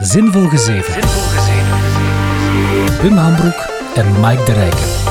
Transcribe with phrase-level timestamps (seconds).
[0.00, 0.94] Zinvol Gezeven.
[3.02, 5.05] Wim Hambroek en Mike de Rijken.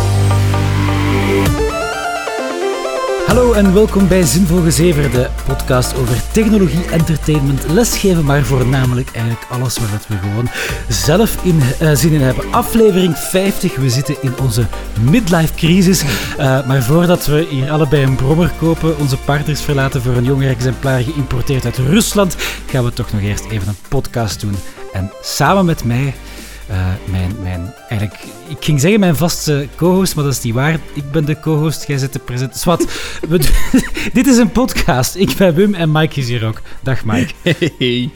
[3.25, 9.45] Hallo en welkom bij Zinvol Gezever, de podcast over technologie, entertainment, lesgeven, maar voornamelijk eigenlijk
[9.49, 10.49] alles waar we gewoon
[10.89, 12.53] zelf in, uh, zin in hebben.
[12.53, 14.65] Aflevering 50, we zitten in onze
[15.01, 16.03] midlife crisis.
[16.03, 16.07] Uh,
[16.67, 21.01] maar voordat we hier allebei een brommer kopen, onze partners verlaten voor een jonger exemplaar
[21.01, 22.35] geïmporteerd uit Rusland,
[22.69, 24.55] gaan we toch nog eerst even een podcast doen.
[24.93, 26.13] En samen met mij
[26.69, 30.79] uh, mijn, mijn, eigenlijk, ik ging zeggen mijn vaste co-host, maar dat is niet waar.
[30.93, 32.57] Ik ben de co-host, jij zit de present.
[32.57, 32.87] Swat,
[34.13, 35.15] dit is een podcast.
[35.15, 36.61] Ik ben Wim en Mike is hier ook.
[36.81, 37.33] Dag Mike.
[37.77, 38.09] Hey.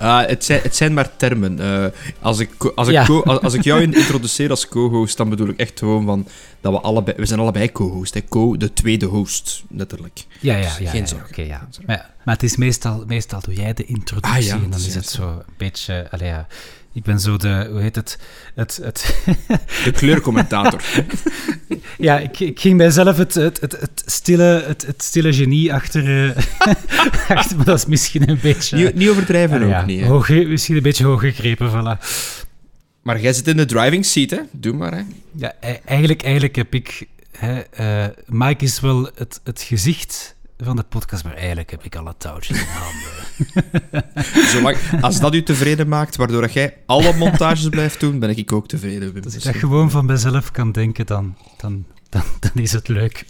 [0.00, 1.60] Uh, het, zijn, het zijn maar termen.
[1.60, 1.86] Uh,
[2.20, 3.06] als, ik, als, ik ja.
[3.22, 6.26] als ik jou introduceer als co-host, dan bedoel ik echt gewoon van
[6.60, 7.16] dat we allebei...
[7.16, 8.24] We zijn allebei co-host.
[8.28, 10.24] Co, de tweede host, letterlijk.
[10.40, 10.90] Ja, ja, ja.
[10.90, 11.28] Geen zorgen.
[11.28, 11.68] Okay, ja.
[11.86, 14.94] Maar, maar, het is meestal, meestal doe jij de introductie ah, ja, en dan is
[14.94, 16.06] het zo een beetje...
[16.10, 16.46] Allee, ja,
[16.92, 18.18] ik ben zo de, hoe heet het?
[18.54, 19.14] het, het
[19.84, 20.82] de kleurcommentator.
[21.98, 26.26] ja, ik, ik ging mijzelf het, het, het, het, stille, het, het stille genie achter,
[26.26, 26.36] uh,
[27.36, 27.56] achter.
[27.56, 28.76] Maar dat is misschien een beetje.
[28.76, 30.04] Niet, niet overdrijven uh, ook niet.
[30.04, 32.04] Hoog, misschien een beetje hoog gegrepen, voilà.
[33.02, 34.40] Maar jij zit in de driving seat, hè?
[34.52, 35.02] Doe maar, hè?
[35.36, 37.06] Ja, e-, eigenlijk, eigenlijk heb ik.
[37.30, 41.96] Hè, uh, Mike is wel het, het gezicht van de podcast, maar eigenlijk heb ik
[41.96, 44.48] alle touwtjes in handen.
[44.52, 48.68] Zolang, als dat u tevreden maakt, waardoor jij alle montages blijft doen, ben ik ook
[48.68, 49.24] tevreden.
[49.24, 53.24] Als ik dat gewoon van mezelf kan denken, dan, dan, dan, dan is het leuk.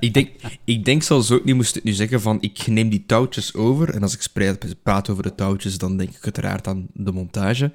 [0.00, 0.30] ik, denk,
[0.64, 3.94] ik denk zelfs ook niet, moest het nu zeggen van ik neem die touwtjes over,
[3.94, 7.72] en als ik praat over de touwtjes, dan denk ik uiteraard aan de montage.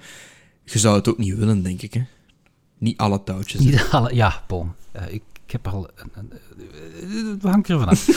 [0.64, 2.02] Je zou het ook niet willen, denk ik, hè?
[2.78, 3.62] Niet alle touwtjes.
[3.62, 4.72] Niet alle, ja, bon.
[4.96, 5.90] Uh, ik, ik heb al.
[5.96, 8.08] Een, een, het hangt er vanaf.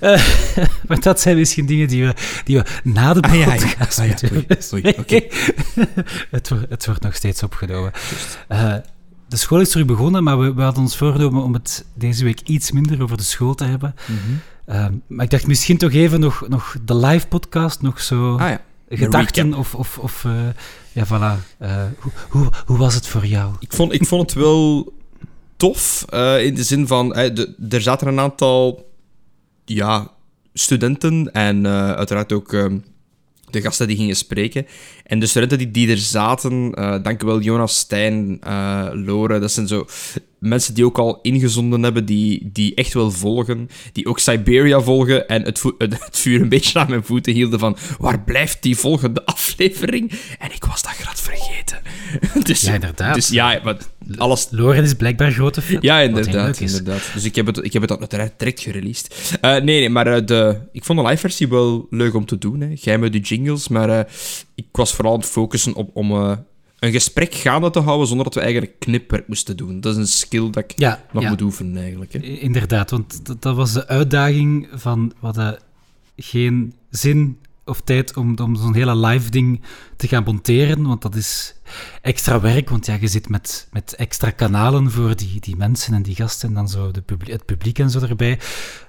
[0.00, 4.14] uh, maar dat zijn misschien dingen die we, die we na de podcast ah, ja,
[4.76, 4.90] ja.
[4.90, 5.30] Ah, okay.
[6.30, 7.92] het, het, wordt nog steeds opgenomen.
[8.48, 8.74] Uh,
[9.28, 12.40] de school is terug begonnen, maar we, we, hadden ons voorgenomen om het deze week
[12.40, 13.94] iets minder over de school te hebben.
[14.06, 14.74] Mm -hmm.
[14.74, 18.48] uh, maar ik dacht misschien toch even nog, nog de live podcast, nog zo ah,
[18.48, 18.60] ja.
[18.88, 20.26] gedachten of, of, of
[20.92, 21.58] ja, voilà.
[21.98, 23.54] Hoe, hoe, hoe was het voor jou?
[23.58, 24.92] Ik vond, ik vond het wel
[25.58, 26.04] tof.
[26.14, 27.14] Uh, in de zin van,
[27.70, 28.90] er zaten een aantal
[29.64, 30.10] ja,
[30.52, 32.78] studenten en uh, uiteraard ook ehm,
[33.50, 34.66] de gasten die gingen spreken.
[35.04, 36.70] En de studenten die, die er zaten,
[37.02, 38.38] dankjewel Jonas, Stijn,
[38.92, 39.86] Lore, dat zijn zo
[40.38, 45.28] mensen die ook al ingezonden hebben, die, die echt wel volgen, die ook Siberia volgen
[45.28, 49.24] en het, het, vuur een beetje aan mijn voeten hielden van waar blijft die volgende
[49.34, 50.12] aflevering?
[50.38, 51.78] En ik was dat grad vergeten.
[52.48, 53.14] dus, ja, inderdaad.
[53.14, 53.76] Dus ja, maar
[54.16, 54.48] alles...
[54.50, 55.78] Loren is blijkbaar grote fan.
[55.80, 56.60] Ja, inderdaad.
[56.60, 57.10] inderdaad.
[57.14, 59.38] Dus ik heb het, ik heb het uiteraard direct gereleased.
[59.42, 62.60] Uh, nee, nee, maar uh, de, ik vond de live-versie wel leuk om te doen.
[62.60, 62.68] Hè.
[62.74, 64.00] Jij met de jingles, maar uh,
[64.54, 66.38] ik was vooral aan het focussen op, om
[66.78, 69.80] een gesprek gaande te houden zonder dat we eigenlijk knipwerk moesten doen.
[69.80, 72.12] Dat is een skill dat ik nog moet oefenen, eigenlijk.
[72.12, 72.18] Hè.
[72.18, 75.08] Inderdaad, want dat, dat, was de uitdaging van...
[75.08, 75.58] We hadden
[76.16, 79.60] geen zin of tijd om, om zo'n hele live ding
[79.96, 81.54] te gaan monteren, want dat is
[82.02, 86.02] extra werk, want ja, je zit met, met extra kanalen voor die, die mensen en
[86.02, 88.38] die gasten en dan zo de publiek, het publiek en zo erbij.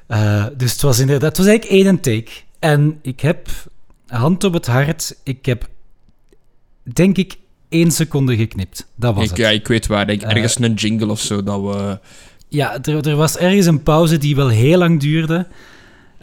[0.08, 1.38] Uh, dus het was inderdaad...
[1.38, 2.32] Het was eigenlijk één take.
[2.60, 3.50] En ik heb,
[4.08, 5.70] hand op het hart, ik heb,
[6.84, 7.38] denk ik,
[7.70, 8.88] één seconde geknipt.
[8.96, 9.40] Dat was ik, het.
[9.40, 10.10] Ja, ik weet waar.
[10.10, 12.00] Ik, ergens uh, een jingle of zo dat we...
[12.48, 15.48] Ja, er, er was ergens een pauze die wel heel lang duurde.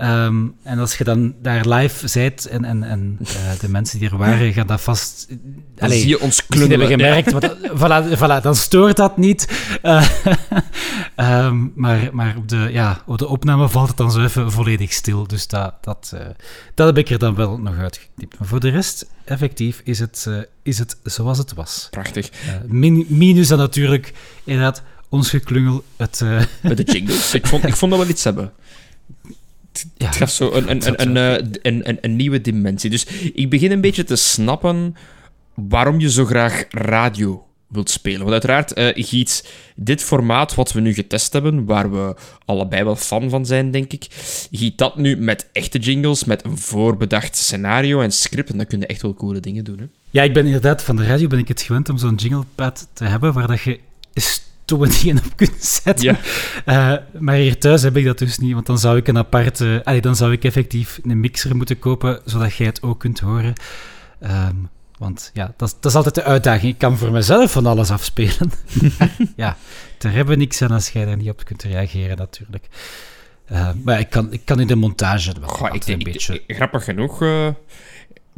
[0.02, 3.28] Um, en als je dan daar live bent en, en, en uh,
[3.60, 5.26] de mensen die er waren gaan dat vast...
[5.74, 6.78] Dan zie je ons klungelen.
[6.80, 7.56] hebben gemerkt, ja.
[7.68, 9.48] voilà, voilà, dan stoort dat niet.
[9.82, 10.08] Uh,
[11.16, 14.92] um, maar maar op, de, ja, op de opname valt het dan zo even volledig
[14.92, 15.26] stil.
[15.26, 16.20] Dus dat, dat, uh,
[16.74, 18.38] dat heb ik er dan wel nog uitgeknipt.
[18.38, 20.28] Maar voor de rest, effectief, is het,
[20.62, 21.88] is het zoals het was.
[21.90, 22.30] Prachtig.
[22.66, 24.12] Min, minus dan natuurlijk,
[24.44, 25.84] inderdaad, ons geklungel.
[25.96, 26.24] Het,
[26.62, 27.34] Met de jingles.
[27.34, 28.52] Ik vond, ik vond dat wel iets hebben
[29.96, 32.90] ja, het gaf zo een, een, een, een, een, een, een nieuwe dimensie.
[32.90, 34.94] Dus ik begin een beetje te snappen
[35.54, 38.20] waarom je zo graag radio wilt spelen.
[38.20, 42.96] Want uiteraard, uh, Giet, dit formaat wat we nu getest hebben, waar we allebei wel
[42.96, 44.06] fan van zijn, denk ik,
[44.50, 48.80] giet dat nu met echte jingles, met een voorbedacht scenario en script, en dan kun
[48.80, 49.78] je echt wel coole dingen doen.
[49.78, 49.84] Hè?
[50.10, 53.04] Ja, ik ben inderdaad, van de radio ben ik het gewend om zo'n jinglepad te
[53.04, 53.80] hebben, waar dat je
[54.66, 56.18] stomme dingen op kunt zetten.
[56.64, 56.94] Ja.
[57.00, 59.80] Uh, maar hier thuis heb ik dat dus niet, want dan zou ik een aparte...
[59.84, 63.52] Allee, dan zou ik effectief een mixer moeten kopen, zodat jij het ook kunt horen.
[64.20, 64.68] Um,
[64.98, 66.72] want ja, dat, dat, is altijd de uitdaging.
[66.72, 68.50] Ik kan voor mezelf van alles afspelen.
[69.36, 69.56] ja,
[69.98, 72.68] daar hebben we niks aan als jij daar niet op kunt reageren, natuurlijk.
[73.52, 76.42] Uh, maar ik kan, ik kan in de montage wel Goh, ik een beetje...
[76.46, 77.22] grappig genoeg...
[77.22, 77.48] Uh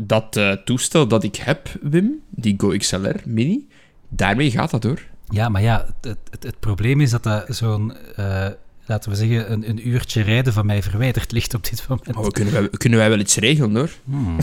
[0.01, 3.69] dat eh, toestel dat ik heb, Wim, die Go XLR Mini,
[4.09, 5.03] daarmee gaat dat door.
[5.31, 8.47] Ja, maar ja, het, het, het probleem is dat dat zo'n, eh,
[8.87, 12.17] laten we zeggen, een, een uurtje rijden van mij verwijderd ligt op dit moment.
[12.17, 13.91] Oh, kunnen, wij, kunnen wij wel iets regelen, hoor.
[14.05, 14.37] Hmm.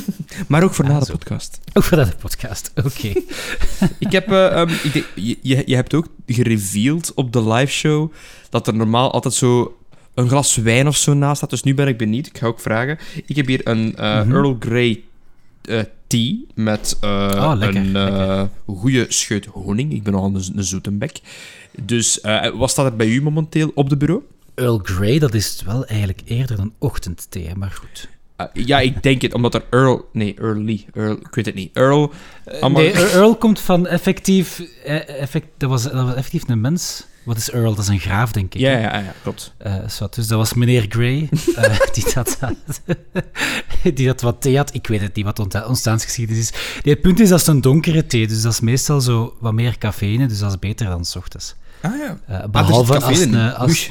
[0.48, 1.12] Maar ook voor Ah, na de zo.
[1.12, 1.60] podcast.
[1.72, 3.12] Ook voor de podcast, oké.
[3.98, 8.12] Ik heb, eh, ehm, ik denk- je, je, hebt ook gereveeld op de live show
[8.50, 9.76] dat er normaal altijd zo
[10.14, 11.50] een glas wijn of zo naast staat.
[11.50, 12.26] Dus nu ben ik benieuwd.
[12.26, 12.98] Ik ga ook vragen.
[13.26, 14.32] Ik heb hier een eh, Mhm.
[14.34, 15.02] Earl Grey
[15.62, 15.80] eh,
[16.12, 18.48] tea met eh, Oh, lekker, een lekker.
[18.66, 19.92] goede scheut honing.
[19.92, 21.20] Ik ben nogal een, een zoetenbek.
[21.82, 24.22] Dus eh, wat staat er bij u momenteel op de bureau?
[24.54, 28.08] Earl Grey, dat is wel eigenlijk eerder een ochtendthee, maar goed.
[28.36, 30.08] Eh, ja, ik denk het, omdat er Earl...
[30.12, 30.84] Nee, Early.
[30.94, 31.70] Earl, ik weet het niet.
[31.76, 32.12] Earl...
[32.60, 37.06] Nee, Ear- Earl komt van effectief, eh, effect, dat, was, dat was effectief een mens.
[37.24, 37.74] Wat is Earl?
[37.74, 38.60] Dat is een graaf, denk ik.
[38.60, 39.54] ja, ja, ja, klopt.
[39.58, 42.38] Eh, zwart, dus dat was meneer Grey, eh, die, dat,
[43.96, 44.74] die dat wat thee had.
[44.74, 46.52] Ik weet het niet wat ont- ontstaansgeschiedenis is.
[46.82, 49.52] Nee, het punt is dat is een donkere thee, dus dat is meestal zo wat
[49.52, 51.54] meer cafeïne, dus dat is beter dan s ochtends.
[51.80, 52.18] Ah ja.
[52.26, 53.34] Eh, behalve cafeïne als, in.
[53.34, 53.88] een, als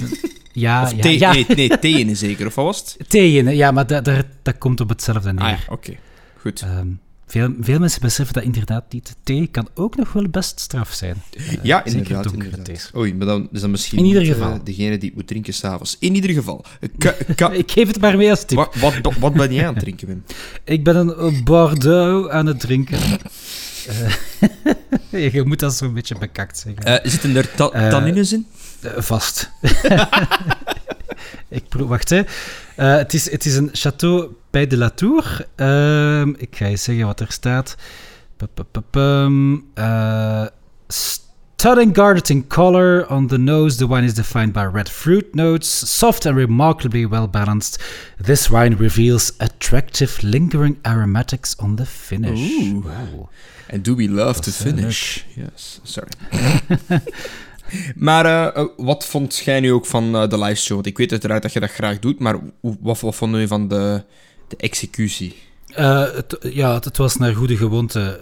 [0.54, 3.10] ja, Of ja, thee, ja, nee, nee, thee in zeker, of wat was het?
[3.10, 5.44] thee in, ja, maar dat, dat, dat komt op hetzelfde neer.
[5.44, 5.94] Ah ja, oké.
[6.38, 6.62] Goed.
[6.62, 6.88] Ehm,
[7.32, 9.16] veel, veel mensen beseffen dat inderdaad niet.
[9.24, 11.16] Thee kan ook nog wel best straf zijn.
[11.38, 12.24] Eh, ja, zeker inderdaad.
[12.24, 12.92] donkere thees.
[12.96, 14.54] Oei, maar dan is dat misschien In ieder niet, geval.
[14.54, 15.96] eh, degene die het moet drinken s'avonds.
[16.00, 16.66] In ieder geval.
[16.98, 18.58] Ka- ka- Ik geef het maar mee als tip.
[18.58, 20.24] wat, wat, wat ben jij aan het drinken, Wim?
[20.76, 22.98] Ik ben een Bordeaux aan het drinken.
[25.12, 26.84] Eh, je moet dat zo'n beetje bekakt zeggen.
[26.84, 28.48] Eh, zitten er ta- Eh, tannines in?
[28.82, 29.52] Eh, vast.
[31.48, 32.22] Ik wacht, hè.
[32.76, 35.48] Eh, het, is, het is een Château bij de Latour.
[35.56, 37.76] Ehm, ik ga je zeggen wat er staat.
[38.38, 39.66] Pum-pum-pum-pum.
[39.74, 40.46] Eh,
[41.62, 43.06] Stunning guarded in color.
[43.08, 45.68] On the nose, the wine is defined by red fruit notes.
[45.98, 47.80] Soft and remarkably well balanced.
[48.18, 52.74] This wine reveals attractive, lingering aromatics on the finish.
[52.84, 53.30] Wow.
[53.70, 55.24] And do we love to is, finish?
[55.36, 56.10] Yes, sorry.
[57.96, 60.74] maar eh, eh, wat vond jij nu ook van eh, de live show?
[60.74, 63.68] Want ik weet uiteraard dat je dat graag doet, maar wat, wat vond je van
[63.68, 64.04] de,
[64.48, 65.36] de executie?
[65.74, 68.20] Het, ja, het, het was naar goede gewoonte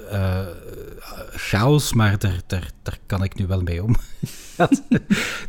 [1.31, 3.95] chaos, maar daar, daar, daar kan ik nu wel mee om.
[4.57, 4.81] dat,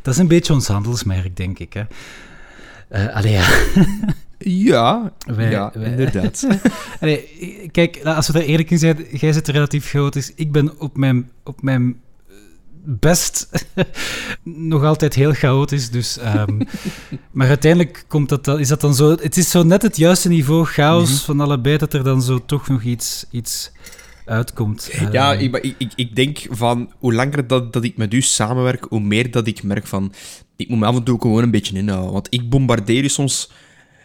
[0.02, 1.72] dat is een beetje ons handelsmerk, denk ik.
[1.72, 1.84] Hè.
[3.12, 3.48] Allee, ja.
[4.38, 6.46] Ja, Wij- ja wij- inderdaad.
[7.00, 10.32] Allee, kijk, als we daar eerlijk in zijn, jij zit relatief chaotisch.
[10.34, 12.00] Ik ben op mijn, op mijn
[12.84, 13.48] best
[14.44, 15.90] nog altijd heel chaotisch.
[15.90, 16.60] Dus, ehm,
[17.32, 19.10] maar uiteindelijk komt dat, is dat dan zo...
[19.10, 21.18] Het is zo net het juiste niveau chaos Mhm.
[21.24, 23.70] van allebei, dat er dan zo toch nog iets, iets
[24.24, 24.90] uitkomt.
[25.12, 28.86] Ja, Ehm, ik, ik, ik, denk van hoe langer dat, dat ik met u samenwerk,
[28.88, 30.12] hoe meer dat ik merk van
[30.56, 32.12] ik moet me af en toe gewoon een beetje inhouden.
[32.12, 33.50] Want ik bombardeer je soms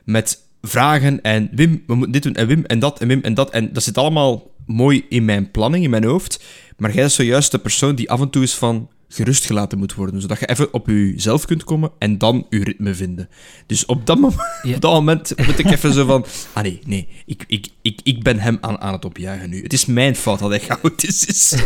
[0.05, 3.33] met vragen en Wim, we moeten dit doen en Wim en dat en Wim en
[3.33, 3.49] dat.
[3.51, 6.43] En dat zit allemaal mooi in mijn planning, in mijn hoofd.
[6.77, 10.21] Maar jij is zojuist de persoon die af en toe is van gerustgelaten moet worden.
[10.21, 13.29] Zodat je even op jezelf kunt komen en dan je ritme vinden.
[13.65, 14.75] Dus op dat, moment, Ja.
[14.75, 16.25] op dat moment moet ik even zo van...
[16.53, 19.61] Ah nee, nee, ik, ik, ik, ik ben hem aan, aan het opjagen nu.
[19.63, 21.53] Het is mijn fout dat hij chaotisch is.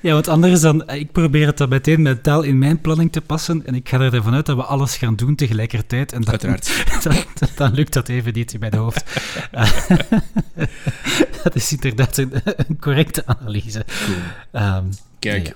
[0.00, 0.90] Ja, want anders dan...
[0.90, 4.34] Ik probeer het dan meteen mentaal in mijn planning te passen en ik ga ervan
[4.34, 6.12] uit dat we alles gaan doen tegelijkertijd.
[6.12, 6.84] En dan, Uiteraard.
[7.04, 7.14] dan,
[7.56, 9.04] dan lukt dat even niet in mijn hoofd.
[9.50, 9.70] Eh,
[11.42, 13.84] dat is inderdaad een, een correcte analyse.
[14.52, 14.84] Ehm,
[15.18, 15.46] Kijk.
[15.46, 15.52] ja.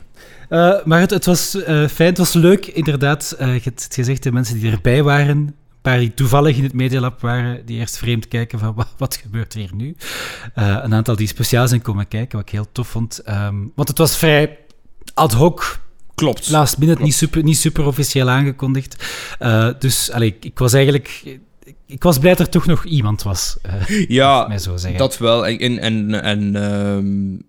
[0.49, 3.35] Eh, maar het, het was eh, fijn, het was leuk, inderdaad.
[3.39, 6.63] Eh, je hebt het gezegd, de mensen die erbij waren, een paar die toevallig in
[6.63, 9.97] het Medialab waren, die eerst vreemd kijken van wat, wat gebeurt er hier nu.
[10.55, 13.19] Een aantal die speciaal zijn komen kijken, wat ik heel tof vond.
[13.19, 14.59] Ehm, want het was vrij
[15.15, 15.81] ad hoc,
[16.15, 16.51] Klopt.
[16.51, 17.11] last minute, Klopt.
[17.11, 19.05] niet super, niet super officieel aangekondigd.
[19.79, 21.39] Dus allee, ik, ik was eigenlijk...
[21.87, 23.57] Ik, was blij dat er toch nog iemand was,
[24.09, 24.99] Ja, mij zo zeggen.
[24.99, 25.47] dat wel.
[25.47, 27.41] En, en, en, en ehm,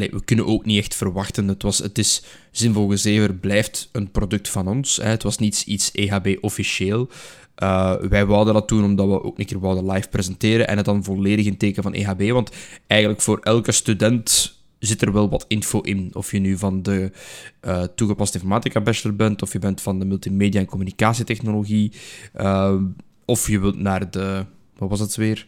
[0.00, 1.48] we kunnen ook niet echt verwachten.
[1.48, 4.96] Het, was, het is, Zinvol Gezever blijft een product van ons.
[4.96, 7.08] Het was niet iets EHB officieel.
[7.54, 10.86] Eh, wij wouden dat doen omdat we ook een keer wouden live presenteren en het
[10.86, 12.30] dan volledig in teken van EHB.
[12.30, 12.50] Want
[12.86, 16.10] eigenlijk voor elke student zit er wel wat info in.
[16.12, 17.12] Of je nu van de
[17.60, 21.92] eh, toegepaste informatica bachelor bent, of je bent van de multimedia en communicatietechnologie,
[22.32, 22.74] eh,
[23.24, 24.44] of je wilt naar de...
[24.78, 25.46] Wat was het weer?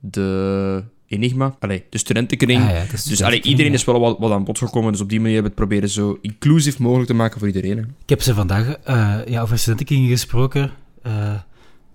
[0.00, 1.56] De Enigma.
[1.58, 2.62] Allee, de studentenkring.
[2.62, 4.92] Ah ja, dus allee, iedereen is wel wat, wat aan bod gekomen.
[4.92, 7.76] Dus op die manier hebben we het proberen zo inclusief mogelijk te maken voor iedereen.
[7.76, 7.82] Hè.
[7.82, 10.70] Ik heb ze vandaag eh, ja, over studentenkringen gesproken.
[11.02, 11.32] Eh,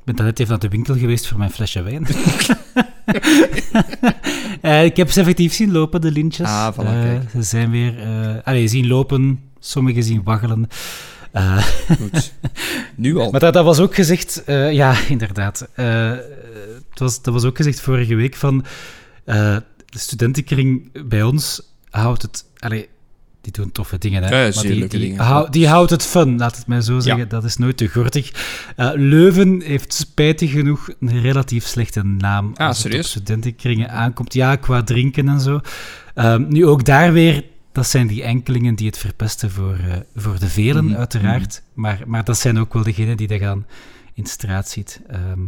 [0.05, 2.07] ik ben net even naar de winkel geweest voor mijn flesje wijn.
[4.61, 6.47] Eh, ik heb ze effectief zien lopen, de lintjes.
[6.47, 7.93] Ah, voilà, ze zijn weer...
[8.43, 10.67] allee, zien lopen, sommigen zien waggelen.
[11.99, 12.33] Goed.
[12.95, 13.31] nu al.
[13.31, 14.43] maar dat, dat was ook gezegd...
[14.71, 15.69] ja, inderdaad.
[15.75, 16.11] Eh,
[16.89, 18.65] het was, dat was ook gezegd vorige week van
[19.31, 22.45] eh, de studentenkring bij ons houdt het.
[22.59, 22.87] Allee,
[23.41, 24.29] die doen toffe dingen, hè?
[24.45, 25.19] Ja, maar die, die, dingen.
[25.19, 27.29] hou- die houdt het fun, laat het mij zo zeggen.
[27.29, 28.31] Dat is nooit te gortig.
[28.75, 34.33] Eh, Leuven heeft spijtig genoeg een relatief slechte naam Ah, als het op studentenkringen aankomt.
[34.33, 35.59] Ja, qua drinken en zo.
[36.15, 40.39] Ehm, nu ook daar weer, dat zijn die enkelingen die het verpesten voor, eh, voor
[40.39, 41.61] de velen, Mhm, uiteraard.
[41.73, 43.65] Maar, maar dat zijn ook wel degenen die dat gaan
[44.13, 45.01] in straat ziet.
[45.07, 45.39] Ehm,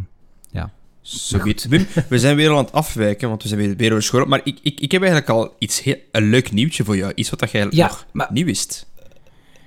[1.06, 1.66] Zoiets.
[1.66, 4.26] Wim, we zijn weer al aan het afwijken, want we zijn weer, weer over school.
[4.26, 7.12] Maar ik, ik, ik heb eigenlijk al iets heel, een leuk nieuwtje voor jou.
[7.16, 8.86] Iets wat dat jij Ja, nog maar- niet wist.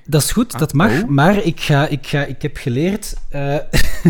[0.07, 1.03] dat is goed, Ah, dat mag.
[1.03, 1.09] oh.
[1.09, 3.57] Maar ik, ga, ik, ga, ik heb geleerd eh,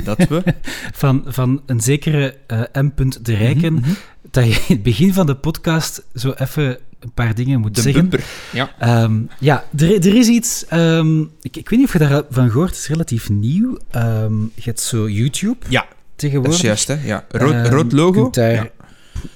[0.04, 0.42] Dat we...
[1.02, 2.90] van, van een zekere eh, M.
[3.22, 3.90] de Rijken Mhm,
[4.30, 7.80] dat je in het begin van de podcast zo even een paar dingen moet De
[7.80, 8.00] zeggen.
[8.08, 8.24] bumper.
[8.52, 8.70] Ja.
[8.78, 10.64] Ehm, ja, er, er is iets.
[10.68, 13.78] ehm, ik, ik weet niet of je daarvan gehoord Het is relatief nieuw.
[13.90, 16.54] Ehm, je hebt zo YouTube Ja, dat tegenwoordig.
[16.56, 16.96] is juist, hè.
[17.04, 17.24] Ja.
[17.30, 18.30] Rood, Ehm, rood logo.
[18.30, 18.70] daar- Ja.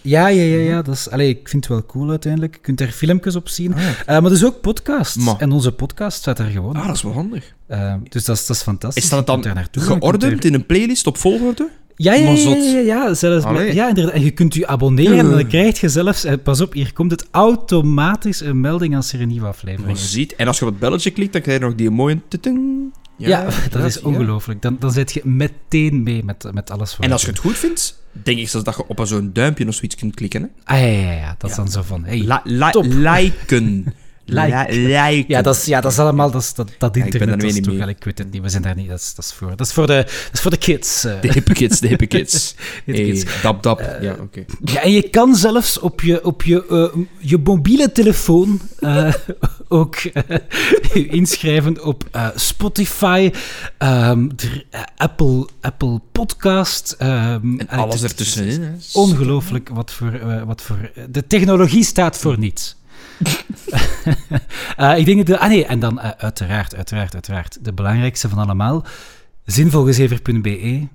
[0.02, 0.56] Ja, ja, ja.
[0.70, 2.54] ja dat is, allee, ik vind het wel cool uiteindelijk.
[2.54, 3.74] Je kunt daar filmpjes op zien.
[3.74, 3.88] Ah, ja.
[4.06, 5.16] Eh, maar dus ook podcasts.
[5.24, 5.34] Ma.
[5.38, 6.74] En onze podcast staat daar gewoon.
[6.76, 7.54] Ah, dat is wel handig.
[7.68, 9.04] Ehm, dus dat is, dat is fantastisch.
[9.04, 11.68] Is dat dan Geordend in een playlist op volgorde?
[11.96, 14.14] Ja, ja, ja, ja, zelfs met- ja, inderdaad.
[14.14, 17.10] En je kunt je abonneren en dan krijg je zelfs, eh, pas op, hier komt
[17.10, 20.12] het automatisch een melding als er een nieuwe aflevering is.
[20.12, 20.34] ziet.
[20.36, 22.18] En als je op het belletje klikt, dan krijg je nog die mooie...
[22.28, 22.92] tutung.
[23.28, 24.62] Ja, dat is ongelooflijk.
[24.62, 27.58] Dan, dan zit je meteen mee met, met alles wat En als je het goed
[27.58, 30.42] vindt, denk ik zelfs dat je op zo'n duimpje of zoiets kunt klikken.
[30.42, 30.74] Hè?
[30.74, 31.34] Ah, ja, ja, ja.
[31.38, 32.04] Dat is dan zo van...
[32.04, 32.22] Hey.
[32.24, 32.42] La-
[32.82, 33.84] liken.
[34.30, 35.24] Like.
[35.28, 36.30] Ja, dat is, ja, dat is allemaal...
[36.30, 37.56] Dat, is, dat, dat Ja, ik ben dat niet
[37.88, 38.88] Ik weet het niet, we zijn daar niet...
[38.88, 41.04] Dat is, dat is, voor, dat is, voor, de, dat is voor de kids.
[41.04, 41.20] eh.
[41.20, 42.54] De hippe kids, de hippe kids.
[42.86, 43.42] De Hey, kids.
[43.42, 43.96] dap, dap.
[44.00, 44.44] ja, oké.
[44.64, 49.14] Ja, en je kan zelfs op je, op je, eh, je mobiele telefoon eh,
[49.68, 49.96] ook
[50.92, 53.30] inschrijven op eh, Spotify,
[53.78, 54.12] eh,
[54.96, 56.94] Apple, Apple Podcast.
[56.98, 58.80] ehm, En alles ertussenin.
[58.92, 60.90] Ongelooflijk wat voor, wat voor...
[61.10, 62.76] De technologie staat voor niets.
[64.76, 65.26] Eh, ik denk dat...
[65.26, 67.64] De, ah nee, en dan eh, uiteraard, uiteraard, uiteraard.
[67.64, 68.84] De belangrijkste van allemaal,
[69.44, 70.88] zinvolgezever.be.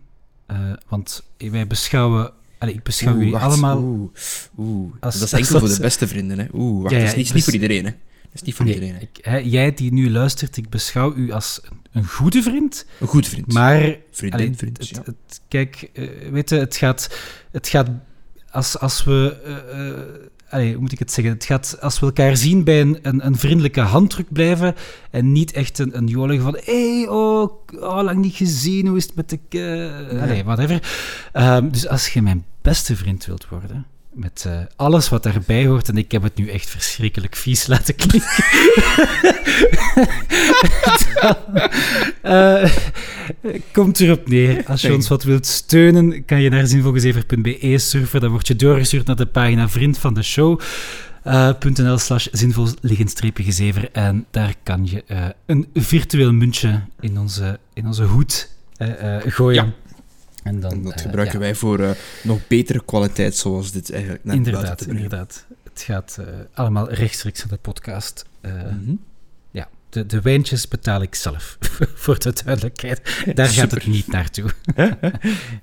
[0.46, 2.32] eh, want wij beschouwen...
[2.58, 3.46] Allee, ik beschouw Oeh, jullie wacht.
[3.46, 3.78] allemaal...
[3.78, 4.10] Oeh,
[4.58, 4.94] oeh.
[5.00, 6.40] Als- dat is enkel als- voor de beste vrienden.
[6.40, 6.46] Hè.
[6.54, 6.94] Oeh, wacht.
[6.94, 7.86] Ja, ja, dat is niet, voor iedereen.
[7.86, 7.92] Hè.
[7.92, 9.02] Dat is niet voor Nee, iedereen.
[9.02, 13.28] Ik, hè, jij die nu luistert, ik beschouw u als een, goede vriend, Een goed
[13.28, 13.54] vriend.
[13.54, 14.78] maar Vriendin, allee, vriend.
[14.78, 15.02] het, ja.
[15.06, 15.90] het- kijk,
[16.32, 17.18] weet je, het gaat,
[17.52, 17.90] het gaat
[18.52, 19.38] als, als we,
[20.50, 23.26] allee, hoe moet ik het zeggen, het gaat als we elkaar zien bij een, een,
[23.26, 24.76] een vriendelijke handdruk blijven
[25.12, 28.98] en niet echt een, een jolige van, hé, hey, oh, oh, lang niet gezien, hoe
[28.98, 29.40] is het met de,
[30.14, 30.92] uh, allee, whatever.
[31.32, 33.86] Ehm, dus als je mijn beste vriend wilt worden,
[34.16, 35.90] met eh, alles wat daarbij hoort.
[35.90, 38.44] En ik heb het nu echt verschrikkelijk vies laten klinken.
[41.22, 41.36] Dan,
[42.62, 42.72] eh,
[43.72, 44.64] komt erop neer.
[44.66, 48.22] Als je ons wat wilt steunen, kan je naar zinvolgezever.be surfen.
[48.22, 50.60] Dan word je doorgestuurd naar de pagina vriend van de show.
[51.26, 52.68] Uh, slash zinvol
[53.34, 55.04] gezever en daar kan je
[55.46, 58.50] een virtueel muntje in onze, in onze hoed
[59.26, 59.66] gooien.
[59.66, 59.74] Ja.
[60.46, 61.46] En, dan, en dat gebruiken ja.
[61.46, 61.90] wij voor uh,
[62.24, 65.46] nog betere kwaliteit, zoals dit eigenlijk net Inderdaad, inderdaad.
[65.64, 68.26] Het gaat uh, allemaal rechtstreeks naar de podcast.
[68.42, 69.00] Mm -hmm.
[69.52, 71.58] Ja, de, de wijntjes betaal ik zelf,
[72.04, 73.24] voor de duidelijkheid.
[73.34, 74.50] Daar gaat het niet naartoe.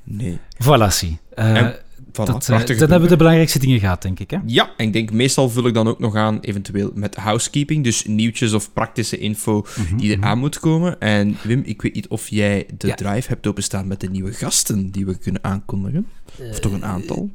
[0.03, 0.41] nee.
[0.65, 1.19] Voilà, zie.
[1.35, 1.77] En,
[2.13, 4.31] Voilà, dat, dan hebben we de belangrijkste dingen gehad, denk ik.
[4.31, 4.39] Hè?
[4.47, 7.85] Ja, en ik denk meestal vul ik dan ook nog aan, eventueel met housekeeping.
[7.85, 11.01] Dus nieuwtjes of praktische info mm -hmm, die eraan moet komen.
[11.01, 12.95] En Wim, ik weet niet of jij de ja.
[12.95, 16.07] drive hebt openstaan met de nieuwe gasten die we kunnen aankondigen.
[16.41, 17.31] Uh, of toch een aantal?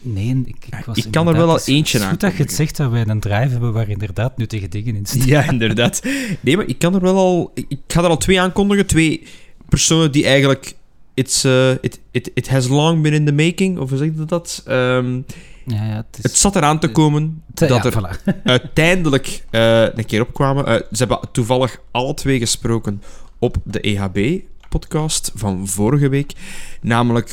[0.00, 2.04] Nee, ik, ik, was ik kan er wel al eentje aan.
[2.04, 4.68] Het is goed dat je het zegt dat wij een drive hebben waar inderdaad nuttige
[4.68, 5.26] dingen in staan.
[5.26, 6.02] Ja, inderdaad.
[6.40, 7.52] Nee, maar ik kan er wel al...
[7.54, 8.86] Ik ga er al twee aankondigen.
[8.86, 9.26] Twee
[9.68, 10.74] personen die eigenlijk
[11.16, 14.24] it's, uh, it, it, it has long been in the making, of hoe zeg je
[14.24, 14.64] dat?
[14.68, 15.24] Um,
[15.66, 16.22] ja, ja, het, is...
[16.22, 18.34] het zat eraan te komen te, dat ja, er voilà.
[18.44, 20.68] uiteindelijk uh, een keer opkwamen.
[20.68, 23.02] Uh, ze hebben toevallig alle twee gesproken
[23.38, 26.32] op de EHB-podcast van vorige week.
[26.80, 27.28] Namelijk,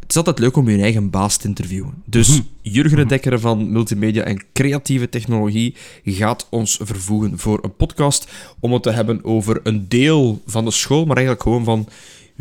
[0.00, 2.02] het is altijd leuk om je eigen baas te interviewen.
[2.04, 2.46] Dus -hmm.
[2.62, 5.74] Jurgen de Dekker van Multimedia en Creatieve Technologie
[6.04, 10.70] gaat ons vervoegen voor een podcast om het te hebben over een deel van de
[10.70, 11.88] school, maar eigenlijk gewoon van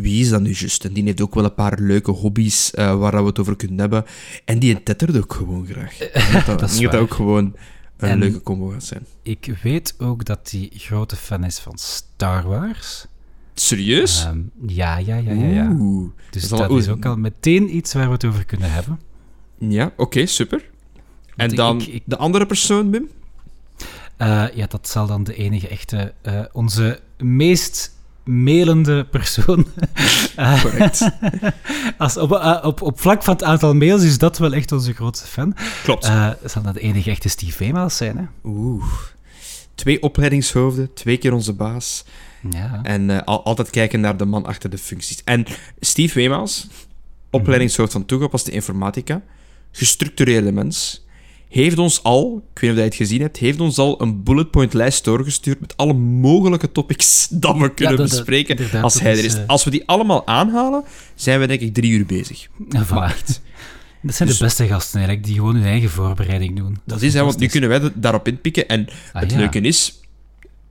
[0.02, 0.86] wie is dat nu juist?
[0.86, 3.80] En die heeft ook wel een paar leuke hobby's uh, waar we het over kunnen
[3.80, 4.06] hebben.
[4.46, 5.98] En die tettert ook gewoon graag.
[6.34, 7.56] Dat, dat, dat, dat ook gewoon
[7.98, 9.06] een en leuke combo gaat zijn.
[9.22, 13.06] Ik weet ook dat hij grote fan is van Star Wars.
[13.54, 14.26] Serieus?
[14.26, 15.48] Um, ja, ja, ja, ja.
[15.48, 15.70] ja.
[15.80, 19.00] Oeh, dus dat, dat is ook al meteen iets waar we het over kunnen hebben.
[19.58, 20.70] Ja, oké, okay, super.
[21.36, 23.10] En dan ik, ik, de andere persoon, Wim?
[24.18, 26.14] Uh, ja, dat zal dan de enige echte...
[26.24, 27.98] Uh, onze meest
[28.30, 29.68] mailende persoon.
[30.36, 31.10] Eh, Correct.
[31.98, 34.94] Als op, eh, op, op vlak van het aantal mails is dat wel echt onze
[34.94, 35.56] grootste fan.
[35.84, 36.04] Klopt.
[36.06, 38.24] Eh zal dat de enige echte Steve Emails zijn, hè?
[38.44, 38.84] Oeh.
[39.76, 42.06] Twee opleidingshoofden, twee keer onze baas.
[42.50, 42.80] Ja.
[42.84, 45.22] En eh, al- altijd kijken naar de man achter de functies.
[45.24, 45.46] En
[45.80, 46.68] Steve Wemaels,
[47.30, 49.22] opleidingshoofd van toegepaste informatica,
[49.72, 51.06] gestructureerde mens,
[51.50, 54.24] heeft ons al, ik weet niet of je het gezien hebt, heeft ons al een
[54.24, 58.94] bullet point lijst doorgestuurd met alle mogelijke topics dat we kunnen dat- dat- bespreken als
[58.94, 59.36] dat hij er is.
[59.36, 60.84] eh, Als we die allemaal aanhalen,
[61.16, 62.48] zijn we denk ik drie uur bezig.
[62.90, 63.42] Maar echt.
[64.02, 66.78] Dat zijn Dus- de beste gasten eigenlijk, die gewoon hun eigen voorbereiding doen.
[66.86, 68.68] Dat is, hè, want nu kunnen wij daarop inpikken.
[68.68, 69.38] En Ah, het ja.
[69.38, 70.00] leuke is,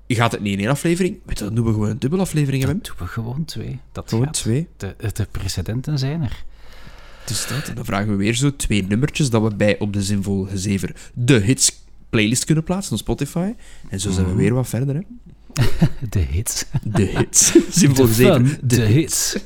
[0.07, 2.63] je gaat het niet in één aflevering, je, dan doen we gewoon een dubbele aflevering.
[2.65, 2.81] Dan Wim.
[2.83, 3.79] doen we gewoon twee.
[3.93, 4.69] Dat Gewoon twee.
[4.77, 6.45] De, de precedenten zijn er.
[7.29, 7.69] Dus dat.
[7.69, 10.95] En dan vragen we weer zo twee nummertjes dat we bij op de Zinvol Gezever
[11.15, 13.53] de hits playlist kunnen plaatsen op Spotify.
[13.89, 14.41] En zo zijn we Mhm.
[14.41, 15.01] weer wat verder, hè.
[16.11, 16.65] De hits.
[16.83, 17.53] De hits.
[17.79, 18.59] Zinvol De Gezever.
[18.63, 19.37] de hits.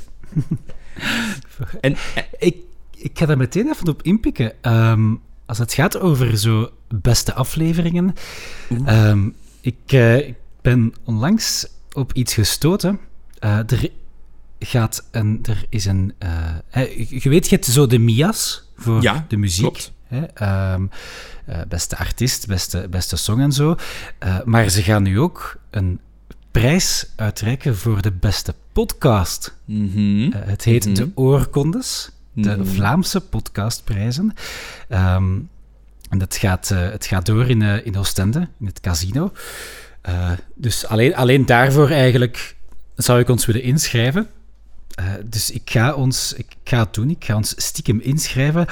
[1.80, 2.56] En, en- Ik,
[2.96, 4.62] ik ga daar meteen even op inpikken.
[4.62, 5.14] Ehm,
[5.46, 8.14] als het gaat over zo beste afleveringen.
[8.86, 9.28] ehm,
[9.60, 12.98] ik, eh, ik ben onlangs op iets gestoten.
[13.38, 13.88] Eh, er
[14.64, 15.38] gaat een...
[15.42, 16.12] Er is een...
[16.18, 19.62] eh, je weet, je hebt zo de Mia's voor Ja, de muziek.
[19.62, 19.92] klopt.
[20.06, 20.86] Hè, ehm,
[21.46, 23.76] eh, beste artiest, beste, beste song en zo.
[24.18, 26.00] Eh, maar ze gaan nu ook een
[26.50, 29.56] prijs uitreiken voor de beste podcast.
[29.64, 30.30] Mhm.
[30.36, 30.94] Het heet Mhm.
[30.94, 32.64] De Oorkondes, de Mhm.
[32.64, 34.32] Vlaamse podcastprijzen.
[34.88, 35.38] Ehm,
[36.10, 39.32] en dat gaat, het gaat door in, in Oostende, in het casino.
[40.54, 42.56] Dus alleen, alleen daarvoor eigenlijk
[42.96, 44.26] zou ik ons willen inschrijven.
[44.94, 48.66] Eh, dus ik ga, ons, ik ga het doen, ik ga ons stiekem inschrijven.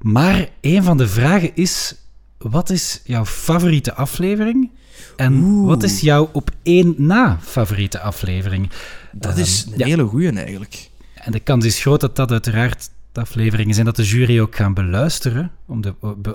[0.00, 1.94] Maar een van de vragen is,
[2.38, 4.70] wat is jouw favoriete aflevering?
[5.16, 5.66] En Oeh.
[5.66, 8.70] wat is jouw op één na favoriete aflevering?
[9.12, 9.86] dat Ehm, is een ja.
[9.86, 10.88] hele goeie eigenlijk.
[11.14, 14.56] En de kans is groot dat dat uiteraard de afleveringen zijn dat de jury ook
[14.56, 15.94] gaan beluisteren om, de,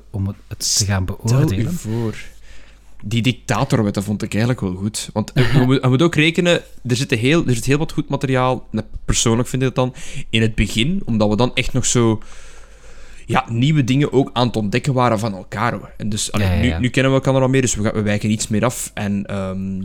[0.09, 1.73] om het te gaan Stel u beoordelen.
[1.73, 2.15] voor.
[3.03, 5.09] Die dictatorwetten vond ik eigenlijk wel goed.
[5.13, 8.09] Want we, moet- we moeten ook rekenen, er zit, heel, er zit heel wat goed
[8.09, 8.67] materiaal,
[9.05, 12.21] persoonlijk vind ik dat dan, in het begin, omdat we dan echt nog zo
[13.25, 15.71] ja, nieuwe dingen ook aan het ontdekken waren van elkaar.
[15.73, 15.91] hoor.
[15.97, 16.75] En dus, allee, Ja, ja, ja.
[16.75, 18.91] Nu, nu kennen we elkaar al meer, dus we, gaan, we wijken iets meer af.
[18.93, 19.81] En ehm,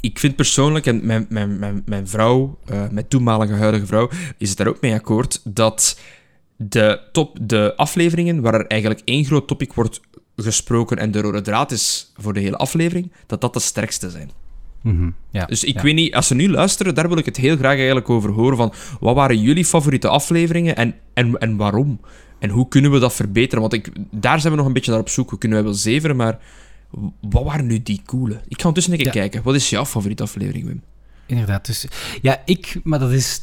[0.00, 4.48] ik vind persoonlijk, en mijn, mijn, mijn, mijn vrouw, eh, mijn toenmalige huidige vrouw, is
[4.48, 5.98] het daar ook mee akkoord, dat
[6.56, 10.00] de, top, de afleveringen waar er eigenlijk één groot topic wordt
[10.36, 14.30] gesproken en de rode draad is voor de hele aflevering, dat dat de sterkste zijn.
[14.80, 15.82] Mhm, ja, Dus ik ja.
[15.82, 18.56] weet niet, als ze nu luisteren, daar wil ik het heel graag eigenlijk over horen.
[18.56, 22.00] Van, wat waren jullie favoriete afleveringen en, en, en waarom?
[22.38, 23.60] En hoe kunnen we dat verbeteren?
[23.60, 25.30] Want ik, daar zijn we nog een beetje naar op zoek.
[25.30, 26.38] We kunnen wel zeveren, maar
[27.20, 28.34] wat waren nu die coole?
[28.48, 29.12] Ik ga ondertussen een keer Ja.
[29.12, 29.42] kijken.
[29.42, 30.82] Wat is jouw favoriete aflevering, Wim?
[31.26, 31.66] Inderdaad.
[31.66, 31.86] Dus,
[32.22, 33.42] ja, ik, maar dat is.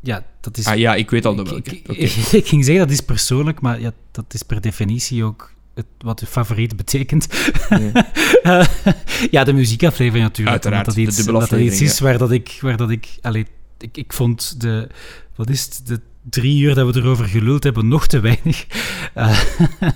[0.00, 0.66] Ja, dat is.
[0.66, 1.76] Ah ja, ik weet al de welke.
[1.76, 1.88] ik,
[2.40, 6.20] ik ging zeggen dat is persoonlijk, maar ja, dat is per definitie ook het, wat
[6.20, 7.26] je favoriet betekent.
[7.68, 7.92] Nee.
[8.42, 8.66] Eh,
[9.30, 10.50] ja, de muziekaflevering natuurlijk.
[10.50, 12.58] Uiteraard, dat iets, dat iets is waar dat ik...
[12.60, 13.46] Waar dat ik, allee,
[13.78, 14.88] ik, ik vond de...
[15.34, 15.80] Wat is het?
[15.84, 18.66] De drie uur dat we erover geluld hebben, nog te weinig.
[19.14, 19.40] Eh,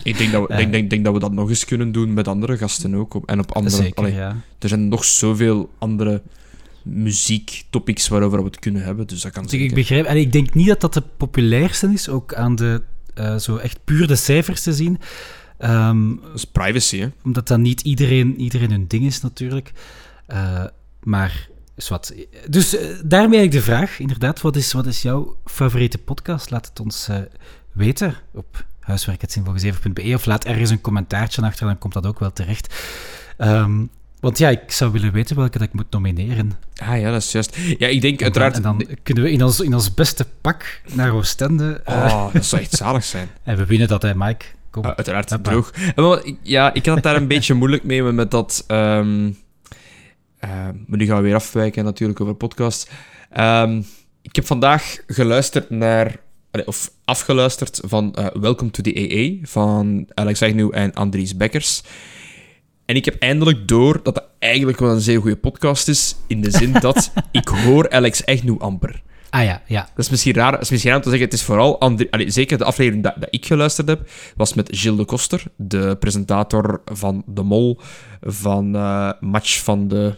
[0.02, 0.56] Ik denk dat, we, Eh.
[0.56, 3.14] denk, denk, denk dat we dat nog eens kunnen doen met andere gasten ook.
[3.14, 3.76] Op, en op andere...
[3.76, 4.36] zeker, allee, ja.
[4.58, 6.22] Er zijn nog zoveel andere
[6.82, 9.06] muziektopics waarover we het kunnen hebben.
[9.06, 9.66] Dus dat kan ik, zeker.
[9.66, 10.06] ik begrijp...
[10.06, 12.82] allee, ik denk niet dat dat de populairste is, ook aan de...
[13.38, 14.98] zo echt puur de cijfers te zien.
[15.58, 17.08] Ehm, Dat is privacy, hè.
[17.24, 19.72] omdat dat niet iedereen, iedereen hun ding is, natuurlijk.
[20.26, 20.64] Eh,
[21.02, 22.14] maar, is wat.
[22.48, 26.50] Dus eh, daarmee eigenlijk de vraag, inderdaad, wat is, wat is jouw favoriete podcast?
[26.50, 27.16] Laat het ons eh,
[27.72, 32.74] weten op huiswerk.zinvolgezeven.be of laat ergens een commentaartje achter, dan komt dat ook wel terecht.
[33.36, 33.84] Ehm,
[34.20, 36.52] want ja, ik zou willen weten welke dat ik moet nomineren.
[36.76, 37.56] Ah ja, dat is juist.
[37.56, 38.56] Ja, ik denk En dan, uiteraard...
[38.56, 41.80] en dan kunnen we in ons, in ons beste pak naar Oostende.
[41.84, 43.28] Oh, dat zou echt zalig zijn.
[43.42, 44.44] En we winnen dat, hè, Mike.
[44.84, 45.50] Uh, uiteraard Hoppa.
[45.50, 45.72] droog.
[45.94, 48.64] Wel, ik- Ja, ik had het daar een beetje moeilijk mee met dat...
[48.66, 49.30] ehm,
[50.38, 50.50] eh,
[50.86, 52.90] maar nu gaan we weer afwijken natuurlijk over podcast.
[53.30, 53.82] Ehm,
[54.22, 56.16] ik heb vandaag geluisterd naar...
[56.64, 61.82] Of afgeluisterd van eh, Welcome to the AA van Alex Agnew en Andries Bekkers.
[62.84, 66.16] En ik heb eindelijk door dat dat eigenlijk wel een zeer goede podcast is.
[66.26, 69.02] In de zin dat ik hoor Alex Agnew amper.
[69.30, 69.80] Ah ja, ja.
[69.80, 71.26] Dat is misschien raar, misschien raar om te zeggen.
[71.26, 71.94] Het is vooral...
[72.26, 76.82] Zeker de aflevering dat, dat ik geluisterd heb, was met Gilles de Koster, de presentator
[76.84, 77.80] van De Mol,
[78.20, 80.14] van eh, Match van de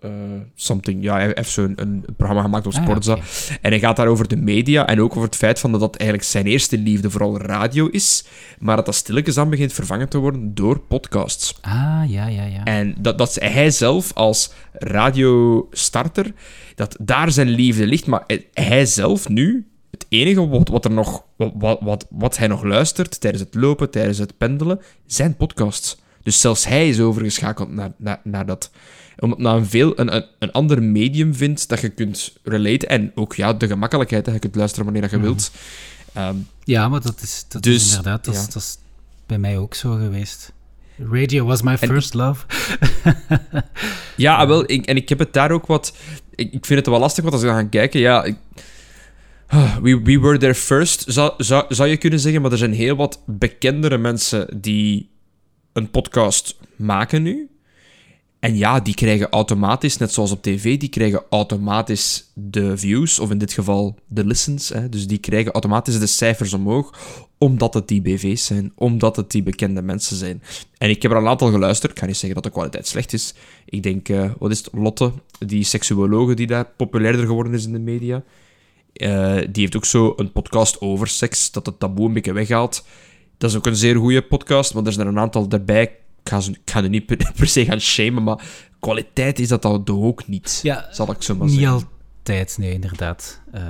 [0.00, 0.10] eh,
[0.54, 1.02] something.
[1.02, 3.18] Ja, hij heeft zo'n een, programma gemaakt op Ah, Sportza.
[3.60, 5.96] En hij gaat daar over de media en ook over het feit van dat dat
[5.96, 8.24] eigenlijk zijn eerste liefde vooral radio is,
[8.58, 11.58] maar dat dat stilletjes aan begint vervangen te worden door podcasts.
[11.60, 12.64] Ah, ja, ja, ja.
[12.64, 16.32] En dat, dat hij zelf als radiostarter,
[16.74, 18.06] dat daar zijn liefde ligt.
[18.06, 22.62] Maar hij zelf nu, het enige wat, wat, er nog, wat, wat, wat hij nog
[22.62, 25.98] luistert tijdens het lopen, tijdens het pendelen, zijn podcasts.
[26.22, 28.70] Dus zelfs hij is overgeschakeld naar, naar, naar dat.
[29.18, 32.88] Omdat nou een, veel, een, een, een ander medium vindt dat je kunt relaten.
[32.88, 35.50] En ook ja, de gemakkelijkheid, dat je kunt luisteren wanneer dat je wilt.
[36.12, 38.40] Ehm, Ja, maar dat is, dat Dus, is inderdaad, dat, ja.
[38.44, 38.78] dat is
[39.26, 40.52] bij mij ook zo geweest.
[41.10, 42.44] Radio was my En- first love.
[44.16, 45.96] Ja, wel, ik, en ik heb het daar ook wat...
[46.34, 48.24] Ik, ik vind het wel lastig, want als we gaan kijken, ja...
[48.24, 48.36] Ik,
[49.50, 52.72] Ah, we, we were there first, zou, zou, zou je kunnen zeggen, maar er zijn
[52.72, 55.10] heel wat bekendere mensen die
[55.72, 57.48] een podcast maken nu.
[58.40, 63.30] En ja, die krijgen automatisch, net zoals op tv, die krijgen automatisch de views, of
[63.30, 64.68] in dit geval de listens.
[64.68, 66.94] Hè, dus die krijgen automatisch de cijfers omhoog,
[67.38, 70.42] omdat het die BV's zijn, omdat het die bekende mensen zijn.
[70.78, 71.92] En ik heb er een aantal geluisterd.
[71.92, 73.34] Ik ga niet zeggen dat de kwaliteit slecht is.
[73.64, 77.72] Ik denk, eh, wat is het, Lotte, die seksuologe die daar populairder geworden is in
[77.72, 78.22] de media.
[78.92, 82.84] Eh, die heeft ook zo een podcast over seks, dat het taboe een beetje weghaalt.
[83.38, 85.96] Dat is ook een zeer goede podcast, maar er zijn er een aantal daarbij.
[86.22, 88.42] Ik ga, ze, ik ga er niet per, per se gaan shamen, maar
[88.80, 91.88] kwaliteit is dat dan ook niet, Ja, zal ik zo maar Niet zeggen.
[92.22, 93.40] altijd, nee, inderdaad.
[93.52, 93.62] Eh,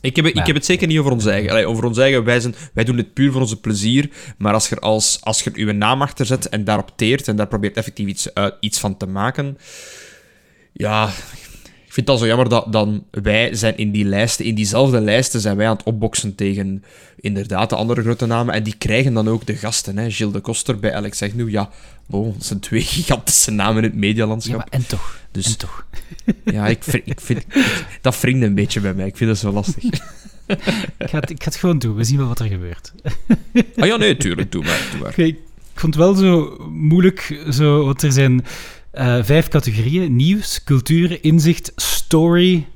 [0.00, 1.50] Ik heb, ik heb het zeker niet over ons eigen.
[1.50, 4.10] Allee, over ons eigen, wij, zijn, wij doen dit puur voor onze plezier.
[4.38, 7.48] Maar als je als, als je uw naam achter zet en daarop teert en daar
[7.48, 8.28] probeert effectief iets,
[8.60, 9.58] iets van te maken.
[10.72, 11.10] Ja,
[11.94, 15.40] vind het al zo jammer dat dan wij zijn in die lijsten, in diezelfde lijsten
[15.40, 16.84] zijn wij aan het opboksen tegen
[17.20, 18.54] inderdaad de andere grote namen.
[18.54, 19.98] En die krijgen dan ook de gasten.
[19.98, 20.10] Hè.
[20.10, 21.48] Gilles de Koster bij Alex Agnew.
[21.48, 21.70] Ja,
[22.06, 24.56] bon, dat zijn twee gigantische namen in het ja, medialandschap.
[24.56, 25.18] maar en toch.
[25.30, 25.86] dus En toch.
[26.44, 27.44] ja, ik, vind- ik vind,
[28.00, 29.06] dat wringt een beetje bij mij.
[29.06, 29.82] Ik vind dat zo lastig.
[30.98, 31.94] Ik ga, het, ik ga het gewoon doen.
[31.94, 32.92] We zien wel wat er gebeurt.
[33.76, 34.88] Ah ja, nee, tuurlijk, doe maar.
[34.90, 35.10] Doe maar.
[35.10, 35.38] Oké, ik
[35.74, 38.44] vond het wel zo moeilijk, zo, want er zijn
[38.94, 40.16] eh, vijf categorieën.
[40.16, 42.66] Nieuws, cultuur, inzicht, story,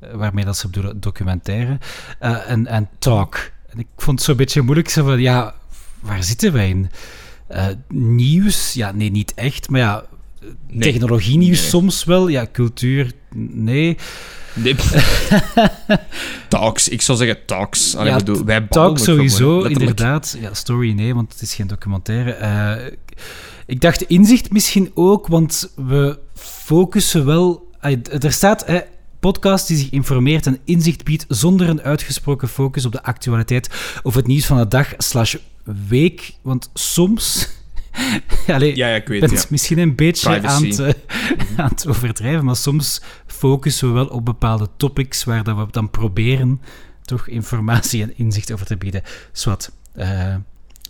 [0.00, 1.78] eh, waarmee dat ze bedoelen documentaire,
[2.18, 3.50] eh, en, en talk.
[3.68, 5.54] En ik vond het zo'n beetje moeilijk, zo van, ja,
[6.00, 6.90] waar zitten wij in?
[7.88, 10.04] Nieuws, ja, nee, niet echt, maar ja,
[10.68, 10.92] Nee.
[10.92, 11.68] technologie-nieuws Nee.
[11.68, 13.96] soms wel, ja, cultuur, nee.
[14.54, 14.76] Nee.
[16.48, 17.96] talks, ik zou zeggen talks.
[17.96, 20.36] Allee, Ja, bedoel, wij Talk sowieso, inderdaad.
[20.40, 22.32] Ja, story nee, want het is geen documentaire.
[23.70, 27.68] Ik dacht inzicht misschien ook, want we focussen wel...
[28.20, 28.66] Er staat...
[28.66, 28.80] hè,
[29.20, 33.70] podcast die zich informeert en inzicht biedt zonder een uitgesproken focus op de actualiteit
[34.02, 35.36] of het nieuws van de dag slash
[35.88, 36.32] week.
[36.42, 37.48] Want soms...
[38.46, 39.36] Allee, Ja, ja, ik weet ben ja.
[39.36, 40.82] het misschien een beetje aan Privacy.
[40.82, 45.56] het, eh, aan het overdrijven, maar soms focussen we wel op bepaalde topics waar dat
[45.56, 46.60] we dan proberen
[47.02, 49.02] toch informatie en inzicht over te bieden.
[49.32, 49.72] Zwat.
[49.92, 50.34] eh,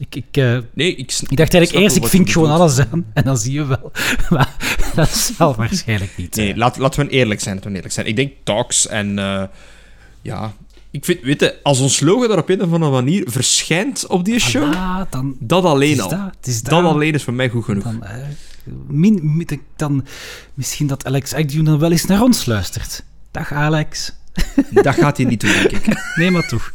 [0.01, 2.71] ik, ik, eh, Nee, ik, dacht eigenlijk eerst, ik vink gewoon bedoelt.
[2.71, 3.93] alles aan en dan zie je wel.
[4.31, 4.57] Maar
[4.95, 6.37] dat zal waarschijnlijk niet.
[6.37, 7.55] Nee, laat, laten we eerlijk zijn.
[7.55, 8.07] Laten we eerlijk zijn.
[8.07, 9.19] Ik denk talks en...
[9.19, 9.43] eh,
[10.23, 10.53] ja,
[10.91, 11.21] ik vind...
[11.23, 14.75] Weet je, als ons logo daar op een of andere manier verschijnt op die show,
[14.75, 16.09] Ah, dan, dat alleen is al.
[16.09, 16.93] dat, het is Dat dat.
[16.93, 17.83] alleen is voor mij goed genoeg.
[17.85, 18.17] Dan, eh,
[18.87, 20.07] min, min- dan,
[20.55, 23.05] misschien dat Alex Agnew dan wel eens naar ons luistert.
[23.31, 24.13] Dag Alex.
[24.71, 25.95] Dat gaat hij niet doen, denk ik.
[26.17, 26.73] Nee, maar toch.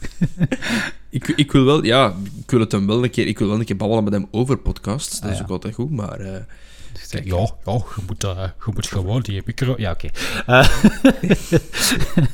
[1.16, 1.28] Ik.
[1.28, 1.84] Ik wil wel...
[1.84, 3.28] Ja, ik wil het hem wel een keer...
[3.28, 5.14] Ik wil wel een keer babbelen met hem over podcasts.
[5.20, 5.44] Dat Ah, is ja.
[5.44, 6.20] ook altijd goed, maar...
[6.20, 6.32] eh,
[7.12, 9.74] Ja, ja, je moet, eh, je moet gewoon die micro...
[9.78, 10.08] Ja, oké.
[10.46, 10.68] Eh,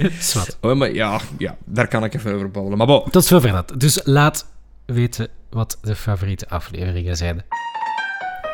[0.19, 0.57] Zwat.
[0.61, 2.77] oh, maar ja, ja, daar kan ik even over babbelen.
[2.77, 3.73] Maar bon, Tot zover dat.
[3.77, 4.45] Dus laat
[4.85, 7.43] weten wat de favoriete afleveringen zijn.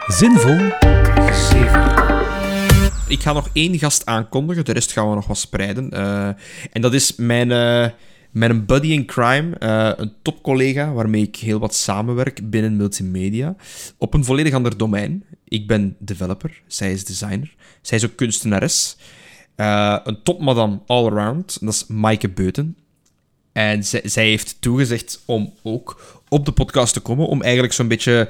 [0.08, 0.58] Zinvol
[1.32, 1.96] 7.
[3.08, 5.90] Ik ga nog één gast aankondigen, de rest gaan we nog wat spreiden.
[5.92, 6.28] Eh,
[6.72, 7.52] en dat is mijn,
[8.42, 13.56] eh, mijn buddy in crime, eh, een topcollega waarmee ik heel wat samenwerk binnen multimedia,
[13.98, 15.24] op een volledig ander domein.
[15.44, 18.98] Ik ben developer, zij is designer, zij is ook kunstenares.
[19.56, 22.78] Eh, een topmadam all-around, dat is Maaike Beuten.
[23.52, 27.88] En zij, zij heeft toegezegd om ook op de podcast te komen, om eigenlijk zo'n
[27.88, 28.30] beetje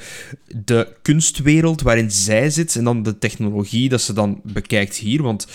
[0.65, 5.23] de kunstwereld waarin zij zit en dan de technologie dat ze dan bekijkt hier.
[5.23, 5.47] Want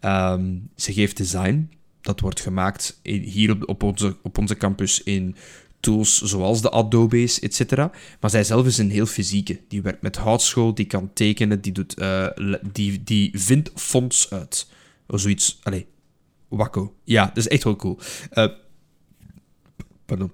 [0.00, 1.70] ehm, ze geeft design,
[2.04, 5.36] dat wordt gemaakt in, hier op, op, onze, op onze campus in
[5.80, 7.76] tools zoals de Adobe's, etc.
[8.20, 9.60] Maar zij zelf is een heel fysieke.
[9.68, 12.26] Die werkt met houtschool, die kan tekenen, die, doet, eh,
[12.72, 14.66] die, die vindt fonts uit.
[15.06, 15.58] Of zoiets.
[15.62, 15.86] Allee,
[16.48, 16.94] wakko.
[17.04, 17.98] Ja, dat is echt wel cool.
[18.30, 18.46] Eh,
[20.06, 20.32] pardon.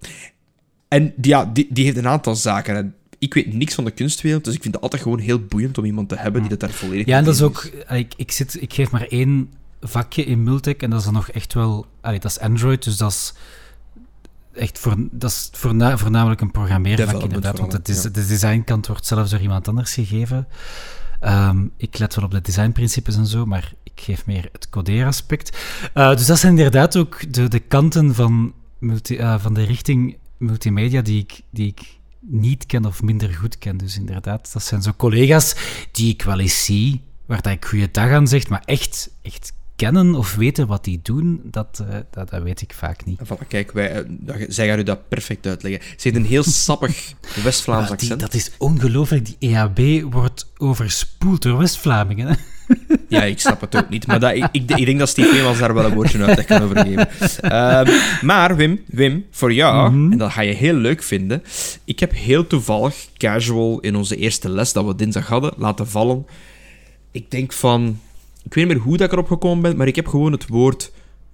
[0.88, 2.76] En die- ja, die, die heeft een aantal zaken.
[2.76, 5.78] En ik weet niks van de kunstwereld, dus ik vind het altijd gewoon heel boeiend
[5.78, 7.64] om iemand te hebben die dat daar volledig Ja, en dat is ook...
[7.88, 11.30] Ik, ik, zit, ik geef maar één vakje in Multec en dat is dan nog
[11.30, 11.86] echt wel...
[12.00, 13.34] Allee, dat is Android, dus dat is
[14.52, 18.08] echt voor, dat is voorna, voornamelijk een programmeervak inderdaad, want het is, ja.
[18.08, 20.48] de designkant wordt zelfs door iemand anders gegeven.
[21.20, 25.58] Ehm, ik let wel op de designprincipes en zo, maar ik geef meer het codeeraspect.
[25.94, 30.16] Eh, dus dat zijn inderdaad ook de, de kanten van, multi, eh, van de richting
[30.36, 33.76] multimedia die ik, die ik niet ken of minder goed ken.
[33.76, 35.56] Dus inderdaad, dat zijn zo collega's
[35.92, 39.52] die ik wel eens zie, waar dat ik goede dag aan zeg, maar echt, echt
[39.80, 43.20] kennen of weten wat die doen, dat, eh, dat, dat weet ik vaak niet.
[43.24, 45.80] Voilà, kijk, wij, dat- zij gaan u dat perfect uitleggen.
[45.82, 47.12] Ze heeft een heel sappig
[47.44, 48.20] West-Vlaams die- accent.
[48.20, 49.24] dat is ongelooflijk.
[49.26, 52.36] Die EHB wordt overspoeld door West-Vlamingen.
[53.08, 54.06] Ja, ik snap het ook niet.
[54.06, 56.62] Maar dat, ik, ik, ik denk dat Steve Weemans daar wel een woordje uit kan
[56.62, 57.08] over geven.
[57.40, 57.90] Ehm,
[58.26, 60.12] maar Wim, Wim, voor jou, Mhm.
[60.12, 61.42] en dat ga je heel leuk vinden.
[61.84, 66.26] Ik heb heel toevallig, casual, in onze eerste les dat we dinsdag hadden, laten vallen.
[67.10, 68.00] Ik denk van...
[68.44, 70.46] Ik weet niet meer hoe dat ik erop gekomen ben, maar ik heb gewoon het
[70.48, 70.92] woord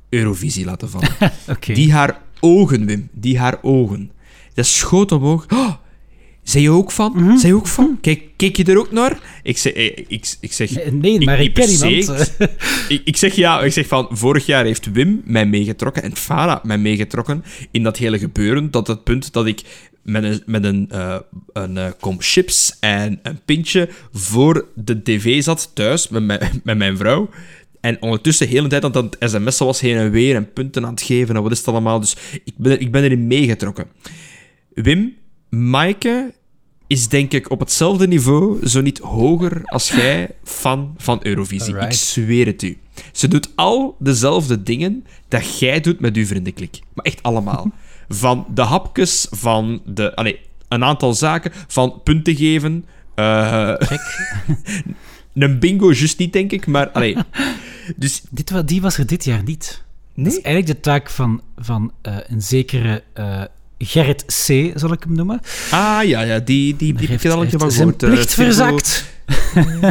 [0.08, 1.08] Eurovisie laten vallen.
[1.74, 3.08] Die haar ogen, Wim.
[3.12, 4.10] Die haar ogen.
[4.54, 5.46] Dat schoot omhoog.
[5.52, 5.72] Oh,
[6.42, 7.12] zijn je ook van?
[7.14, 7.36] Mhm.
[7.36, 7.98] Zijn je ook van?
[8.00, 9.40] Kijk, kijk je er ook naar?
[9.42, 9.72] Ik zeg...
[9.72, 12.34] eh, Ik, ik zeg Nee, Nee, maar ik, ken iemand.
[12.88, 16.64] ik, ik zeg ja, ik zeg van, vorig jaar heeft Wim mij meegetrokken en Farah
[16.64, 19.62] mij meegetrokken in dat hele gebeuren, tot het punt dat ik
[20.06, 21.18] met een, met een, eh,
[21.52, 26.76] een eh, kom chips en een pintje voor de tv zat thuis met mijn, met
[26.78, 27.28] mijn vrouw.
[27.80, 30.90] En ondertussen de hele tijd aan het sms'en was heen en weer en punten aan
[30.90, 32.00] het geven en wat is het allemaal.
[32.00, 33.86] Dus ik ben, ik ben erin meegetrokken.
[34.74, 35.14] Wim,
[35.48, 36.34] Maaike
[36.86, 41.74] is denk ik op hetzelfde niveau, zo niet hoger als jij, fan van Eurovisie.
[41.74, 41.92] Alright.
[41.92, 42.78] Ik zweer het u.
[43.12, 46.80] Ze doet al dezelfde dingen dat jij doet met uw vriendenklik.
[46.94, 47.72] Maar echt allemaal.
[48.08, 50.14] Van de hapjes, van de...
[50.16, 52.84] Allee, een aantal zaken, van punten geven...
[53.14, 53.72] eh,
[55.34, 56.88] een bingo, juist niet, denk ik, maar...
[56.90, 57.16] Allee,
[57.96, 58.22] dus...
[58.30, 59.82] Dit, die was er dit jaar niet.
[60.14, 60.42] Dat is Nee?
[60.42, 63.42] eigenlijk de taak van, van eh, een zekere eh,
[63.78, 65.40] Gerrit C., zal ik hem noemen.
[65.70, 68.02] Ah, ja, ja, die, die, die ik al een keer van zijn gehoord.
[68.02, 69.04] eh, plicht verzakt.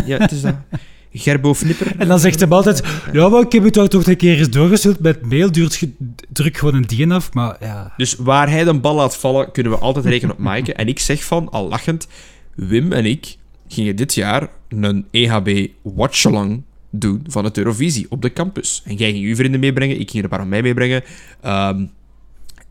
[0.06, 0.56] Ja, het is dat.
[1.17, 1.93] Gerbo Fnipper.
[1.97, 4.49] En dan zegt hij altijd, ja, maar ik heb het toch toch een keer eens
[4.49, 4.99] doorgestuurd.
[4.99, 5.93] Met mail duurt ge-
[6.34, 7.93] druk gewoon een die af, maar ja...
[7.97, 10.73] Dus waar hij de bal laat vallen, kunnen we altijd rekenen op Maaike.
[10.73, 12.08] En ik zeg van, al lachend,
[12.56, 13.36] Wim en ik
[13.67, 18.82] gingen dit jaar een EHB Watchalong doen van het Eurovisie op de campus.
[18.86, 21.04] En jij ging uw vrienden meebrengen, ik ging er een paar van mij meebrengen.
[21.41, 21.86] Ehm,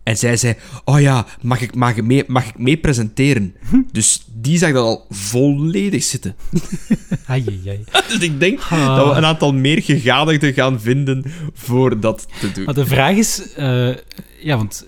[0.05, 3.55] en zij zei, oh ja, mag ik, mag ik, mee, mag ik mee presenteren?
[3.93, 6.37] Dus die zag dat al volledig zitten.
[7.27, 7.85] Ai, ai, ai.
[8.13, 8.97] Dus ik denk Ah.
[8.97, 12.65] dat we een aantal meer gegadigden gaan vinden voor dat te doen.
[12.65, 13.89] Maar de vraag is, eh,
[14.41, 14.87] ja, want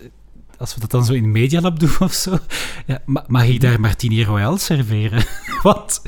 [0.58, 2.38] als we dat dan zo in Medialab doen of zo,
[2.86, 5.24] ja, mag ik daar Martini Royal serveren?
[5.62, 6.02] Wat?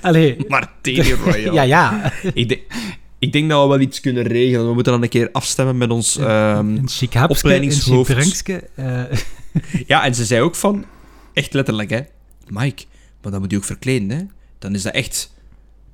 [0.00, 1.54] Allee, Martini Royal.
[1.54, 2.12] ja, ja.
[2.34, 2.60] Ik, denk,
[3.20, 4.66] ik denk dat we wel iets kunnen regelen.
[4.68, 6.16] We moeten dan een keer afstemmen met ons...
[6.16, 8.42] ehm, hapske, een chic opleidingshoofd.
[8.74, 9.02] eh,
[9.86, 10.84] Ja, en ze zei ook van...
[11.32, 12.00] Echt letterlijk, hè.
[12.48, 12.84] Mike,
[13.22, 14.22] maar dan moet je ook verkleden, hè.
[14.58, 15.34] Dan is dat echt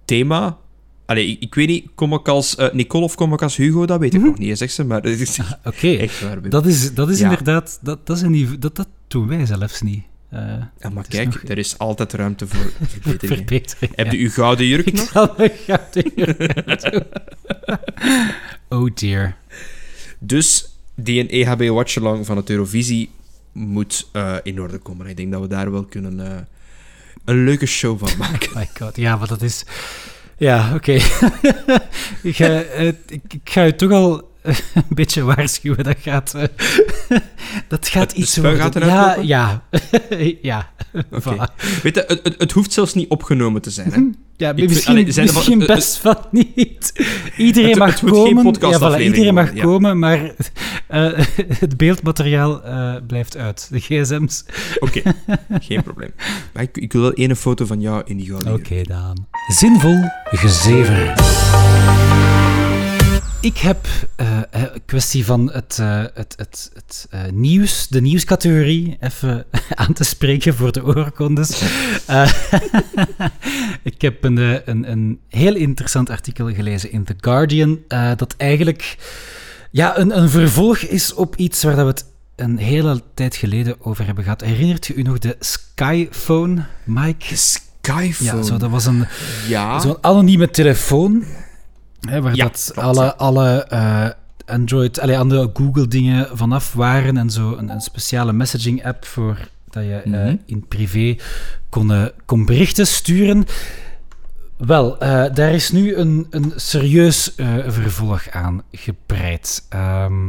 [0.04, 0.58] thema...
[1.06, 3.86] Allee, ik, ik weet niet, kom ik als eh, Nicole of kom ik als Hugo?
[3.86, 4.84] Dat weet ik nog niet, hè, zegt ze.
[4.84, 6.40] Maar het is Oké, echt waar.
[6.40, 6.50] Wim.
[6.50, 7.28] dat is, dat is Ja.
[7.30, 10.02] inderdaad, dat, dat, is een niveau, dat, dat doen wij zelfs niet.
[10.36, 13.36] Eh Ja, maar kijk, nog- er is altijd ruimte voor verbeteringen.
[13.36, 13.96] verbetering.
[13.96, 15.08] Heb je uw gouden jurk Ik nog?
[15.12, 17.04] zal mijn gouden jurk.
[18.68, 19.36] Oh dear.
[20.18, 23.10] Dus die EHB Watchalong van het Eurovisie
[23.52, 25.06] moet eh, in orde komen.
[25.06, 26.38] Ik denk dat we daar wel kunnen eh,
[27.24, 28.50] een leuke show van maken.
[28.54, 29.64] My god, ja, maar dat is...
[30.38, 30.92] Ja, oké.
[32.22, 34.30] ik, ga, ik, ik ga je toch al
[34.74, 35.84] een beetje waarschuwen.
[35.84, 36.42] Dat gaat, eh,
[37.68, 38.60] dat gaat Het- iets worden.
[38.60, 39.26] gaat ja, lopen?
[39.26, 39.62] ja,
[40.42, 40.70] ja.
[40.96, 41.54] Voilà.
[41.82, 43.92] Weet je, het, het, het hoeft zelfs niet opgenomen te zijn.
[43.92, 44.00] Hè?
[44.36, 46.92] Ja, misschien, allee, zijn misschien het- best van niet.
[47.36, 48.36] Iedereen mag komen.
[48.36, 49.62] ja, podcastaflevering voilà, iedereen mag ja.
[49.62, 50.30] komen, maar
[50.86, 51.10] eh,
[51.58, 53.68] het beeldmateriaal eh, blijft uit.
[53.70, 54.44] De gsm's.
[54.78, 55.02] Oké,
[55.60, 56.10] geen probleem.
[56.52, 58.88] Maar ik, ik wil wel één foto van jou in die gouden Oké, jurk.
[58.88, 59.26] Daan.
[59.48, 61.14] Zinvol gezever.
[63.40, 68.96] Ik heb eh, een kwestie van het, eh, het, het, het eh, nieuws, de nieuwscategorie,
[69.00, 69.44] even
[69.74, 71.60] aan te spreken voor de oorkondes.
[72.06, 72.32] Eh,
[73.82, 78.34] ik heb een, eh, een, een heel interessant artikel gelezen in The Guardian, eh, dat
[78.36, 78.96] eigenlijk
[79.70, 82.04] ja, een, een vervolg is op iets waar dat we het
[82.36, 84.40] een hele tijd geleden over hebben gehad.
[84.40, 87.28] Herinnert je u nog de Skyphone, Mike?
[87.28, 88.38] De Skyphone.
[88.38, 89.06] Ja, zo, dat was een,
[89.48, 89.80] Ja.
[89.80, 91.24] zo'n anonieme telefoon,
[92.08, 93.14] hè, waar Ja, dat klopt, alle, ja.
[93.16, 94.08] alle eh,
[94.46, 99.38] Android, alle andere Google-dingen vanaf waren en zo een, een speciale messaging-app voor
[99.70, 100.36] dat je eh, Mhm.
[100.46, 101.16] in privé
[101.68, 103.44] kon, eh, kon berichten sturen.
[104.56, 104.98] Wel,
[105.32, 107.32] daar is nu een, een serieus
[107.66, 109.66] vervolg aan gebreid.
[109.68, 110.28] Ehm,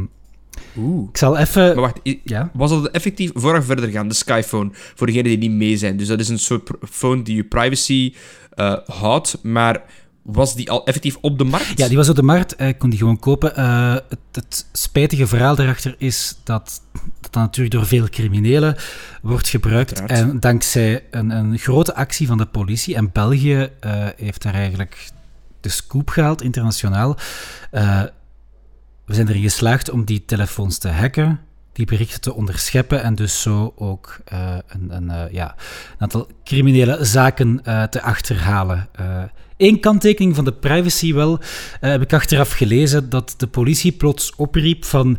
[0.76, 1.08] Oeh.
[1.08, 1.64] ik zal even...
[1.66, 2.50] Maar wacht, Ja?
[2.52, 5.96] was dat effectief, voor we verder gaan, de Skyphone, voor degenen die niet mee zijn.
[5.96, 8.14] Dus dat is een soort phone die je privacy
[8.86, 9.82] houdt, maar
[10.32, 11.78] was die al effectief op de markt?
[11.78, 12.56] Ja, die was op de markt.
[12.56, 13.56] eh, Ik kon die gewoon kopen.
[13.56, 16.82] Eh, het, het spijtige verhaal daarachter is dat
[17.20, 18.76] dat natuurlijk door veel criminelen
[19.22, 20.00] wordt gebruikt.
[20.00, 20.30] Uiteraard.
[20.30, 22.94] En dankzij een, een grote actie van de politie.
[22.94, 25.10] En België eh, heeft daar eigenlijk
[25.60, 27.16] de scoop gehaald, internationaal.
[27.70, 28.02] Eh,
[29.04, 31.40] we zijn erin geslaagd om die telefoons te hacken,
[31.72, 35.54] die berichten te onderscheppen en dus zo ook eh, een, een, eh, ja,
[35.92, 38.88] een aantal criminele zaken eh, te achterhalen.
[39.58, 41.38] Eén kanttekening van de privacy wel,
[41.80, 45.18] eh, heb ik achteraf gelezen dat de politie plots opriep van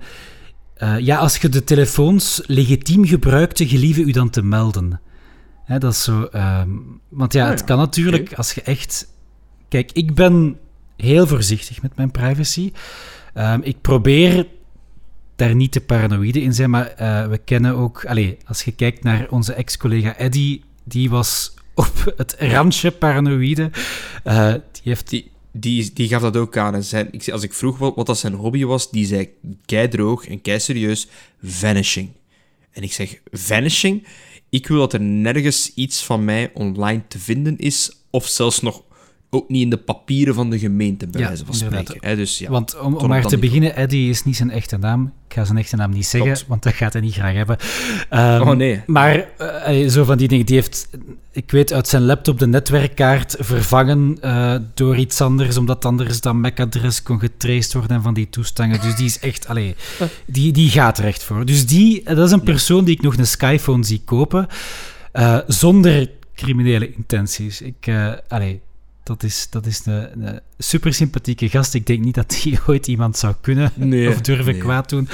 [0.80, 5.02] eh, ja, als je de telefoons legitiem gebruikte, gelieve u dan te melden.
[5.64, 6.24] Hè, dat is zo...
[6.24, 6.70] ehm,
[7.10, 9.14] want ja, Ah het kan natuurlijk als je echt...
[9.68, 10.58] Kijk, ik ben
[10.98, 12.72] heel voorzichtig met mijn privacy.
[13.34, 14.48] Ehm, ik probeer
[15.36, 18.06] daar niet te paranoïde in zijn, maar eh, we kennen ook...
[18.06, 23.72] Allee, als je kijkt naar onze ex-collega Eddy, die was op het randje paranoïde.
[24.24, 25.10] Eh, die heeft...
[25.52, 26.76] Die, die, gaf dat ook aan.
[26.76, 29.30] En zijn, ik, als ik vroeg wat, wat dat zijn hobby was, die zei
[29.66, 31.08] kei droog en kei serieus,
[31.44, 32.10] vanishing.
[32.72, 34.08] En ik zeg, vanishing?
[34.50, 38.84] Ik wil dat er nergens iets van mij online te vinden is, of zelfs nog
[39.30, 41.96] ook niet in de papieren van de gemeente, bij Ja, wijze van spreken.
[42.00, 45.14] Hè, dus ja, want om, maar te beginnen, Eddy is niet zijn echte naam.
[45.28, 46.48] Ik ga zijn echte naam niet zeggen, Klopt.
[46.48, 47.58] want dat gaat hij niet graag hebben.
[48.10, 48.82] Ehm, Oh, nee.
[48.86, 50.90] Maar eh, zo van die dingen, die heeft,
[51.32, 56.34] ik weet, uit zijn laptop de netwerkkaart vervangen eh, door iets anders, omdat anders dat
[56.34, 58.82] MAC-adres kon getraced worden en van die toestanden.
[58.82, 59.76] Dus die is echt, allee,
[60.26, 61.46] die, die gaat er echt voor.
[61.46, 64.48] Dus die, dat is een persoon die ik nog een Skyphone zie kopen,
[65.12, 67.62] eh, zonder criminele intenties.
[67.62, 68.62] Ik, eh allee,
[69.10, 71.74] dat is, dat is een, een super sympathieke gast.
[71.74, 74.62] Ik denk niet dat die ooit iemand zou kunnen Nee, of durven nee.
[74.62, 75.10] kwaad doen.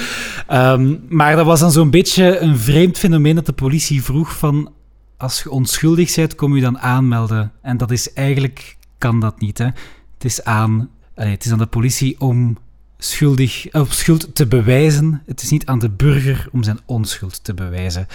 [0.48, 4.74] Ehm, maar dat was dan zo'n beetje een vreemd fenomeen dat de politie vroeg van...
[5.18, 7.52] Als je onschuldig bent, kom je dan aanmelden.
[7.62, 8.78] En dat is eigenlijk...
[8.98, 9.66] Kan dat niet, hè.
[9.66, 10.90] Het is aan...
[11.14, 12.58] het is aan de politie om
[12.98, 15.22] schuldig, of schuld te bewijzen.
[15.26, 18.08] Het is niet aan de burger om zijn onschuld te bewijzen.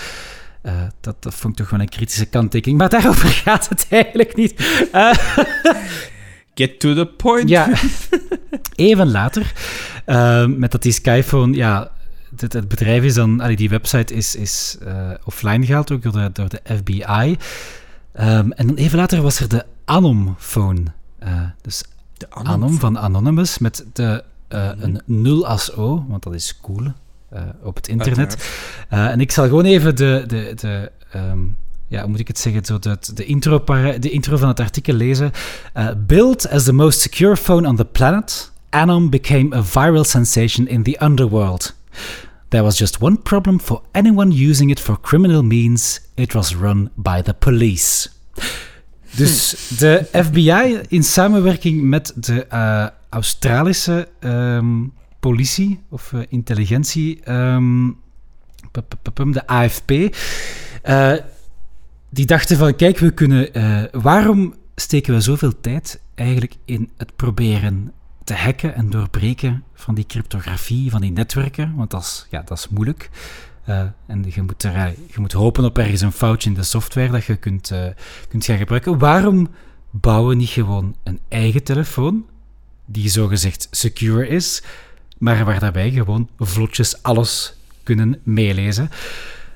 [0.62, 2.79] Eh, dat, dat vond ik toch wel een kritische kanttekening.
[2.79, 4.55] Maar daarover gaat het eigenlijk niet.
[4.92, 5.12] Eh,
[6.55, 7.49] Get to the point.
[7.49, 7.68] ja,
[8.75, 9.53] even later,
[10.05, 11.90] eh, met dat die Skyphone, ja,
[12.37, 14.79] het, het bedrijf is dan, allee, die website is, is
[15.25, 17.37] offline gehaald, ook door de, door de FBI.
[18.12, 20.83] Ehm, en dan even later was er de Anom-phone.
[21.62, 21.85] Dus
[22.16, 26.92] De Anom van Anonymous met de, eh, een 0 als O, want dat is cool
[27.62, 28.50] op het internet.
[28.88, 31.38] Eh, en ik zal gewoon even de, de, de ehm,
[31.86, 33.64] ja, hoe moet ik het zeggen, zo de, de, intro
[34.00, 35.30] de intro van het artikel lezen.
[35.72, 40.68] Eh, built as the most secure phone on the planet, Anom became a viral sensation
[40.68, 41.74] in the underworld.
[42.48, 46.00] There was just one problem for anyone using it for criminal means.
[46.14, 48.08] It was run by the police.
[49.16, 54.82] Dus de FBI in samenwerking met de eh, Australische ehm,
[55.20, 57.90] politie of eh, intelligentie, ehm,
[59.33, 59.90] de AFP,
[60.83, 61.12] eh,
[62.11, 67.16] die dachten van kijk, we kunnen, eh, waarom steken we zoveel tijd eigenlijk in het
[67.16, 67.92] proberen
[68.24, 71.74] te hacken en doorbreken van die cryptografie, van die netwerken?
[71.74, 73.11] Want dat is, ja, dat is moeilijk.
[74.06, 77.24] En je moet, er, je moet hopen op ergens een foutje in de software dat
[77.24, 77.72] je kunt,
[78.28, 78.98] kunt gaan gebruiken.
[78.98, 79.48] Waarom
[79.90, 82.26] bouwen we niet gewoon een eigen telefoon,
[82.87, 84.62] die zogezegd secure is,
[85.20, 88.90] maar waar daarbij gewoon vlotjes alles kunnen meelezen?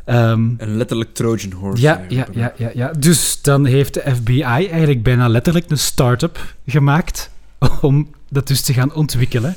[0.04, 1.82] Ehm, Een letterlijk Trojan horse.
[1.82, 2.92] ja, ja, ja, ja, ja.
[2.98, 7.30] Dus dan heeft de FBI eigenlijk bijna letterlijk een start-up gemaakt
[7.80, 9.54] om dat dus te gaan ontwikkelen.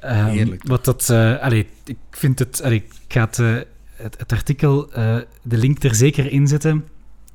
[0.00, 0.62] Ehm, Heerlijk.
[0.66, 1.10] Wat dat...
[1.10, 2.62] eh allee, ik vind het...
[2.62, 3.54] Allee, ik ga het, eh,
[3.94, 6.84] het, het artikel, eh, de link er zeker in zetten.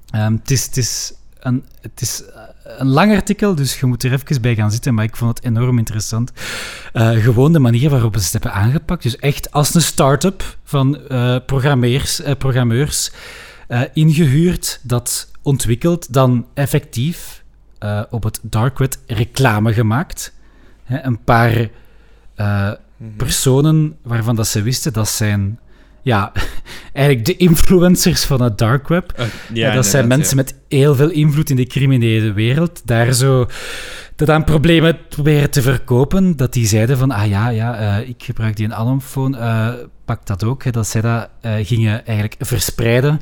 [0.10, 2.41] Ehm, het is, het is, een, het is eh,
[2.77, 5.45] een lang artikel, dus je moet er even bij gaan zitten, maar ik vond het
[5.45, 6.32] enorm interessant.
[6.93, 9.03] Eh, gewoon de manier waarop ze het hebben aangepakt.
[9.03, 10.99] Dus echt als een start-up van
[11.45, 13.12] programmeers, eh, programmeurs
[13.67, 17.43] eh, ingehuurd, dat ontwikkeld, dan effectief
[18.10, 20.34] op het dark web reclame gemaakt.
[20.84, 21.69] Hè, een paar
[23.03, 23.15] Mhm.
[23.15, 25.60] personen waarvan dat ze wisten dat zijn
[26.04, 26.31] ja,
[26.93, 29.12] eigenlijk de influencers van het dark web.
[29.12, 32.81] Eh, Ja, dat zijn mensen met heel veel invloed in de criminele wereld.
[32.85, 33.47] Daar zo
[34.15, 36.35] dat aan problemen proberen te verkopen.
[36.37, 39.73] Dat die zeiden van, ah ja, ja eh, ik gebruik die een Anomphone, eh
[40.06, 40.63] pak dat ook.
[40.63, 43.19] Hè, dat zij dat eh, gingen eigenlijk verspreiden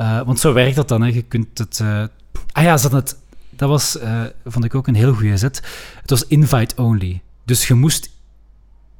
[0.00, 1.02] Uh, want zo werkt dat dan.
[1.02, 1.08] Hè.
[1.08, 1.78] Je kunt het...
[1.82, 2.04] Uh,
[2.52, 3.16] ah ja, dat, het,
[3.50, 5.62] dat was, uh, vond ik ook een heel goede zet.
[6.00, 7.22] Het was invite only.
[7.44, 8.10] Dus je moest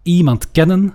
[0.03, 0.95] iemand kennen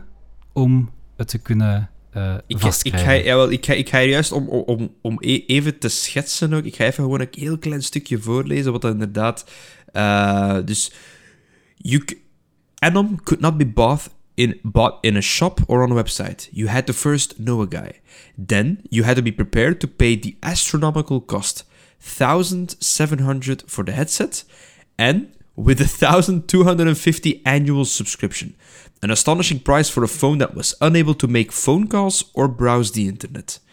[0.53, 3.11] om het te kunnen uh, ik, ik, ga,
[3.49, 6.63] ik, ga, ik ga juist om, om, om e- even te schetsen ook.
[6.63, 8.71] Ik ga even gewoon een heel klein stukje voorlezen.
[8.71, 9.45] Wat dat inderdaad.
[9.93, 10.91] Uh, dus.
[11.77, 12.03] You,
[12.79, 16.49] Anom could not be bought in, bought in a shop or on a website.
[16.51, 18.01] You had to first know a guy.
[18.47, 21.63] Then you had to be prepared to pay the astronomical cost
[21.99, 24.43] 1700 for the headset
[24.97, 28.55] and with a 1250 annual subscription.
[28.99, 32.91] An astonishing price for a phone that was unable to make phone calls or browse
[32.91, 33.63] the internet.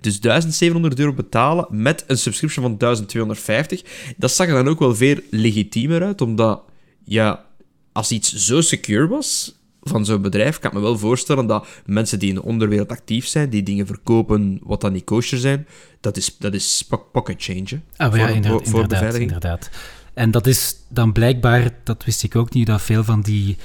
[0.00, 4.14] Dus 1700 euro betalen met een subscription van 1250.
[4.16, 6.62] Dat zag er dan ook wel veel legitiemer uit, omdat
[7.04, 7.44] ja,
[7.92, 12.18] als iets zo secure was van zo'n bedrijf, kan ik me wel voorstellen dat mensen
[12.18, 15.66] die in de onderwereld actief zijn, die dingen verkopen wat dan niet kosher zijn,
[16.00, 17.80] dat is, dat is pocket change.
[17.96, 19.22] Ah, voor, ja, inderdaad, voor beveiliging.
[19.22, 19.70] inderdaad.
[20.14, 23.56] En dat is dan blijkbaar, dat wist ik ook niet, dat veel van die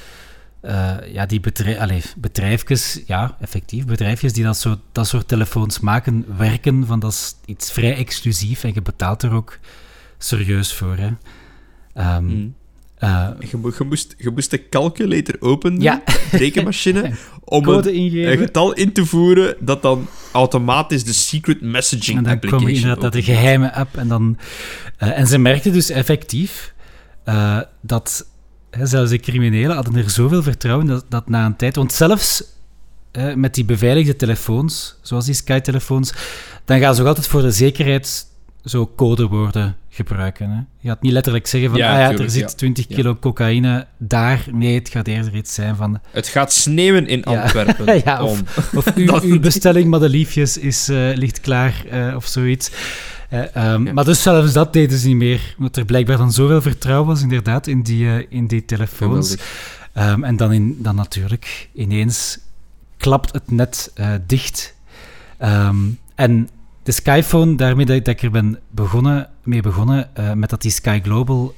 [0.62, 5.80] uh, ja, die bedrijf, allez, bedrijfjes, ja, effectief, bedrijfjes die dat, zo, dat soort telefoons
[5.80, 9.59] maken, werken van dat is iets vrij exclusief en je betaalt er ook
[10.18, 10.97] serieus voor.
[10.97, 11.09] Hè.
[12.18, 12.53] Um, mm.
[12.99, 13.47] uh, je,
[13.78, 16.03] je, moest, je moest de calculator openen, ja.
[16.32, 17.12] rekenmachine,
[17.43, 22.34] om een, een, getal in te voeren dat dan automatisch de secret messaging en dan
[22.34, 24.38] application kwam inderdaad dat de geheime app en dan...
[24.99, 26.74] Uh, en ze merkten dus effectief
[27.82, 28.26] dat
[28.80, 31.76] zelfs de criminelen hadden er zoveel vertrouwen dat, dat na een tijd...
[31.76, 32.44] Want zelfs
[33.36, 36.14] met die beveiligde telefoons, zoals die Sky-telefoons,
[36.66, 38.26] dan gaan ze ook altijd voor de zekerheid
[38.66, 40.50] zo codewoorden gebruiken.
[40.50, 40.60] Hè.
[40.80, 44.46] Je gaat niet letterlijk zeggen van, ja, ah ja, er zit 20 kilo cocaïne daar.
[44.52, 46.00] Nee, het gaat eerder iets zijn van...
[46.12, 48.02] Het gaat sneeuwen in Antwerpen.
[48.06, 48.42] ja, of,
[48.76, 52.72] of uw, uw, bestelling, madeliefjes, is, uh, ligt klaar, uh, of zoiets.
[53.32, 57.08] Um, Maar dus zelfs dat deden ze niet meer, omdat er blijkbaar dan zoveel vertrouwen
[57.08, 59.38] was inderdaad in die, uh, in die telefoons.
[59.98, 62.40] Um, en dan, in, dan natuurlijk ineens
[62.98, 64.76] klapt het net uh, dicht.
[65.44, 66.50] Um, en
[66.84, 71.00] de Skyphone, daarmee dat, ik er ben begonnen, mee begonnen, uh, met dat die Sky
[71.04, 71.56] Global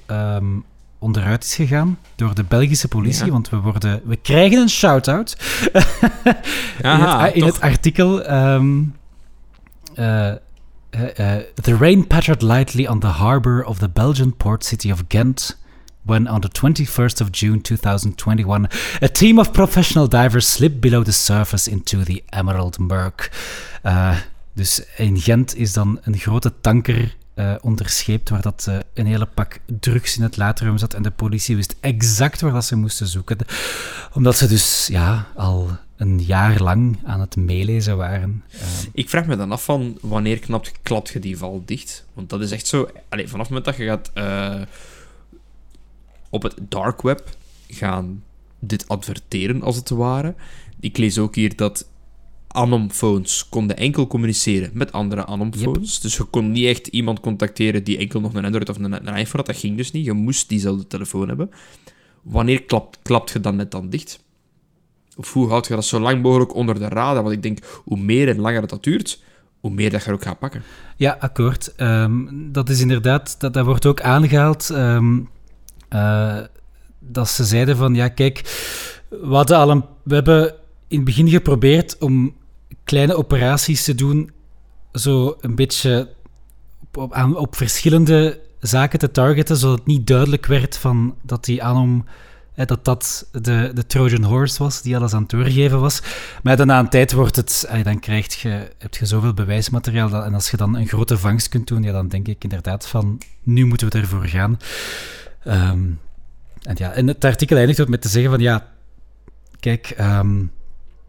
[0.99, 3.31] onderuit is gegaan door de Belgische politie, ja.
[3.31, 5.37] want we, worden, we krijgen een shout-out
[6.81, 8.31] in, het, in het artikel.
[8.31, 8.95] Um,
[9.95, 10.33] uh, uh,
[10.93, 15.57] the rain pattered lightly on the harbour of the Belgian port city of Ghent
[16.05, 18.67] when, on the 21st of June 2021,
[19.01, 23.31] a team of professional divers slipped below the surface into the Emerald Murk.
[23.83, 24.17] Uh,
[24.53, 29.25] dus in Gent is dan een grote tanker uh, onderscheept waar dat uh, een hele
[29.25, 33.07] pak drugs in het laadruim zat en de politie wist exact waar dat ze moesten
[33.07, 33.37] zoeken.
[34.13, 38.43] Omdat ze dus ja, al een jaar lang aan het meelezen waren.
[38.53, 38.61] Uh,
[38.93, 42.05] ik vraag me dan af van wanneer knapt, klapt je die val dicht?
[42.13, 42.89] Want dat is echt zo...
[43.09, 44.11] Allez, vanaf het moment dat je gaat
[46.29, 47.37] op het dark web
[47.67, 48.23] gaan
[48.59, 50.35] dit adverteren, als het ware.
[50.79, 51.89] Ik lees ook hier dat
[52.47, 55.99] Anom-phones konden enkel communiceren met andere Anom-phones.
[55.99, 59.15] Dus je kon niet echt iemand contacteren die enkel nog een Android of een, een
[59.15, 59.45] iPhone had.
[59.45, 60.05] Dat ging dus niet.
[60.05, 61.49] Je moest diezelfde telefoon hebben.
[62.21, 64.22] Wanneer klapt, klapt je dan net dan dicht?
[65.15, 67.23] Of hoe houd je dat zo lang mogelijk onder de radar?
[67.23, 69.23] Want ik denk, hoe meer en langer dat duurt,
[69.59, 70.63] hoe meer dat je er ook gaat pakken.
[70.97, 71.73] Ja, akkoord.
[71.77, 74.69] Um, dat is inderdaad, dat, dat wordt ook aangehaald.
[74.69, 75.29] Um,
[75.89, 76.39] uh,
[76.99, 78.41] dat ze zeiden van, ja, kijk,
[79.09, 80.53] we, hadden al we hebben
[80.87, 82.35] in het begin geprobeerd om
[82.83, 84.31] kleine operaties te doen,
[84.91, 86.09] zo een beetje
[87.35, 92.05] op, verschillende zaken te targeten, zodat het niet duidelijk werd van dat die Anom
[92.55, 96.01] dat dat de, de Trojan Horse was, die alles aan het doorgeven was.
[96.43, 100.25] Maar dan na een tijd wordt het, dan krijg je, heb je zoveel bewijsmateriaal, dat,
[100.25, 103.21] en als je dan een grote vangst kunt doen, ja, dan denk ik inderdaad van,
[103.43, 104.59] nu moeten we ervoor gaan.
[105.47, 105.99] Um,
[106.61, 108.67] en ja, en het artikel eindigt ook met te zeggen van, ja,
[109.59, 110.51] kijk, um,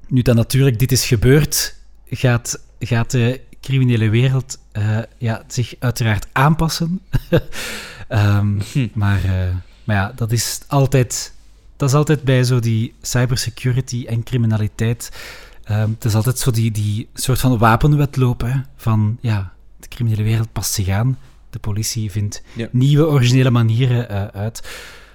[0.09, 1.77] nu dat natuurlijk dit is gebeurd,
[2.07, 7.01] gaat, gaat de criminele wereld uh, ja, zich uiteraard aanpassen.
[8.09, 8.89] um, hm.
[8.93, 9.55] maar, uh,
[9.85, 11.33] maar ja, dat is altijd,
[11.77, 15.11] dat is altijd bij zo die cybersecurity en criminaliteit.
[15.71, 20.23] Um, het is altijd zo die, die soort van wapenwetloop hè, van ja, de criminele
[20.23, 21.19] wereld past zich aan.
[21.51, 22.69] De politie vindt ja.
[22.71, 24.63] nieuwe, originele manieren uh, uit.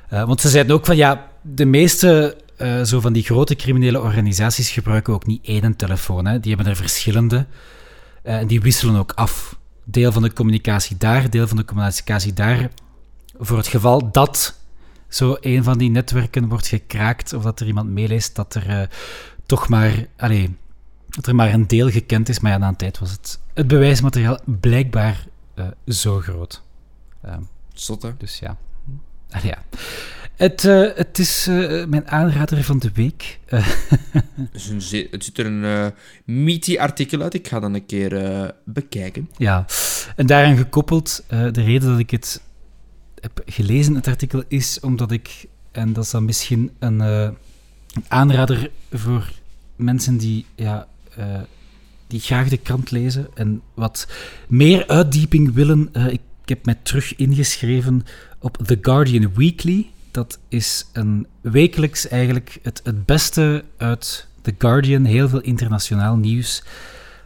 [0.09, 4.69] want ze zeiden ook van ja, de meeste uh, zo van die grote criminele organisaties
[4.69, 6.25] gebruiken ook niet één telefoon.
[6.25, 6.39] Hè.
[6.39, 7.45] Die hebben er verschillende.
[8.23, 9.57] En die wisselen ook af.
[9.83, 12.69] Deel van de communicatie daar, deel van de communicatie daar.
[13.39, 14.58] Voor het geval dat
[15.09, 18.81] zo een van die netwerken wordt gekraakt of dat er iemand meeleest, dat er uh,
[19.45, 20.05] toch maar...
[20.17, 20.47] Allez,
[21.09, 23.67] dat er maar een deel gekend is, maar ja, na een tijd was het, het
[23.67, 26.61] bewijsmateriaal blijkbaar uh, zo groot.
[27.25, 27.35] Uh,
[27.73, 28.11] Zot, hè?
[28.17, 28.57] Dus ja.
[29.41, 29.63] Ja.
[30.35, 33.39] Het, uh, het is uh, mijn aanrader van de week.
[35.11, 35.87] het ziet er een uh,
[36.25, 37.33] meaty artikel uit.
[37.33, 39.29] Ik ga dan een keer bekijken.
[39.37, 39.65] Ja,
[40.15, 42.41] en daaraan gekoppeld, de reden dat ik het
[43.21, 47.35] heb gelezen, het artikel, is omdat ik, en dat is dan misschien een, een
[48.07, 49.31] aanrader voor
[49.75, 50.87] mensen die, ja,
[52.07, 54.07] die graag de krant lezen en wat
[54.47, 55.89] meer uitdieping willen.
[56.09, 58.05] ik heb mij terug ingeschreven
[58.39, 65.05] op The Guardian Weekly dat is een wekelijks eigenlijk het, het beste uit The Guardian,
[65.05, 66.63] heel veel internationaal nieuws.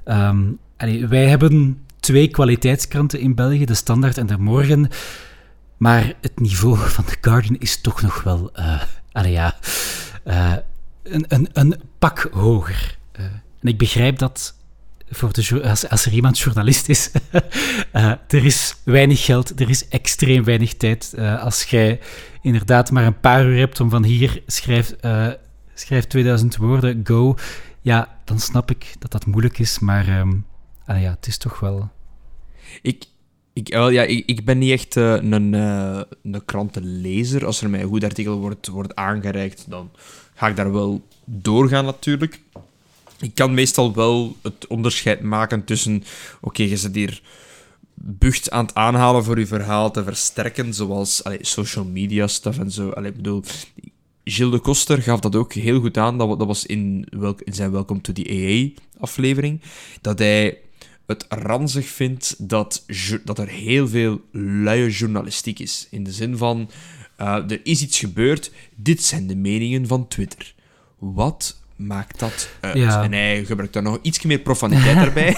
[0.05, 0.57] Um,
[1.09, 4.89] wij hebben twee kwaliteitskranten in België, de Standaard en de Morgen.
[5.83, 8.83] Maar het niveau van The Guardian is toch nog wel uh,
[9.25, 9.57] ja,
[10.25, 10.55] uh,
[11.03, 12.97] een, een, een pak hoger.
[13.19, 14.55] Uh, en ik begrijp dat
[15.09, 17.11] voor de, als, als er iemand journalist is,
[18.27, 21.17] er is weinig geld, er is extreem weinig tijd.
[21.39, 21.99] Als jij
[22.41, 24.95] inderdaad maar een paar uur hebt om van hier schrijf,
[25.73, 27.35] schrijf 2000 woorden, go,
[27.81, 30.45] ja, dan snap ik dat dat moeilijk is, maar um,
[30.85, 31.91] ja, het is toch wel...
[32.81, 33.05] Ik,
[33.53, 37.45] ik, ja, ik, ik ben niet echt een, een krantenlezer.
[37.45, 39.91] Als er mij een goed artikel wordt, wordt aangereikt, dan
[40.35, 42.41] ga ik daar wel doorgaan natuurlijk
[43.23, 46.03] ik kan meestal wel het onderscheid maken tussen...
[46.41, 47.21] Oké, je zit hier
[47.93, 52.89] bucht aan het aanhalen voor je verhaal te versterken, zoals social media stuff en zo.
[52.89, 53.43] Allee, ik bedoel,
[54.23, 56.17] Gilles de Koster gaf dat ook heel goed aan.
[56.17, 59.61] Dat, dat was in, welk, in zijn Welcome to the AA-aflevering.
[60.01, 60.57] Dat hij
[61.05, 62.85] het ranzig vindt dat,
[63.23, 65.87] dat er heel veel luie journalistiek is.
[65.89, 66.69] In de zin van,
[67.21, 70.53] uh, er is iets gebeurd, dit zijn de meningen van Twitter.
[70.97, 72.75] Wat maakt dat uit.
[72.77, 75.35] En hij gebruikt daar nog iets meer profaniteit erbij.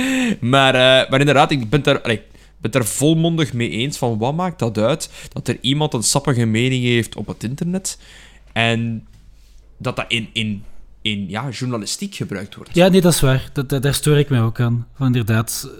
[0.54, 2.00] maar, uh, maar inderdaad, ik ben daar...
[2.00, 2.22] Allee,
[2.62, 6.44] ben er volmondig mee eens van wat maakt dat uit dat er iemand een sappige
[6.44, 7.98] mening heeft op het internet
[8.52, 9.06] en
[9.76, 10.64] dat dat in, in,
[11.02, 12.74] in ja, journalistiek gebruikt wordt.
[12.74, 13.50] Ja, nee, dat is waar.
[13.52, 14.86] Dat, daar stoor ik mij ook aan.
[14.94, 15.70] Van inderdaad,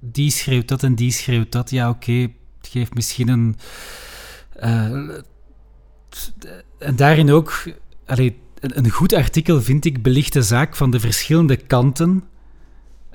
[0.00, 1.70] die schreeuwt dat en die schreeuwt dat.
[1.70, 2.12] Ja, oké,
[2.58, 3.56] het geeft misschien een...
[4.62, 5.18] Uh,
[6.78, 7.68] en daarin ook...
[8.06, 12.24] Allee, een, goed artikel, vind ik, belicht de zaak van de verschillende kanten.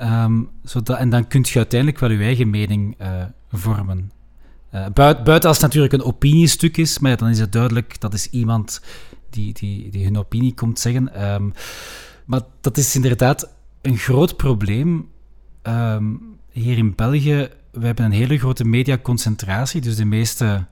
[0.02, 4.12] Um, zodat, en dan kun je uiteindelijk wel je eigen mening uh, vormen.
[4.94, 8.82] Buiten, als het natuurlijk een opiniestuk is, maar dan is het duidelijk dat is iemand
[9.30, 11.34] die, die, die hun opinie komt zeggen.
[11.34, 11.54] Um,
[12.26, 13.50] maar dat is inderdaad
[13.82, 15.10] een groot probleem.
[15.64, 20.66] Um, hier in België, we hebben een hele grote mediaconcentratie, dus de meeste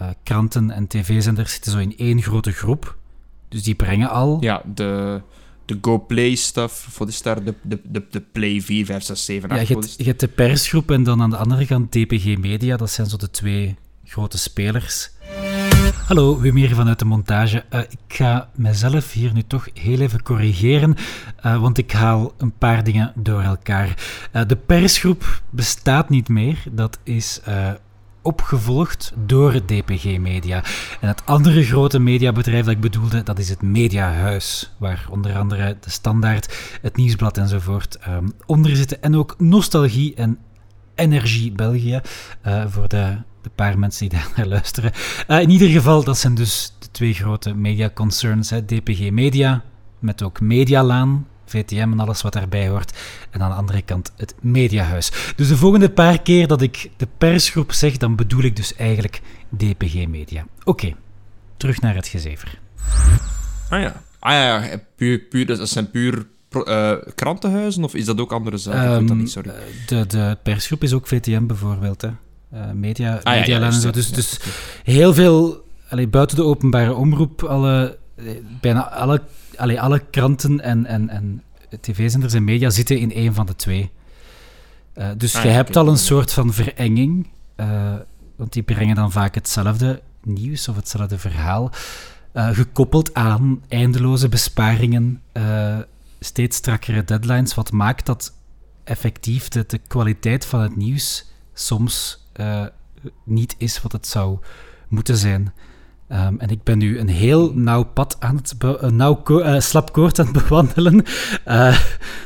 [0.00, 2.96] uh, kranten en tv-zenders zitten zo in één grote groep.
[3.48, 4.36] Dus die brengen al...
[4.40, 5.22] Ja, de,
[5.64, 9.50] de GoPlay stuff voor de start, de, de, de, de Play 4, 5, 6, 7,
[9.50, 9.60] 8.
[9.60, 12.76] Ja, je, hebt, je hebt de persgroep en dan aan de andere kant DPG Media.
[12.76, 15.10] Dat zijn zo de twee grote spelers.
[16.02, 17.64] Hallo, Wim hier vanuit de montage.
[17.70, 20.96] Uh, ik ga mezelf hier nu toch heel even corrigeren,
[21.46, 23.94] uh, want ik haal een paar dingen door elkaar.
[24.32, 26.62] Uh, de persgroep bestaat niet meer.
[26.70, 27.40] Dat is
[28.22, 30.64] opgevolgd door DPG Media.
[31.00, 35.76] En het andere grote mediabedrijf dat ik bedoelde, dat is het Mediahuis, waar onder andere
[35.80, 39.02] de Standaard, het Nieuwsblad enzovoort um, onder zitten.
[39.02, 40.38] En ook Nostalgie en
[40.94, 42.00] Energie België,
[42.68, 44.92] voor de, de, paar mensen die daar naar luisteren.
[45.28, 49.64] Uh, in ieder geval, dat zijn dus de twee grote mediaconcerns, hè, DPG Media,
[49.98, 52.98] met ook Medialaan, VTM en alles wat daarbij hoort.
[53.30, 55.12] En aan de andere kant het mediahuis.
[55.36, 59.20] Dus de volgende paar keer dat ik de persgroep zeg, dan bedoel ik dus eigenlijk
[59.56, 60.46] DPG Media.
[60.64, 60.94] Oké,
[61.56, 62.58] terug naar het gezever.
[63.68, 64.80] Ah ja, ah ja, ja.
[64.96, 66.26] Puur, puur, dat zijn puur
[66.56, 68.92] uh, krantenhuizen of is dat ook andere zaken?
[68.92, 69.50] Um, dat niet, sorry.
[69.50, 72.10] Eh, de, de persgroep is ook VTM bijvoorbeeld, hè.
[72.54, 74.40] Uh, media, ah, media ja, ja, Dus, dus
[74.84, 77.98] heel veel, allee, buiten de openbare omroep, alle,
[78.60, 79.22] bijna alle
[79.56, 81.42] allee, alle kranten en, en, en
[81.80, 83.90] tv-zenders en media zitten in één van de twee.
[84.94, 87.94] Uh, dus ah, je hebt al een soort van verenging, uh,
[88.36, 91.70] want die brengen dan vaak hetzelfde nieuws of hetzelfde verhaal,
[92.34, 95.22] uh, gekoppeld aan eindeloze besparingen,
[96.20, 98.32] steeds strakkere deadlines, wat maakt dat
[98.84, 102.21] effectief de, de kwaliteit van het nieuws soms
[103.24, 104.38] niet is wat het zou
[104.88, 105.52] moeten zijn.
[106.12, 109.92] Um, en ik ben nu een heel nauw pad aan het een nauw uh, slap
[109.92, 111.04] koord aan het bewandelen.
[111.46, 111.78] Uh,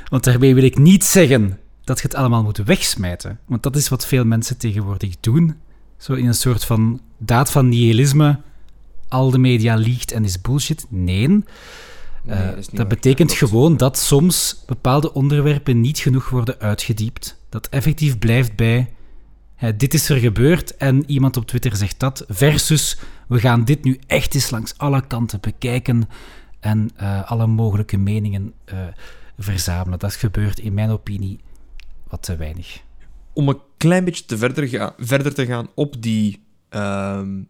[0.09, 3.39] want daarmee wil ik niet zeggen dat je het allemaal moet wegsmijten.
[3.47, 5.57] Want dat is wat veel mensen tegenwoordig doen.
[5.97, 8.41] Zo in een soort van daad van nihilisme.
[9.09, 10.87] Al de media liegt en is bullshit.
[10.89, 11.29] Nee.
[11.29, 11.45] Nee,
[12.27, 17.39] Eh, dat betekent gewoon dat soms bepaalde onderwerpen niet genoeg worden uitgediept.
[17.49, 18.95] Dat effectief blijft bij.
[19.57, 22.25] Hè, dit is er gebeurd en iemand op Twitter zegt dat.
[22.29, 22.99] Versus
[23.29, 26.09] we gaan dit nu echt eens langs alle kanten bekijken
[26.61, 28.79] en eh, alle mogelijke meningen eh,
[29.39, 29.99] verzamelen.
[29.99, 31.41] Dat gebeurt in mijn opinie
[32.09, 32.85] wat te weinig.
[33.33, 37.43] om een klein beetje te verder, verder te gaan op die, ehm,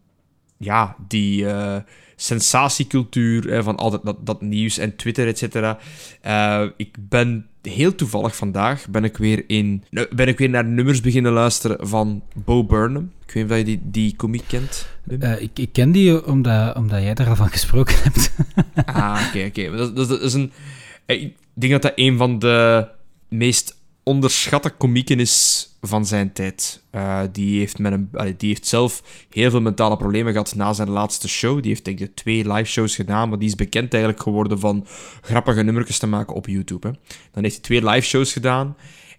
[0.57, 1.81] ja, die eh,
[2.19, 5.77] sensatiecultuur van altijd dat, dat nieuws en Twitter, et cetera.
[6.21, 11.01] Eh, ik ben heel toevallig vandaag ben ik weer in, ben ik weer naar nummers
[11.01, 13.11] beginnen luisteren van Bo Burnham.
[13.25, 14.87] Ik weet niet of je die, die komiek kent.
[15.19, 18.31] Eh, ik, ik ken die omdat, omdat jij daar al van gesproken hebt.
[18.85, 19.77] Ah, oké, oké.
[19.77, 20.51] Dat, dat is een...
[21.05, 22.87] eh, Ik denk dat dat een van de
[23.27, 26.83] meest onderschatte komieken is van zijn tijd.
[26.89, 30.89] Eh, die, heeft met een, die heeft zelf heel veel mentale problemen gehad na zijn
[30.89, 31.61] laatste show.
[31.61, 34.85] Die heeft denk ik twee live shows gedaan, maar die is bekend eigenlijk geworden van
[35.21, 36.87] grappige nummertjes te maken op YouTube.
[36.87, 36.93] Hè.
[37.31, 38.75] Dan heeft hij twee live shows gedaan.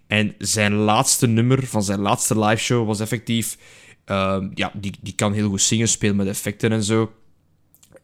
[0.07, 3.57] En zijn laatste nummer van zijn laatste live show was effectief...
[4.05, 7.11] ehm, ja, die, die kan heel goed zingen, spelen met effecten en zo.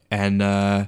[0.08, 0.42] En...
[0.42, 0.82] eh,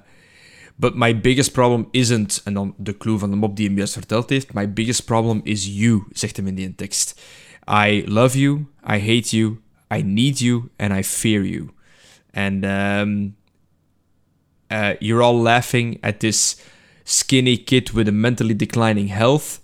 [0.79, 3.93] But my biggest problem isn't, en dan de clue van de mop die hem juist
[3.93, 7.21] verteld heeft, my biggest problem is you, zegt hem in die tekst.
[7.67, 9.61] I love you, I hate you,
[9.91, 11.73] I need you, and I fear you.
[12.33, 13.35] And um,
[14.69, 16.55] uh, you're all laughing at this
[17.03, 19.59] skinny kid with a mentally declining health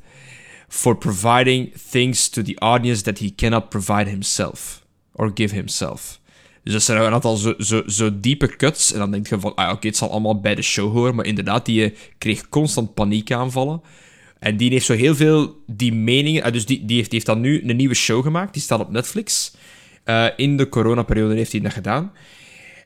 [0.69, 6.19] for providing things to the audience that he cannot provide himself or give himself.
[6.63, 8.93] Dus dat zijn een aantal zo, zo, diepe cuts.
[8.93, 11.15] En dan denk je van, ah, oké, het zal allemaal bij de show horen.
[11.15, 13.81] Maar inderdaad, die eh, kreeg constant paniekaanvallen.
[14.43, 16.43] En die heeft zo heel veel die meningen...
[16.43, 18.53] ah, dus die, die, heeft, dan nu een nieuwe show gemaakt.
[18.53, 19.55] Die staat op Netflix.
[20.03, 22.11] Eh, in de coronaperiode heeft hij dat gedaan.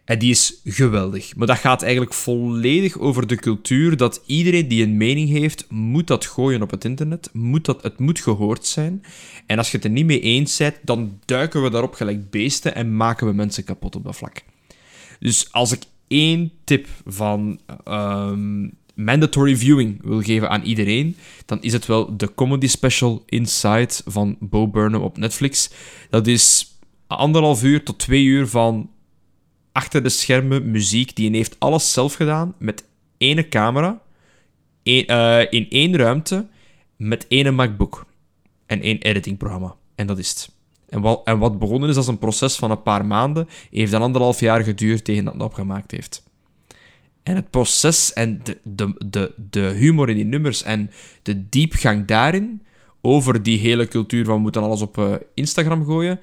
[0.06, 1.36] En die is geweldig.
[1.36, 6.08] Maar dat gaat eigenlijk volledig over de cultuur dat iedereen die een mening heeft, moet
[6.08, 7.30] dat gooien op het internet.
[7.34, 9.04] Moet dat, het moet gehoord zijn.
[9.46, 12.76] En als je het er niet mee eens bent, dan duiken we daarop gelijk beesten
[12.76, 14.44] en maken we mensen kapot op dat vlak.
[15.20, 18.68] Dus als ik één tip van ehm,
[18.98, 24.38] mandatory viewing wil geven aan iedereen, dan is het wel de comedy special Inside van
[24.40, 25.70] Bo Burnham op Netflix.
[26.10, 26.76] Dat is
[27.08, 28.90] anderhalf uur tot twee uur van
[29.72, 31.16] achter de schermen muziek.
[31.16, 32.86] Die heeft alles zelf gedaan met
[33.18, 34.02] één camera,
[34.84, 36.48] één- eh, in één ruimte,
[36.96, 38.06] met één MacBook
[38.66, 39.76] en één editingprogramma.
[39.96, 40.50] En dat is het.
[40.90, 44.02] En wat, en wat begonnen is als een proces van een paar maanden, heeft dan
[44.02, 46.24] anderhalf jaar geduurd tegen dat het opgemaakt heeft.
[47.28, 52.06] En het proces en de, de, de, de humor in die nummers en de diepgang
[52.06, 52.62] daarin,
[53.02, 56.20] over die hele cultuur van we moeten alles op eh, Instagram gooien.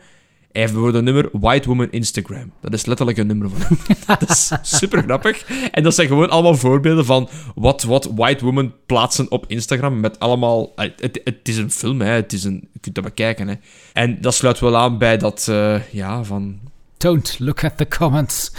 [0.52, 2.52] Hij heeft bijvoorbeeld een nummer White Woman Instagram.
[2.61, 3.96] Dat is letterlijk een nummer van hem.
[4.18, 5.46] dat is super grappig.
[5.70, 10.00] En dat zijn gewoon allemaal voorbeelden van wat, wat white women plaatsen op Instagram.
[10.00, 10.72] Met allemaal...
[10.76, 12.11] eh, Het, het is een film, hè.
[12.11, 13.48] Het is een, je kunt dat bekijken.
[13.48, 13.55] Hè.
[13.92, 15.46] En dat sluit wel aan bij dat...
[15.48, 16.59] eh, ja, van...
[17.05, 18.50] Don't look at the comments.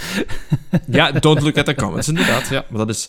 [0.90, 2.48] Ja, don't look at the comments, inderdaad.
[2.48, 3.08] Ja, maar dat is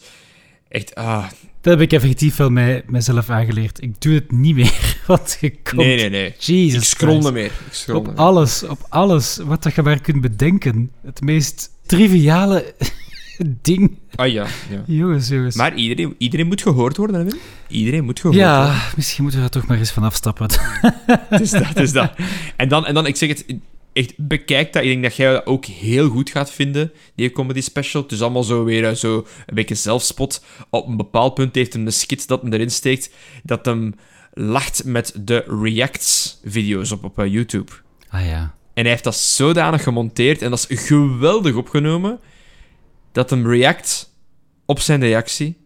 [0.70, 0.96] echt...
[0.96, 1.26] Ah,
[1.62, 3.82] Dat heb ik effectief wel mij, mijzelf aangeleerd.
[3.84, 5.76] Ik doe het niet meer, want je komt...
[5.76, 6.34] nee, nee, nee.
[6.38, 7.46] Jesus Ik scroll niet meer.
[7.46, 8.16] Ik scroll Op meer.
[8.16, 10.92] alles, op alles wat dat je maar kunt bedenken.
[11.06, 12.74] Het meest triviale
[13.62, 13.98] ding.
[14.16, 14.84] Ah ja, ja.
[14.86, 15.56] Jongens, jongens.
[15.56, 17.34] Maar iedereen, iedereen moet gehoord worden, hè?
[17.68, 18.56] Iedereen moet gehoord worden.
[18.56, 20.48] ja, misschien moeten we er toch maar eens van afstappen.
[21.06, 22.14] Het is dat, het is dat.
[22.56, 23.46] En dan, en dan, ik zeg het,
[23.98, 24.84] echt, bekijk dat.
[24.84, 28.02] Ik denk dat jij dat ook heel goed gaat vinden, die comedy special.
[28.02, 30.44] Het is allemaal zo weer eh, zo een beetje zelfspot.
[30.70, 33.10] Op een bepaald punt heeft hem een skit dat hem erin steekt,
[33.44, 33.94] dat hem
[34.34, 37.72] lacht met de reacts-video's op, op eh, YouTube.
[38.10, 38.56] Ah ja.
[38.74, 42.20] En hij heeft dat zodanig gemonteerd en dat is geweldig opgenomen,
[43.12, 44.14] dat hem react
[44.66, 45.58] op zijn reactie,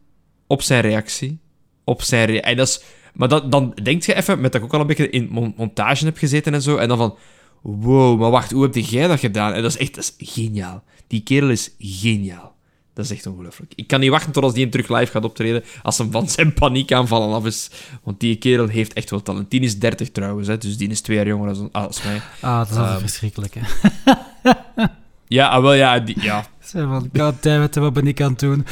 [0.48, 1.40] op zijn reactie,
[1.84, 2.50] op zijn reactie.
[2.50, 2.82] En dat is...
[3.14, 5.54] Maar dat, dan denk je even, met dat ik ook al een beetje in mon-
[5.58, 7.18] montage heb gezeten en zo, en dan van...
[7.62, 9.54] Wow, maar wacht, hoe heb jij dat gedaan?
[9.54, 10.84] En dat is echt dat is geniaal.
[11.08, 12.50] Die kerel is geniaal.
[12.94, 13.74] Dat is echt ongelooflijk.
[13.76, 16.30] Ik kan niet wachten tot als die hem terug live gaat optreden, als hem van
[16.30, 17.70] zijn paniekaanvallen af is.
[18.04, 19.52] Want die kerel heeft echt wel talent.
[19.52, 22.22] Die is 30 trouwens, hè, dus die is twee jaar jonger als, als mij.
[22.42, 23.00] Ah, dat is Ehm.
[23.00, 23.62] verschrikkelijk, hè.
[25.28, 26.46] Ja, ah, wel, ja, die, ja.
[26.72, 28.66] Zo van, goddammit, wat ben ik aan het doen?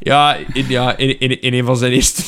[0.00, 2.22] Ja, in, ja in, in, in een van zijn eerste,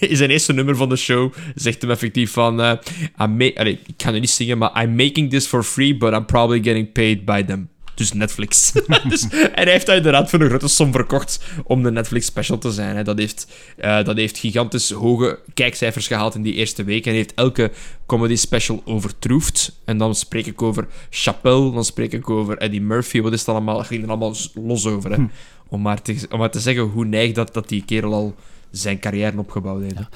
[0.00, 2.60] in zijn eerste nummer van de show zegt hem effectief van...
[2.60, 2.72] eh,
[3.20, 6.12] I'm ma- Allee, ik kan het niet zingen, maar I'm making this for free, but
[6.12, 7.68] I'm probably getting paid by them.
[7.94, 8.72] Dus Netflix.
[9.08, 12.58] dus, en hij heeft dat inderdaad voor een grote som verkocht om de Netflix special
[12.58, 12.96] te zijn.
[12.96, 13.02] Hè.
[13.02, 13.46] Dat, heeft,
[13.76, 17.06] eh, dat heeft gigantisch hoge kijkcijfers gehaald in die eerste week.
[17.06, 17.70] En heeft elke
[18.06, 19.80] comedy special overtroefd.
[19.84, 23.20] En dan spreek ik over Chappelle, dan spreek ik over Eddie Murphy.
[23.20, 23.76] Wat is het allemaal?
[23.76, 25.10] Dat ging er allemaal los over.
[25.12, 25.24] Hè.
[25.68, 28.34] Om maar te, om maar te zeggen hoe neig dat, dat die kerel al
[28.70, 29.98] zijn carrière opgebouwd heeft.
[29.98, 30.08] Ja.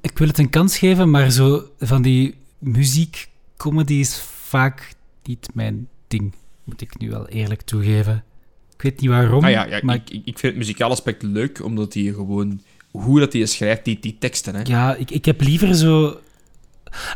[0.00, 4.94] Ik wil het een kans geven, maar zo van die muziekcomedy is vaak
[5.24, 6.34] niet mijn ding.
[6.64, 8.24] Moet ik nu wel eerlijk toegeven.
[8.74, 9.44] Ik weet niet waarom.
[9.44, 9.94] Ah ja, ja maar...
[9.94, 12.60] ik, ik vind het muzikaal aspect leuk, omdat hij gewoon...
[12.90, 14.62] Hoe dat hij schrijft, die, die teksten, hè.
[14.64, 16.20] Ja, ik, ik heb liever zo...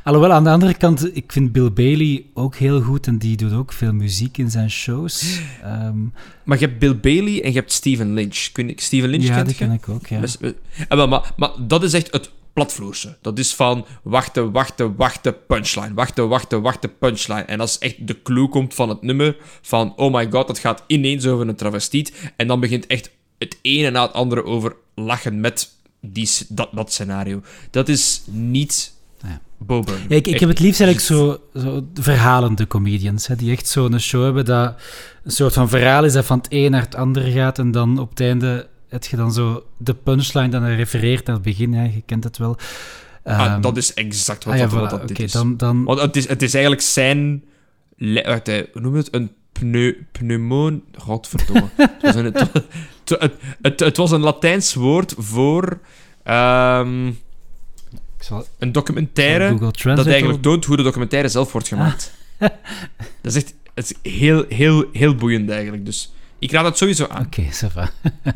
[0.04, 3.52] Alhoewel, aan de andere kant, ik vind Bill Bailey ook heel goed en die doet
[3.52, 5.40] ook veel muziek in zijn shows.
[5.64, 6.12] Um,
[6.44, 8.48] maar je hebt Bill Bailey en je hebt Steven Lynch.
[8.52, 10.20] Kun ik Steven Lynch Ja, die ken ik ook, ja.
[10.20, 10.50] Dus, eh,
[10.88, 13.16] wel, maar, maar dat is echt het platvloerse.
[13.20, 15.94] Dat is van wachten, wachten, wachten, punchline.
[15.94, 17.42] Wachten, wachten, wachten, punchline.
[17.42, 20.82] En als echt de clue komt van het nummer, van oh my god, dat gaat
[20.86, 22.32] ineens over een travestiet.
[22.36, 25.70] En dan begint echt het ene na het andere over lachen met
[26.00, 27.42] die, dat, dat scenario.
[27.70, 28.92] Dat is niet.
[29.66, 30.06] Bo Burnham.
[30.08, 33.98] Ja, ik, ik heb het liefst eigenlijk zo, zo verhalende comedians, hè, die echt zo'n
[33.98, 34.74] show hebben dat
[35.24, 37.98] een soort van verhaal is dat van het een naar het andere gaat en dan
[37.98, 41.84] op het einde heb je dan zo de punchline dan refereert naar het begin, hè,
[41.84, 42.56] je kent het wel.
[43.24, 45.32] Ah, Ehm, dat is exact wat, ah ja, dat, wat dat is.
[45.32, 47.44] dan, dan, Want het is, het is eigenlijk zijn...
[47.96, 49.14] Wacht, hè, hoe noem je het?
[49.14, 50.82] Een pneu, pneumoon...
[50.98, 51.68] Godverdomme.
[51.76, 52.34] het, was een,
[53.62, 55.80] het, het, was een Latijns woord voor...
[56.22, 57.12] ehm,
[58.22, 59.58] zal, een documentaire
[59.94, 62.12] dat eigenlijk toont hoe de documentaire zelf wordt gemaakt.
[63.22, 65.84] Dat is echt het is heel, heel, heel boeiend eigenlijk.
[65.84, 67.24] Dus ik raad het sowieso aan.
[67.26, 67.90] Oké, ça va.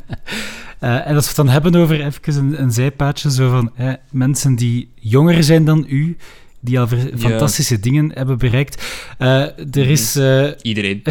[0.79, 3.93] Eh, en als we het dan hebben over even een, een zijpaadje, zo van hè,
[4.11, 6.17] mensen die jonger zijn dan u,
[6.61, 7.19] die al Ja.
[7.19, 8.83] fantastische dingen hebben bereikt.
[9.19, 9.41] Eh,
[9.77, 10.17] er is...
[10.17, 11.03] eh, Iedereen.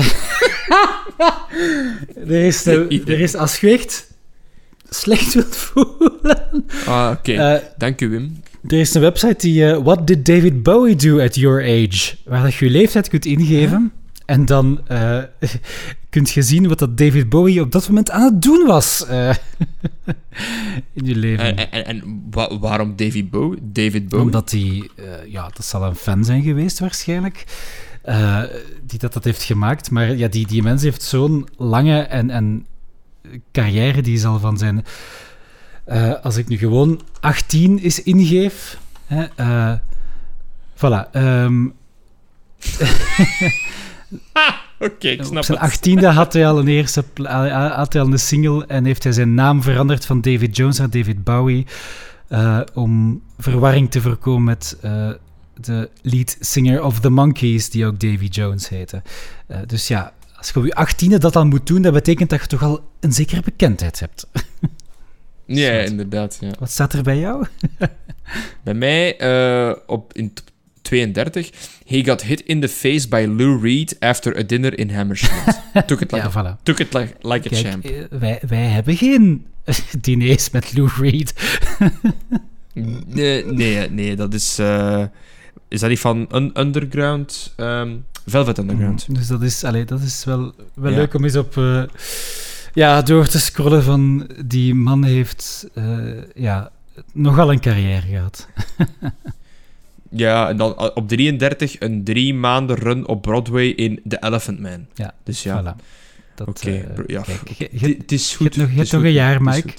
[2.15, 3.05] Er is, Iedereen.
[3.07, 4.07] er is als je echt
[4.89, 6.65] slecht wilt voelen.
[6.85, 7.61] Ah, oké.
[7.77, 8.41] Dank u, Wim.
[8.67, 12.15] Er is een website die eh, What did David Bowie do at your age?
[12.25, 13.91] Waar dat je je leeftijd kunt ingeven.
[14.25, 15.19] En dan eh
[16.09, 19.29] kunt je zien wat dat David Bowie op dat moment aan het doen was eh,
[20.93, 21.57] in je leven.
[21.57, 23.59] En, en, en wa- waarom David Bowie?
[23.63, 24.25] David Bowie?
[24.25, 24.89] Omdat hij,
[25.27, 27.43] ja, dat zal een fan zijn geweest waarschijnlijk,
[28.85, 29.91] die dat, dat heeft gemaakt.
[29.91, 32.65] Maar ja, die, die mens heeft zo'n lange en, en
[33.51, 34.85] carrière, die is al van zijn...
[35.85, 38.77] eh, als ik nu gewoon 18 is ingeef...
[39.05, 39.73] Hè, eh,
[40.75, 41.11] voilà.
[41.11, 41.65] ehm,
[44.79, 45.67] Oké, ik op snap zijn het.
[45.67, 47.03] achttiende had hij al een eerste
[47.75, 50.89] had hij al een single en heeft hij zijn naam veranderd van David Jones naar
[50.89, 51.65] David Bowie
[52.27, 54.77] eh, om verwarring te voorkomen met
[55.61, 59.01] de lead singer of The Monkees, die ook Davy Jones heette.
[59.65, 62.47] Dus ja, als je op je achttiende dat dan moet doen, dat betekent dat je
[62.47, 64.27] toch al een zekere bekendheid hebt.
[65.45, 66.37] Ja, inderdaad.
[66.39, 66.51] Ja.
[66.59, 67.45] Wat staat er bij jou?
[68.63, 70.43] Bij mij eh, op, in t-
[70.81, 71.49] 32.
[71.85, 75.61] He got hit in the face by Lou Reed after a dinner in Hammersmith.
[75.87, 76.63] took it like, Ja, a, voilà.
[76.63, 77.85] took it like, like a champ.
[77.85, 79.45] eh, wij, wij hebben geen
[80.01, 81.33] diners met Lou Reed.
[83.07, 84.59] Nee, nee, nee, dat is...
[84.59, 85.03] eh,
[85.67, 87.53] is dat die van un- Underground?
[87.55, 89.15] ehm, Velvet Underground.
[89.15, 90.97] Dus dat is, allee, dat is wel, wel Ja.
[90.97, 91.83] leuk om eens op eh,
[92.75, 95.83] ja, door te scrollen van die man heeft eh,
[96.35, 96.71] ja,
[97.13, 98.47] nogal een carrière gehad.
[100.09, 104.59] Ja, en dan eh, op 33 een drie maanden run op Broadway in The Elephant
[104.59, 104.85] Man.
[104.93, 105.81] Ja, Dus ja, Voilà.
[106.45, 106.69] Oké.
[106.69, 107.23] eh, ja,
[107.79, 108.45] het- is je goed.
[108.45, 109.73] hebt nog- je hebt nog goed, een jaar, Mike.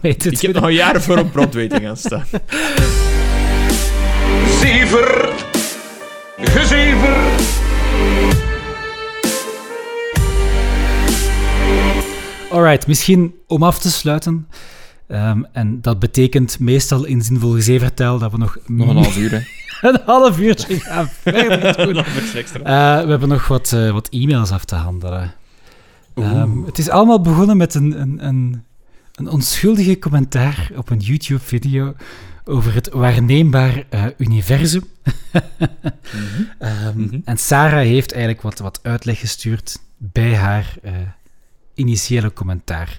[0.28, 2.24] Ik heb nog een jaar voor op Broadway te gaan staan.
[4.60, 5.32] Zever,
[6.36, 7.16] gezever.
[12.50, 14.48] Alright, misschien om af te sluiten.
[15.08, 19.30] ehm, en dat betekent meestal in zinvol gezevertaal dat we nog, Nog een half uur,
[19.30, 19.40] hè.
[19.88, 22.04] een half uurtje gaan verder doen.
[22.34, 22.60] Extra.
[22.98, 25.32] Eh, we hebben nog wat, eh, wat e-mails af te handelen.
[26.14, 28.64] Ehm, het is allemaal begonnen met een, een, een,
[29.14, 31.94] een onschuldige commentaar op een YouTube-video
[32.44, 34.84] over het waarneembaar eh, universum.
[36.58, 37.18] Ehm, Mhm.
[37.24, 40.74] En Sarah heeft eigenlijk wat, wat uitleg gestuurd bij haar
[41.76, 42.98] initiële commentaar.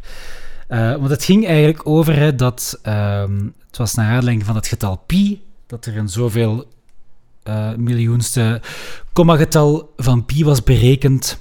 [0.67, 5.03] Eh, want het ging eigenlijk over dat ehm, het was naar aanleiding van het getal
[5.05, 6.67] pi, dat er een zoveel
[7.43, 8.61] eh, miljoenste
[9.13, 11.39] kommagetal van pi was berekend.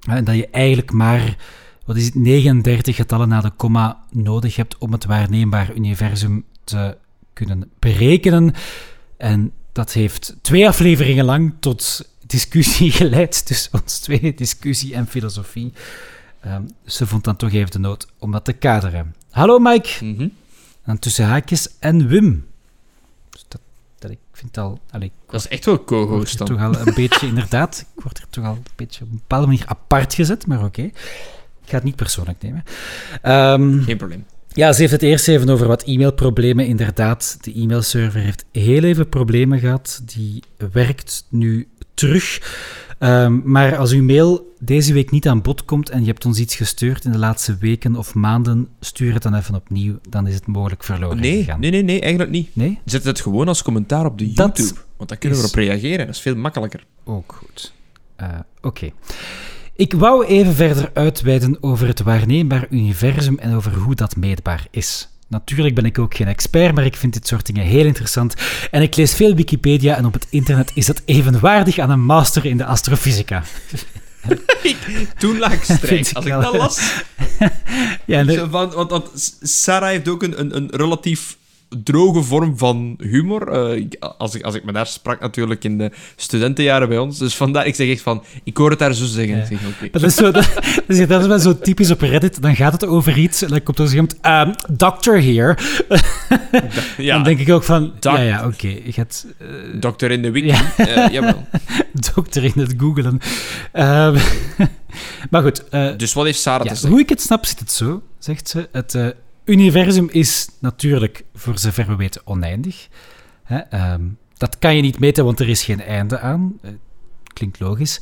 [0.00, 1.36] En dat je eigenlijk maar,
[1.84, 6.96] wat is het, 39 getallen na de komma nodig hebt om het waarneembaar universum te
[7.32, 8.54] kunnen berekenen.
[9.16, 15.72] En dat heeft twee afleveringen lang tot discussie geleid tussen ons twee, discussie en filosofie.
[16.40, 19.14] Ehm, dus ze vond dan toch even de nood om dat te kaderen.
[19.30, 20.28] Hallo Mike, Mhm.
[20.82, 22.46] en tussen haakjes en Wim.
[23.30, 23.60] Dus dat,
[23.98, 26.46] dat ik vind al, allee, Dat is echt wel co-host dan.
[26.46, 29.46] toch al een beetje, inderdaad, ik word er toch al een beetje op een bepaalde
[29.46, 30.82] manier apart gezet, maar oké.
[30.82, 32.64] Ik ga het niet persoonlijk nemen.
[33.22, 34.24] Ehm, Geen probleem.
[34.48, 36.66] ja, ze heeft het eerst even over wat e-mailproblemen.
[36.66, 40.02] Inderdaad, de e-mailserver heeft heel even problemen gehad.
[40.04, 42.38] Die werkt nu terug.
[43.00, 46.38] Ehm, maar als uw mail deze week niet aan bod komt en je hebt ons
[46.38, 49.98] iets gestuurd in de laatste weken of maanden, stuur het dan even opnieuw.
[50.08, 51.60] Dan is het mogelijk verloren Nee, gegaan.
[51.60, 52.48] nee, nee, nee, eigenlijk niet.
[52.52, 52.78] Nee?
[52.84, 54.80] Zet het gewoon als commentaar op de Dat YouTube.
[54.96, 56.06] Want dan kunnen we erop reageren.
[56.06, 56.84] Dat is veel makkelijker.
[57.04, 57.72] Ook goed.
[58.16, 58.28] Eh,
[58.62, 58.90] Oké.
[59.74, 65.08] Ik wou even verder uitweiden over het waarneembaar universum en over hoe dat meetbaar is.
[65.30, 68.34] Natuurlijk ben ik ook geen expert, maar ik vind dit soort dingen heel interessant.
[68.70, 72.44] En ik lees veel Wikipedia en op het internet is dat evenwaardig aan een master
[72.44, 73.42] in de astrofysica.
[75.18, 76.08] Toen lag ik strijk.
[76.08, 76.80] ik Als ik dat las...
[78.06, 81.36] Ja, de- want, want Sarah heeft ook een, een, een relatief
[81.82, 83.48] droge vorm van humor.
[83.48, 83.84] Eh,
[84.18, 87.18] als, ik, als ik me daar sprak natuurlijk in de studentenjaren bij ons.
[87.18, 88.24] Dus vandaar, ik zeg echt van...
[88.44, 89.36] Ik hoor het haar zo zeggen.
[89.36, 89.44] Ja.
[89.44, 90.50] Zeg, dat is, zo, dat,
[90.86, 92.42] is, dat is wel zo typisch op Reddit.
[92.42, 94.20] Dan gaat het over iets en dan komt er zo iemand...
[94.20, 95.56] ehm, doctor here.
[96.96, 97.92] Ja, Dan denk ik ook van...
[98.00, 98.66] Ja, ja, oké.
[98.66, 99.26] Je gaat...
[99.38, 99.46] eh,
[99.80, 100.46] dokter in de wiki.
[100.46, 100.76] Ja.
[100.76, 101.46] Eh, jawel.
[102.14, 103.18] dokter in het googelen.
[103.72, 104.18] Ehm,
[105.30, 105.64] maar goed,
[105.96, 106.90] Dus wat heeft Sarah ja, te zeggen?
[106.90, 108.68] hoe ik het snap zit het zo, zegt ze.
[108.72, 109.14] Het
[109.44, 112.88] universum is natuurlijk, voor zover we weten, oneindig.
[113.44, 114.02] Hè, ehm,
[114.36, 116.58] dat kan je niet meten, want er is geen einde aan.
[116.62, 116.70] Eh,
[117.32, 118.00] klinkt logisch.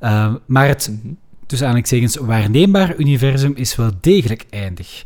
[0.00, 1.12] Ehm, maar het, Mhm.
[1.46, 5.02] tussen aanhalingstekens, waarneembaar universum is wel degelijk eindig.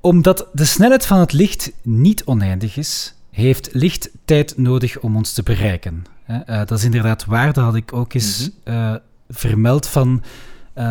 [0.00, 5.32] Omdat de snelheid van het licht niet oneindig is, heeft licht tijd nodig om ons
[5.32, 6.04] te bereiken.
[6.26, 8.94] Eh, dat is inderdaad waar, dat had ik ook eens eh,
[9.28, 10.22] vermeld van...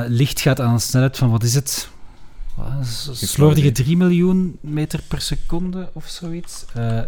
[0.08, 1.89] licht gaat aan een snelheid van, wat is het?
[3.14, 3.86] Slordige idee.
[3.86, 6.66] 3 miljoen meter per seconde of zoiets.
[6.74, 7.01] Eh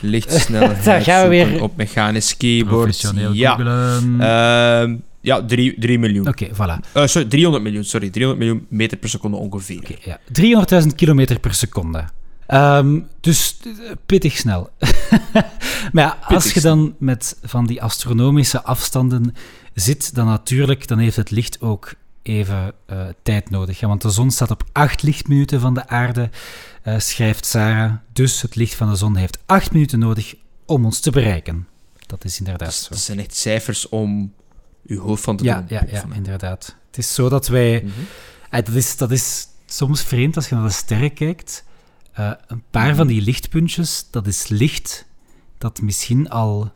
[0.00, 0.84] Lichtsnelheid.
[0.84, 1.62] Daar gaan we weer.
[1.62, 2.80] Op mechanisch keyboard.
[2.80, 3.58] professioneel Ja.
[3.58, 6.28] Ehm, ja, 3 miljoen.
[6.28, 6.92] Oké, voilà.
[6.92, 7.84] Eh, sorry, 300 miljoen.
[7.84, 9.78] Sorry, 300 miljoen meter per seconde ongeveer.
[9.78, 10.18] Oké, ja.
[10.82, 12.04] 300.000 kilometer per seconde.
[12.46, 13.72] Ehm, dus eh,
[14.06, 14.70] pittig snel.
[15.92, 19.34] maar ja, als je dan met van die astronomische afstanden
[19.74, 23.80] zit, dan natuurlijk, dan heeft het licht ook even eh, tijd nodig.
[23.80, 26.30] Ja, want de zon staat op 8 lichtminuten van de aarde,
[26.82, 27.92] eh, schrijft Sarah.
[28.12, 30.34] Dus het licht van de zon heeft 8 minuten nodig
[30.66, 31.68] om ons te bereiken.
[32.06, 32.88] Dat is inderdaad Dus zo.
[32.88, 34.34] dat zijn echt cijfers om
[34.86, 36.76] uw hoofd van te Ja, doen ja, ja, inderdaad.
[36.86, 37.82] Het is zo dat wij...
[37.84, 37.92] Mhm.
[38.50, 41.64] Ah, dat, is, dat is soms vreemd als je naar de sterren kijkt.
[42.46, 42.96] Een paar Mhm.
[42.96, 45.06] van die lichtpuntjes, dat is licht
[45.58, 46.72] dat misschien al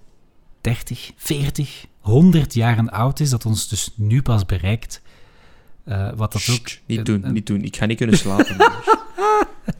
[0.61, 5.03] 30, 40, 100 jaren oud is, dat ons dus nu pas bereikt.
[5.85, 6.69] Eh, wat dat ook...
[6.87, 7.63] Niet doen, niet doen.
[7.63, 8.57] Ik ga niet kunnen slapen.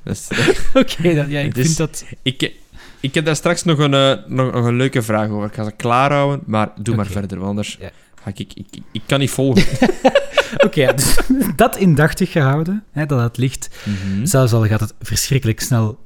[0.75, 2.05] Oké, dan- ja, ik vind dat...
[2.23, 2.53] ik,
[3.01, 5.49] ik heb daar straks nog een, eh, nog, nog een leuke vraag over.
[5.49, 7.91] Ik ga ze klaarhouden, maar doe maar verder, want anders Ja.
[8.23, 9.65] ga ik, ik, ik, ik kan niet volgen.
[10.67, 11.17] Oké, dus
[11.57, 14.27] dat indachtig gehouden, hè, dat het licht Mhm.
[14.27, 15.99] Zelfs al gaat het verschrikkelijk snel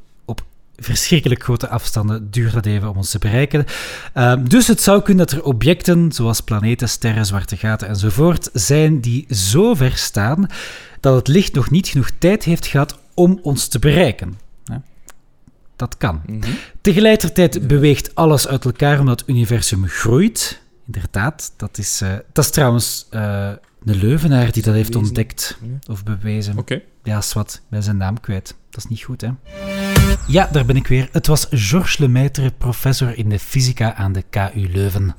[0.79, 3.65] verschrikkelijk grote afstanden, duurt dat even om ons te bereiken.
[4.13, 9.01] Ehm, dus het zou kunnen dat er objecten, zoals planeten, sterren, zwarte gaten enzovoort, zijn
[9.01, 10.47] die zo ver staan
[11.01, 14.47] dat het licht nog niet genoeg tijd heeft gehad om ons te bereiken.
[15.79, 16.21] Dat kan.
[16.27, 16.51] Mhm.
[16.81, 20.63] Tegelijkertijd beweegt alles uit elkaar omdat het universum groeit.
[20.87, 23.51] Inderdaad, dat is, eh, dat is trouwens eh
[23.85, 25.09] een leuvenaar die dat heeft Bewezen.
[25.09, 25.59] ontdekt
[25.91, 26.59] of bewezen.
[26.59, 26.81] Oké.
[27.03, 27.55] Ja, zwart.
[27.55, 28.55] Ik ben zijn naam kwijt.
[28.71, 29.29] Dat is niet goed, hè?
[30.27, 31.09] Ja, daar ben ik weer.
[31.13, 35.15] Het was Georges Lemaitre, professor in de fysica aan de KU Leuven.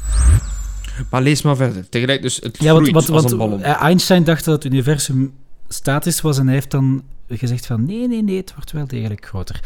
[1.09, 1.89] Maar lees maar verder.
[1.89, 3.63] Tegelijk dus, het Ja, want, want, als want een ballon.
[3.63, 5.33] eh, Einstein dacht dat het universum
[5.67, 9.25] statisch was en hij heeft dan gezegd van nee, nee, nee, het wordt wel degelijk
[9.25, 9.59] groter.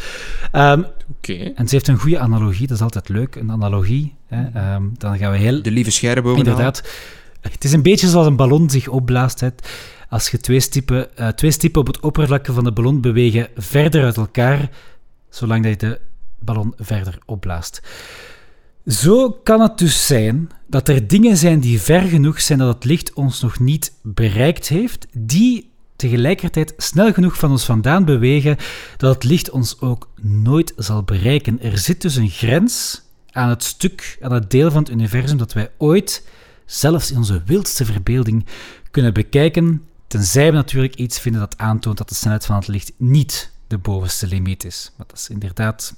[0.52, 0.84] Ehm,
[1.18, 1.34] Oké.
[1.56, 4.16] en ze heeft een goede analogie, dat is altijd leuk, een analogie.
[4.28, 4.46] Hè?
[4.54, 5.62] Ehm, dan gaan we heel...
[5.62, 6.38] De lieve scherboom.
[6.38, 6.84] Inderdaad.
[7.52, 9.40] Het is een beetje zoals een ballon zich opblaast.
[9.40, 9.50] Hè.
[10.10, 14.04] Als je twee stippen, eh, twee stippen op het oppervlak van de ballon bewegen verder
[14.04, 14.70] uit elkaar,
[15.30, 16.00] zolang dat je de
[16.40, 17.82] ballon verder opblaast.
[18.88, 22.84] Zo kan het dus zijn dat er dingen zijn die ver genoeg zijn dat het
[22.84, 28.58] licht ons nog niet bereikt heeft, die tegelijkertijd snel genoeg van ons vandaan bewegen
[28.98, 31.62] dat het licht ons ook nooit zal bereiken.
[31.62, 35.54] Er zit dus een grens aan het stuk, aan het deel van het universum dat
[35.54, 36.28] wij ooit,
[36.66, 38.46] zelfs in onze wildste verbeelding,
[38.92, 42.92] kunnen bekijken, tenzij we natuurlijk iets vinden dat aantoont dat de snelheid van het licht
[42.98, 44.92] niet de bovenste limiet is.
[44.98, 45.96] Maar dat is inderdaad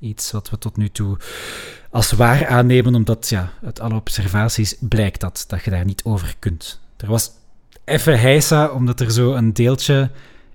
[0.00, 1.18] iets wat we tot nu toe
[1.90, 6.34] als waar aannemen, omdat ja, uit alle observaties blijkt dat, dat je daar niet over
[6.38, 6.80] kunt.
[6.96, 7.30] Er was
[7.84, 10.10] even heisa, omdat er zo een deeltje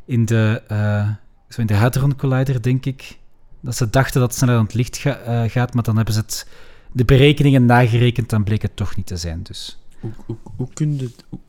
[0.05, 1.09] in de, eh,
[1.49, 3.17] zo in de Hadron Collider, denk ik,
[3.59, 6.19] dat ze dachten dat het sneller dan het licht eh, gaat, maar dan hebben ze
[6.19, 6.47] het,
[6.95, 9.43] de berekeningen nagerekend, dan bleek het toch niet te zijn.
[9.43, 11.09] Dus hoe, hoe, hoe kun je...
[11.29, 11.39] hoe-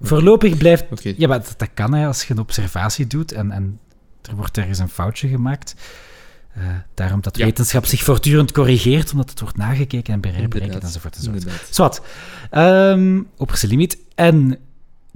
[0.00, 0.84] Voorlopig blijft...
[1.02, 3.78] Ja, maar dat, dat kan hè, als je een observatie doet en, en
[4.22, 5.74] er wordt ergens een foutje gemaakt.
[6.54, 6.62] Eh,
[6.94, 7.44] daarom dat Ja.
[7.44, 11.42] wetenschap zich voortdurend corrigeert, omdat het wordt nagekeken en berekend enzovoort enzovoort.
[11.42, 11.68] Inderdaad.
[11.70, 12.02] Zwat.
[12.50, 13.98] Ehm opperste limiet.
[14.14, 14.58] En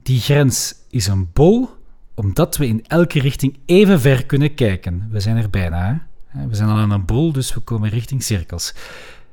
[0.02, 1.68] die grens is een bol,
[2.14, 5.08] omdat we in elke richting even ver kunnen kijken.
[5.10, 6.06] We zijn er bijna.
[6.26, 6.46] Hè?
[6.48, 8.74] We zijn al aan een bol, dus we komen richting cirkels.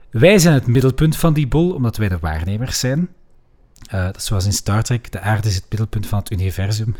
[0.09, 3.09] Wij zijn het middelpunt van die bol, omdat wij de waarnemers zijn.
[3.89, 6.95] Eh, dat is zoals in Star Trek, de aarde is het middelpunt van het universum.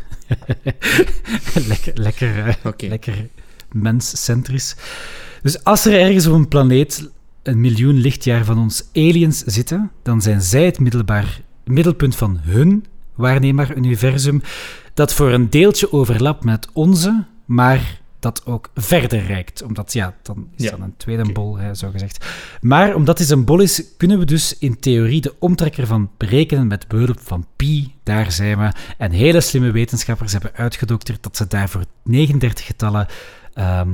[1.68, 2.86] lekker, lekker, eh, Oké.
[2.86, 3.28] lekker
[3.72, 4.76] menscentrisch.
[5.42, 7.10] Dus als er ergens op een planeet
[7.42, 12.84] een miljoen lichtjaar van ons aliens zitten, dan zijn zij het middelbaar, middelpunt van hun
[13.14, 14.42] waarneembaar universum,
[14.94, 19.62] dat voor een deeltje overlapt met onze, maar dat ook verder reikt.
[19.62, 20.70] Omdat, ja, dan is Ja.
[20.70, 22.26] dan een tweede bol, hè, zo gezegd.
[22.60, 26.66] Maar omdat dit een bol is, kunnen we dus in theorie de omtrekker van berekenen
[26.66, 27.94] met behulp van pi.
[28.02, 28.72] Daar zijn we.
[28.98, 33.06] En hele slimme wetenschappers hebben uitgedokterd dat ze daarvoor 39 getallen
[33.54, 33.90] ehm,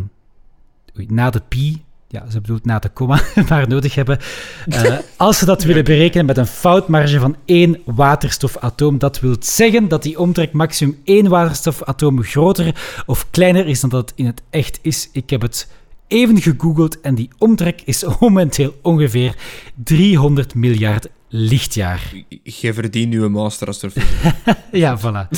[0.94, 4.18] na de pi, ja, ze bedoelt na de komma, maar nodig hebben.
[4.66, 9.88] Eh, als ze dat willen berekenen met een foutmarge van één waterstofatoom, dat wil zeggen
[9.88, 12.74] dat die omtrek maximum één waterstofatoom groter
[13.06, 15.08] of kleiner is dan dat het in het echt is.
[15.12, 15.68] Ik heb het
[16.08, 19.34] even gegoogeld en die omtrek is momenteel ongeveer
[19.74, 22.12] 300 miljard lichtjaar.
[22.42, 24.34] Jij verdient nu een master astrofysica.
[24.72, 25.28] Ja, voilà.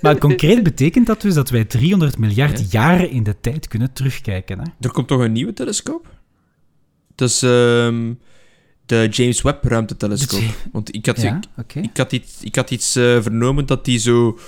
[0.00, 4.58] Maar concreet betekent dat dus dat wij 300 miljard jaren in de tijd kunnen terugkijken.
[4.58, 4.64] Hè?
[4.80, 6.06] er komt toch een nieuwe telescoop?
[7.14, 8.12] Dat is ehm,
[8.86, 10.42] de James Webb ruimtetelescoop.
[10.72, 13.98] Want ik had, Ja, ik, ik had iets, ik had iets eh, vernomen dat die
[13.98, 14.38] zo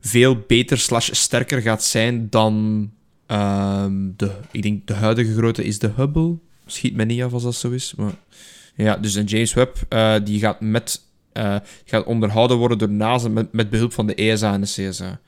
[0.00, 2.90] veel beter slash sterker gaat zijn dan
[3.26, 4.30] ehm, de...
[4.50, 6.38] Ik denk de huidige grootte is de Hubble.
[6.66, 7.94] Schiet me niet af als dat zo is.
[7.96, 8.14] Maar,
[8.74, 11.00] ja, dus een James Webb eh, die gaat, met,
[11.38, 15.20] eh, gaat onderhouden worden door NASA met, met behulp van de ESA en de CSA.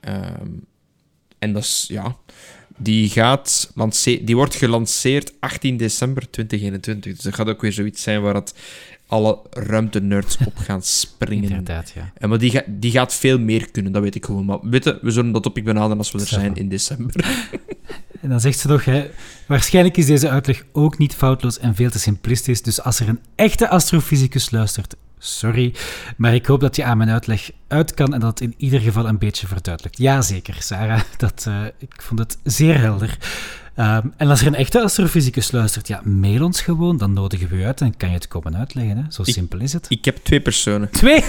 [0.00, 0.48] Ehm,
[1.38, 2.16] en dat is, ja...
[2.82, 7.14] Die, gaat lance- die wordt gelanceerd 18 december 2021.
[7.14, 8.54] Dus dat gaat ook weer zoiets zijn waar het
[9.06, 11.48] alle ruimtenerds op gaan springen.
[11.50, 12.12] Inderdaad, ja.
[12.14, 14.44] En maar die, ga- die gaat veel meer kunnen, dat weet ik gewoon.
[14.44, 17.14] Maar weet je, we zullen dat topic benaderen als we er zijn in december.
[18.20, 19.10] En dan zegt ze nog, hè,
[19.46, 23.20] waarschijnlijk is deze uitleg ook niet foutloos en veel te simplistisch, dus als er een
[23.34, 25.74] echte astrofysicus luistert, sorry,
[26.16, 28.80] maar ik hoop dat je aan mijn uitleg uit kan en dat het in ieder
[28.80, 29.98] geval een beetje verduidelijkt.
[29.98, 33.16] Jazeker, Sarah, dat, eh, ik vond het zeer helder.
[33.74, 37.56] Ehm, en als er een echte astrofysicus luistert, ja, mail ons gewoon, dan nodigen we
[37.56, 38.96] u uit en kan je het komen uitleggen.
[38.96, 39.02] Hè?
[39.08, 39.86] Zo Ik- simpel is het.
[39.88, 40.90] Ik heb twee personen.
[40.90, 41.24] Twee!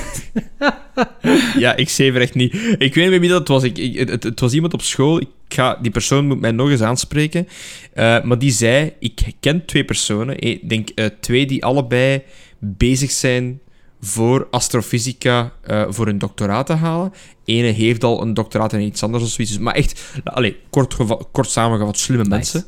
[1.58, 2.54] Ja, ik zever echt niet.
[2.78, 3.64] Ik weet niet wie dat was.
[3.64, 5.20] Ik, ik- het, het was iemand op school.
[5.22, 7.48] Ik ga, die persoon moet mij nog eens aanspreken.
[7.94, 10.40] Eh, maar die zei, ik ken twee personen.
[10.40, 12.22] Ik denk eh, twee die allebei
[12.60, 13.60] bezig zijn
[14.02, 17.14] voor astrofysica eh, voor hun doctoraat te halen.
[17.46, 19.58] Ene heeft al een doctoraat in iets anders of zoiets.
[19.58, 20.96] Maar echt, allee, kort,
[21.32, 22.36] kort samengevat, slimme Nice.
[22.36, 22.66] mensen.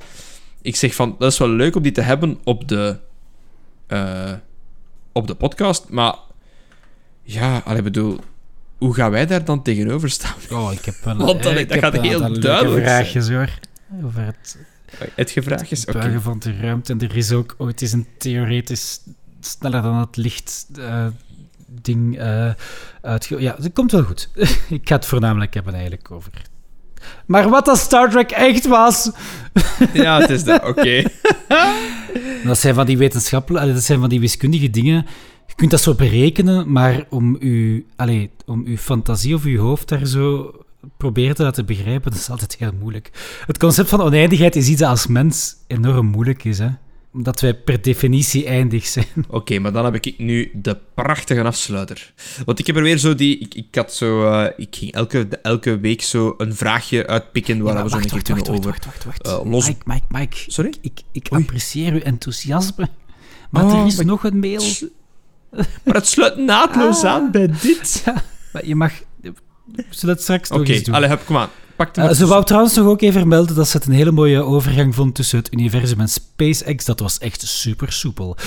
[0.61, 2.97] Ik zeg van, dat is wel leuk om die te hebben op de,
[3.87, 4.31] eh,
[5.11, 5.89] op de podcast.
[5.89, 6.15] Maar
[7.23, 8.19] ja, allee, bedoel,
[8.77, 10.35] hoe gaan wij daar dan tegenover staan?
[10.51, 13.49] Oh, ik heb wel Want dat- ik dat gaat heel een duidelijk vraagjes hoor.
[14.03, 14.57] Over het
[15.15, 15.85] Het gevraagd is,
[16.19, 16.91] van de ruimte.
[16.93, 18.99] En er is ook ooit eens een theoretisch
[19.45, 21.05] sneller dan het licht eh,
[21.81, 22.51] ding eh
[23.01, 23.41] uitge...
[23.41, 24.29] Ja, dat komt wel goed.
[24.69, 26.31] ik ga het voornamelijk hebben eigenlijk over...
[27.25, 29.11] Maar wat als Star Trek echt was?
[29.93, 31.03] Ja, het is dat, oké.
[32.43, 33.73] Dat zijn van die wetenschappelijke...
[33.73, 35.05] Dat zijn van die wiskundige dingen...
[35.47, 39.89] Je kunt dat zo berekenen, maar om uw, allee, om uw fantasie of uw hoofd
[39.89, 40.51] daar zo
[40.97, 43.09] proberen te laten begrijpen, dat is altijd heel moeilijk.
[43.45, 46.69] Het concept van oneindigheid is iets dat als mens enorm moeilijk is, hè.
[47.13, 49.05] Omdat wij per definitie eindig zijn.
[49.27, 52.13] Oké, maar dan heb ik nu de prachtige afsluiter.
[52.45, 53.37] Want ik heb er weer zo die...
[53.37, 54.31] Ik, ik had zo...
[54.31, 58.05] eh, ik ging elke, elke week zo een vraagje uitpikken waar Ja, we zo een
[58.05, 58.63] keer kunnen over...
[58.63, 59.21] wacht, wacht, wacht.
[59.27, 60.37] eh, los- Mike, Mike, Mike.
[60.47, 60.73] Sorry?
[60.81, 62.89] Ik, ik, apprecieer uw enthousiasme.
[63.49, 64.63] Maar Oh, er is maar- nog een mail.
[65.83, 67.11] Maar het sluit naadloos Ah.
[67.11, 68.03] aan bij dit.
[68.53, 68.91] Maar je mag...
[70.01, 70.95] Het straks nog Oké, eens doen.
[70.95, 71.49] allee, hup, kom aan.
[71.75, 74.11] Pak de Eh, ze wou trouwens nog ook even melden dat ze het een hele
[74.11, 76.85] mooie overgang vond tussen het universum en SpaceX.
[76.85, 78.37] Dat was echt super soepel.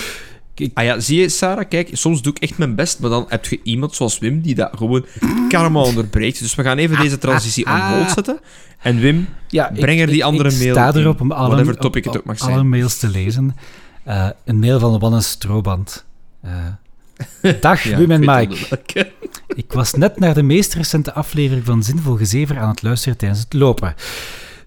[0.75, 3.45] Ah ja, zie je, Sarah, kijk, soms doe ik echt mijn best, maar dan heb
[3.47, 5.05] je iemand zoals Wim die dat gewoon
[5.49, 6.39] karma onderbreekt.
[6.39, 8.41] Dus we gaan even deze transitie on hold zetten.
[8.81, 11.69] En Wim, Ja, Breng er die andere ik mail sta in, erop om alle, om-
[11.69, 12.69] het ook mag alle zijn.
[12.69, 13.57] mails te lezen.
[14.05, 16.05] Eh, een mail van Wanne Stroband.
[16.43, 16.51] Eh,
[17.61, 18.57] Dag ja, Wim en Mike.
[19.55, 23.41] Ik was net naar de meest recente aflevering van Zinvol Gezever aan het luisteren tijdens
[23.41, 23.95] het lopen.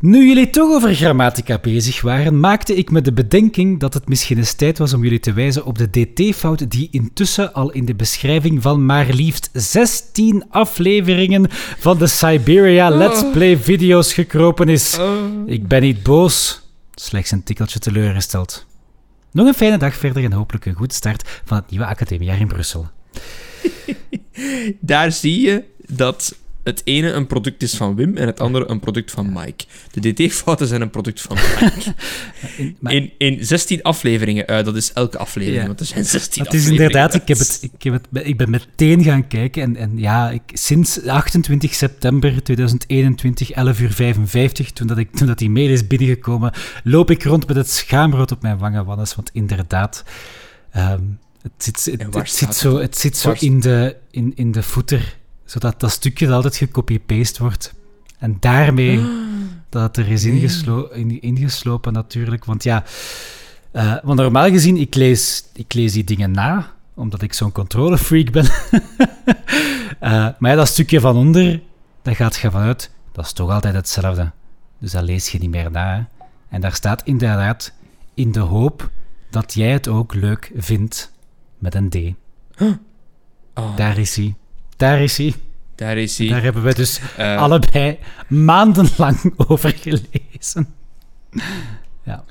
[0.02, 4.38] Nu jullie toch over grammatica bezig waren, maakte ik me de bedenking dat het misschien
[4.38, 7.96] eens tijd was om jullie te wijzen op de dt-fout die intussen al in de
[7.96, 11.48] beschrijving van maar liefst 16 afleveringen
[11.80, 15.00] van de Siberia Let's Play video's gekropen is.
[15.46, 16.62] Ik ben niet boos,
[16.94, 18.68] slechts een tikkeltje teleurgesteld.
[19.32, 22.48] Nog een fijne dag verder en hopelijk een goede start van het nieuwe academiejaar in
[22.48, 22.90] Brussel.
[24.80, 26.36] Daar zie je dat
[26.70, 29.66] het ene een product is van Wim en het andere een product van Mike.
[29.92, 31.94] De DT-fouten zijn een product van Mike.
[32.58, 35.68] In- maar- In, in 16 afleveringen, eh, dat is elke aflevering, Ja.
[35.68, 38.50] want er zijn 16 Het is inderdaad, ik, heb het, ik, heb het, ik ben
[38.50, 44.88] meteen gaan kijken en, en ja, ik, sinds 28 september 2021, 11 uur 55, toen,
[44.88, 46.52] dat ik, toen dat die mail is binnengekomen,
[46.84, 50.04] loop ik rond met het schaamrood op mijn wangen, Wannes, want inderdaad,
[50.72, 51.02] ehm,
[51.42, 55.18] het zit, het, het zit zo, het zit zo in, de, in, in de footer,
[55.50, 57.74] zodat dat stukje dat altijd gecopy-paste wordt.
[58.18, 59.02] En daarmee
[59.70, 62.46] dat het er is ingeslo in, ingeslopen natuurlijk.
[62.46, 62.84] Want ja,
[63.72, 68.32] eh, want normaal gezien, ik lees, ik lees die dingen na, omdat ik zo'n controlefreak
[68.32, 68.46] ben.
[70.00, 71.62] Eh, maar ja, dat stukje van onder,
[72.02, 74.32] daar gaat je vanuit, dat is toch altijd hetzelfde.
[74.80, 75.96] Dus dat lees je niet meer na.
[75.96, 76.26] hè.
[76.50, 77.74] En daar staat inderdaad
[78.14, 78.90] in de hoop
[79.30, 81.12] dat jij het ook leuk vindt
[81.58, 81.96] met een D.
[83.54, 84.36] Oh, Daar is hij.
[84.80, 85.34] Daar is hij.
[85.76, 86.28] daar is hij.
[86.28, 90.68] Daar hebben we dus Eh, allebei maandenlang over gelezen.
[92.04, 92.24] Ja.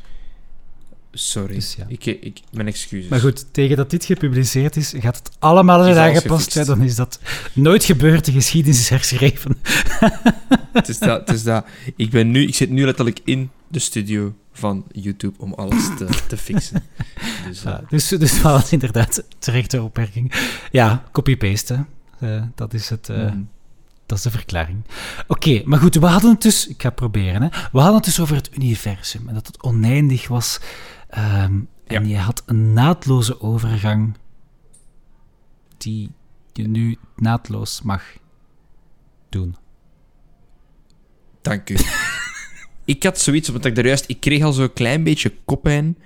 [1.12, 1.84] Sorry, Dus ja.
[1.88, 3.08] ik, ik, mijn excuses.
[3.10, 6.54] Maar goed, tegen dat dit gepubliceerd is, gaat het allemaal alles aangepast.
[6.54, 7.20] hè, Dan is dat
[7.52, 9.56] nooit gebeurd, de geschiedenis is herschreven.
[10.72, 11.66] Het is dat, het is dat.
[11.96, 16.06] Ik, ben nu, ik zit nu letterlijk in de studio van YouTube om alles te,
[16.28, 16.82] te fixen.
[17.48, 20.32] Dus, eh, Ja, dus, dus dat was inderdaad terechte opmerking.
[20.70, 21.84] Ja, copy-paste.
[22.20, 23.42] Eh, dat, is het, eh, mhm.
[24.06, 24.84] dat is de verklaring.
[25.26, 26.66] Oké, maar goed, we hadden het dus...
[26.66, 27.48] Ik ga het proberen, hè.
[27.48, 30.60] We hadden het dus over het universum en dat het oneindig was.
[31.08, 34.16] Ehm, en je had een naadloze overgang
[35.76, 36.10] die
[36.52, 38.02] je nu naadloos mag
[39.28, 39.56] doen.
[41.40, 41.76] Dank u.
[42.84, 44.04] ik had zoiets, want ik daar juist...
[44.08, 45.96] Ik kreeg al zo'n klein beetje koppijn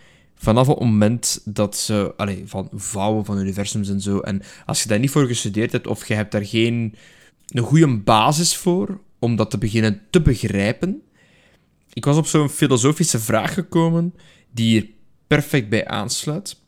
[0.43, 2.15] vanaf het moment dat ze...
[2.45, 4.19] Van vouwen van universums en zo.
[4.19, 6.95] En als je daar niet voor gestudeerd hebt, of je hebt daar geen...
[7.47, 11.03] Een goede basis voor, om dat te beginnen te begrijpen...
[11.93, 14.15] Ik was op zo'n filosofische vraag gekomen,
[14.51, 14.87] die hier
[15.27, 16.61] perfect bij aansluit.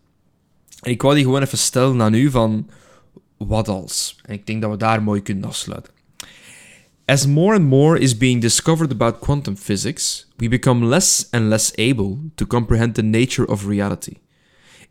[0.81, 2.71] En ik wou die gewoon even stellen aan u van...
[3.37, 4.21] Wat als?
[4.23, 5.94] En ik denk dat we daar mooi kunnen afsluiten.
[7.07, 11.71] As more and more is being discovered about quantum physics, we become less and less
[11.77, 14.17] able to comprehend the nature of reality.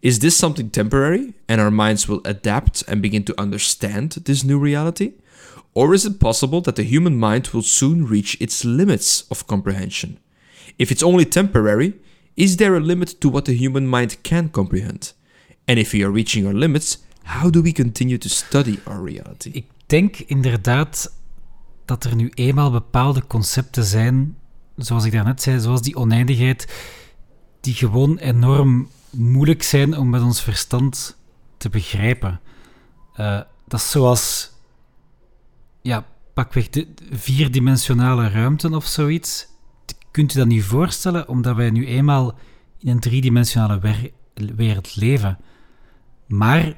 [0.04, 4.60] Is this something temporary, and our minds will adapt and begin to understand this new
[4.60, 5.14] reality?
[5.74, 10.20] Or is it possible that the human mind will soon reach its limits of comprehension?
[10.78, 11.94] If it's only temporary,
[12.38, 15.14] is there a limit to what the human mind can comprehend?
[15.68, 19.52] And if we are reaching our limits, how do we continue to study our reality?
[19.54, 21.12] Ik denk inderdaad
[21.86, 24.38] dat er nu eenmaal bepaalde concepten zijn,
[24.76, 26.74] zoals ik daarnet zei, zoals die oneindigheid,
[27.62, 31.18] die gewoon enorm moeilijk zijn om met ons verstand
[31.58, 32.40] te begrijpen.
[33.14, 34.52] Eh, dat is zoals,
[35.82, 39.48] ja, pakweg de vierdimensionale ruimte of zoiets.
[40.12, 42.38] Kunt u dat niet voorstellen, omdat wij nu eenmaal
[42.80, 44.12] in een driedimensionale wer-
[44.56, 45.38] wereld leven.
[46.28, 46.74] Maar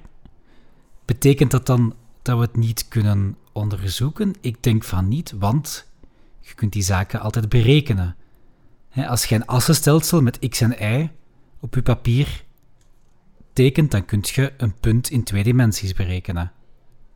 [1.05, 4.33] betekent dat dan dat we het niet kunnen onderzoeken?
[4.41, 5.87] Ik denk van niet, want
[6.39, 8.15] je kunt die zaken altijd berekenen.
[8.95, 11.09] Als je een assenstelsel met x en y
[11.59, 12.43] op je papier
[13.53, 16.51] tekent, dan kun je een punt in twee dimensies berekenen.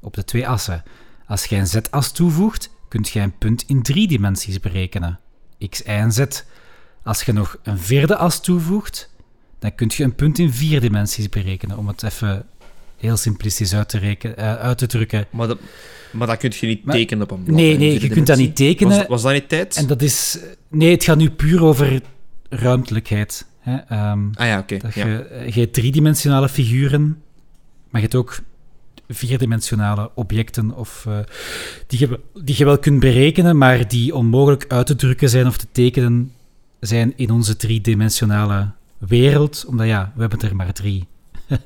[0.01, 0.83] Op de twee assen.
[1.27, 5.19] Als je een z-as toevoegt, kun je een punt in drie dimensies berekenen.
[5.69, 6.25] x, y en z.
[7.03, 9.09] Als je nog een vierde as toevoegt,
[9.59, 11.77] dan kun je een punt in vier dimensies berekenen.
[11.77, 12.47] Om het even
[12.97, 15.27] heel simplistisch uit te, reken, eh, uit te drukken.
[15.29, 15.59] Maar dat,
[16.11, 17.55] maar dat kun je niet Maar- tekenen op een blad.
[17.57, 18.97] Nee, nee, in je kunt dat niet tekenen.
[18.97, 19.75] Was, was dat niet tijd?
[19.75, 20.39] En dat is...
[20.69, 22.01] Nee, het gaat nu puur over
[22.49, 23.45] ruimtelijkheid.
[23.59, 23.75] Hè?
[23.77, 24.77] Ehm, Ah ja, oké.
[24.93, 25.07] ja.
[25.07, 27.01] je, eh, je hebt driedimensionale figuren,
[27.89, 28.39] maar je hebt ook
[29.07, 31.19] vierdimensionale objecten of, eh,
[31.87, 35.47] die, je, wel- die je wel kunt berekenen, maar die onmogelijk uit te drukken zijn
[35.47, 36.31] of te tekenen
[36.79, 39.65] zijn in onze driedimensionale wereld.
[39.67, 41.07] Omdat ja, we hebben er maar drie.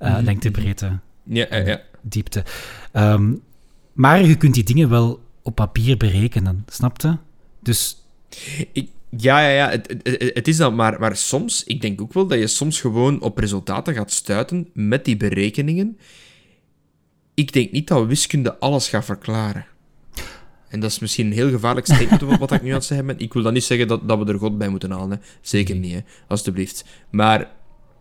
[0.00, 0.24] Mhm.
[0.24, 1.80] Lengte, breedte, Ja, ja, ja.
[2.02, 2.44] diepte.
[2.92, 3.32] Ehm,
[3.96, 7.18] maar je kunt die dingen wel op papier berekenen, snapte?
[7.60, 8.06] Dus
[8.72, 9.70] Ik, ja, ja, ja.
[9.70, 12.80] Het, het, het is dat, maar, maar soms, ik denk ook wel dat je soms
[12.80, 15.98] gewoon op resultaten gaat stuiten met die berekeningen.
[17.34, 19.66] Ik denk niet dat wiskunde alles gaat verklaren.
[20.68, 23.06] En dat is misschien een heel gevaarlijk statement wat, wat ik nu aan het zeggen
[23.06, 23.18] ben.
[23.18, 25.10] Ik wil dan niet zeggen dat, dat we er God bij moeten halen.
[25.10, 25.16] Hè.
[25.40, 26.00] Zeker niet, hè.
[26.28, 26.84] alstublieft.
[27.10, 27.50] Maar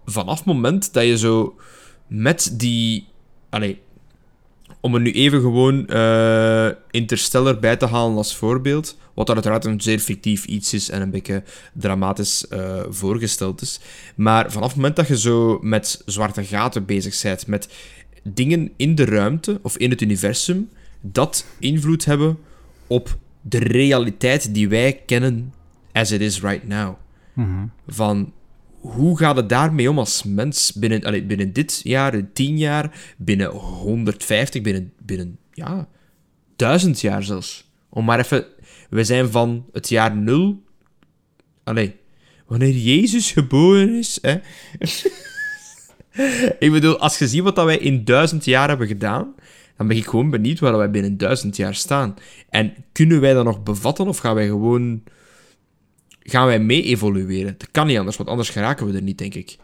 [0.06, 1.56] vanaf het moment dat je zo
[2.08, 3.08] met die...
[3.50, 3.82] Allee,
[4.86, 9.82] om er nu even gewoon uh, Interstellar bij te halen als voorbeeld, wat uiteraard een
[9.82, 11.44] zeer fictief iets is en een beetje
[11.74, 13.80] dramatisch uh, voorgesteld is.
[14.16, 17.70] Maar vanaf het moment dat je zo met zwarte gaten bezig bent, met
[18.24, 20.70] dingen in de ruimte of in het universum,
[21.02, 22.38] dat invloed hebben
[22.88, 25.54] op de realiteit die wij kennen
[25.92, 26.96] as it is right now.
[27.34, 27.66] Mhm.
[27.88, 28.34] Van
[28.86, 33.50] hoe gaat het daarmee om als mens binnen, allee, binnen dit jaar, tien jaar, binnen
[33.50, 35.88] 150, binnen, binnen ja,
[36.56, 37.70] duizend jaar zelfs.
[37.90, 38.46] Om maar even,
[38.90, 40.64] we zijn van het jaar nul.
[41.64, 41.96] Allee,
[42.48, 44.36] wanneer Jezus geboren is, hè.
[46.66, 49.34] ik bedoel, als je ziet wat dat wij in duizend jaar hebben gedaan,
[49.78, 52.16] dan ben ik gewoon benieuwd waar wij binnen duizend jaar staan.
[52.50, 55.04] En kunnen wij dat nog bevatten of gaan wij gewoon
[56.26, 57.56] gaan wij mee evolueren.
[57.58, 59.58] Dat kan niet anders, want anders geraken we er niet, denk ik.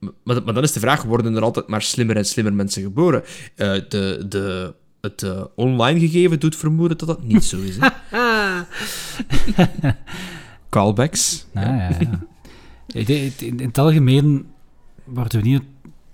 [0.00, 3.22] Maar, maar dan is de vraag, worden er altijd maar slimmer en slimmer mensen geboren?
[3.22, 7.76] Uh, de, de, het uh, online gegeven doet vermoeden dat dat niet zo is.
[7.80, 7.88] Hè?
[10.70, 11.46] Callbacks.
[11.54, 12.20] Ah, ja, ja.
[12.86, 14.46] In, in, het algemeen
[15.04, 15.62] worden we niet,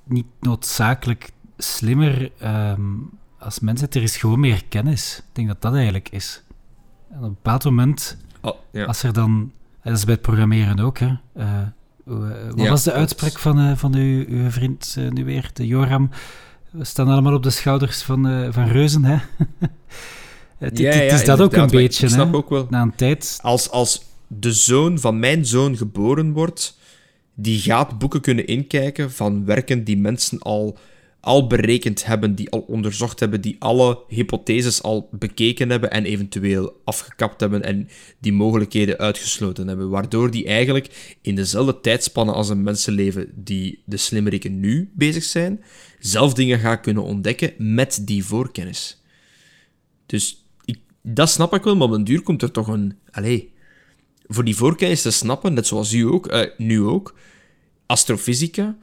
[0.04, 3.90] niet noodzakelijk slimmer um, als mensen.
[3.90, 5.18] Er is gewoon meer kennis.
[5.18, 6.42] Ik denk dat dat eigenlijk is.
[7.10, 8.84] En op een bepaald moment, oh, ja.
[8.84, 9.52] als er dan
[9.82, 11.10] dat is bij het programmeren ook, hè.
[11.36, 11.60] Uh,
[12.04, 15.66] wat ja, was de uitspraak van, uh, van uw, uw vriend uh, nu weer, de
[15.66, 16.10] Joram?
[16.70, 19.16] We staan allemaal op de schouders van, van reuzen, hè?
[20.58, 22.36] het, ja, het, is dat ook een beetje, ik snap hè?
[22.36, 22.66] ook wel.
[22.70, 23.38] Na een tijd...
[23.42, 26.78] Als, als de zoon van mijn zoon geboren wordt,
[27.34, 30.78] die gaat boeken kunnen inkijken van werken die mensen al
[31.22, 36.80] al berekend hebben, die al onderzocht hebben, die alle hypotheses al bekeken hebben en eventueel
[36.84, 37.88] afgekapt hebben en
[38.18, 39.88] die mogelijkheden uitgesloten hebben.
[39.88, 45.64] Waardoor die eigenlijk in dezelfde tijdspannen als een mensenleven die de slimmeriken nu bezig zijn,
[45.98, 49.02] zelf dingen gaan kunnen ontdekken met die voorkennis.
[50.06, 52.98] Dus ik, dat snap ik wel, maar op een duur komt er toch een...
[53.10, 53.42] Allez,
[54.26, 57.14] voor die voorkennis te snappen, net zoals u ook, uh, nu ook,
[57.86, 58.76] astrofysica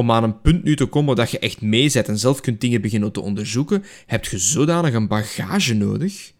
[0.00, 2.80] om aan een punt nu te komen dat je echt meezet en zelf kunt dingen
[2.80, 6.32] beginnen te onderzoeken, heb je zodanig een bagage nodig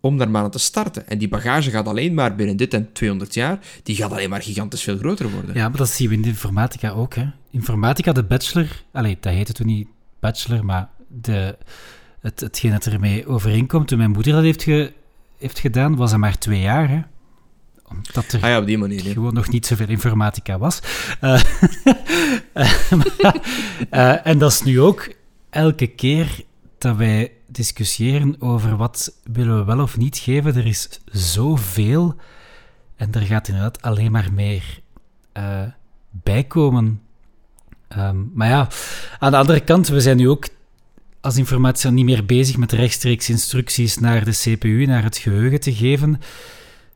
[0.00, 1.08] om daar maar aan te starten.
[1.08, 4.42] En die bagage gaat alleen maar binnen dit en 200 jaar, die gaat alleen maar
[4.42, 5.54] gigantisch veel groter worden.
[5.54, 7.14] Ja, maar dat zien we in de informatica ook.
[7.14, 7.26] Hè.
[7.50, 9.88] Informatica, de bachelor, allee, dat heette toen niet
[10.20, 11.58] bachelor, maar de,
[12.20, 14.92] het, hetgeen dat ermee overeenkomt, toen mijn moeder dat heeft, ge,
[15.38, 16.88] heeft gedaan, was dat maar twee jaar.
[16.88, 17.00] Hè
[17.90, 20.80] omdat er ah ja, op die manier, gewoon nog niet zoveel informatica was.
[21.20, 21.42] Uh,
[23.90, 25.12] uh, en dat is nu ook
[25.50, 26.44] elke keer
[26.78, 32.16] dat wij discussiëren over wat willen we wel of niet geven, er is zoveel
[32.96, 34.80] en er gaat inderdaad alleen maar meer
[35.36, 35.62] uh,
[36.10, 37.00] bij komen.
[37.98, 38.68] Um, maar ja,
[39.18, 40.48] aan de andere kant, we zijn nu ook
[41.20, 45.74] als informatica niet meer bezig met rechtstreeks instructies naar de CPU, naar het geheugen te
[45.74, 46.20] geven.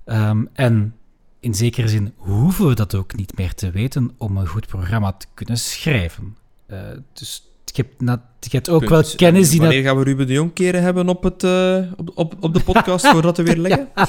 [0.07, 0.95] Um, en
[1.41, 5.13] in zekere zin hoeven we dat ook niet meer te weten om een goed programma
[5.13, 6.37] te kunnen schrijven.
[6.71, 6.79] Uh,
[7.13, 7.43] dus
[7.77, 9.61] je hebt, na, je hebt ook wel kennis die...
[9.61, 12.61] Wanneer gaan we Ruben de Jong keren hebben op, het, uh, op, op, op de
[12.61, 13.89] podcast, voordat we weer leggen?
[13.95, 14.09] ja.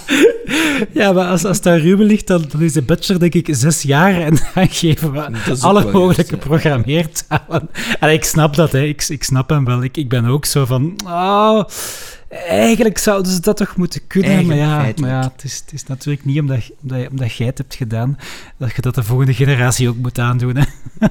[0.92, 3.82] ja, maar als, als daar Ruben ligt, dan, dan, is de bachelor denk ik zes
[3.82, 7.70] jaar en dan geven we alle mogelijke programmeertalen.
[8.00, 8.82] En ik snap dat, hè.
[8.82, 9.84] Ik, ik snap hem wel.
[9.84, 11.00] Ik, ik ben ook zo van...
[11.06, 11.64] Oh,
[12.44, 15.86] Eigenlijk zouden ze dat toch moeten kunnen, maar ja, maar ja het, is, het is
[15.86, 18.18] natuurlijk niet omdat, omdat, je, omdat jij het hebt gedaan,
[18.58, 20.56] dat je dat de volgende generatie ook moet aandoen.
[20.56, 20.66] Hè?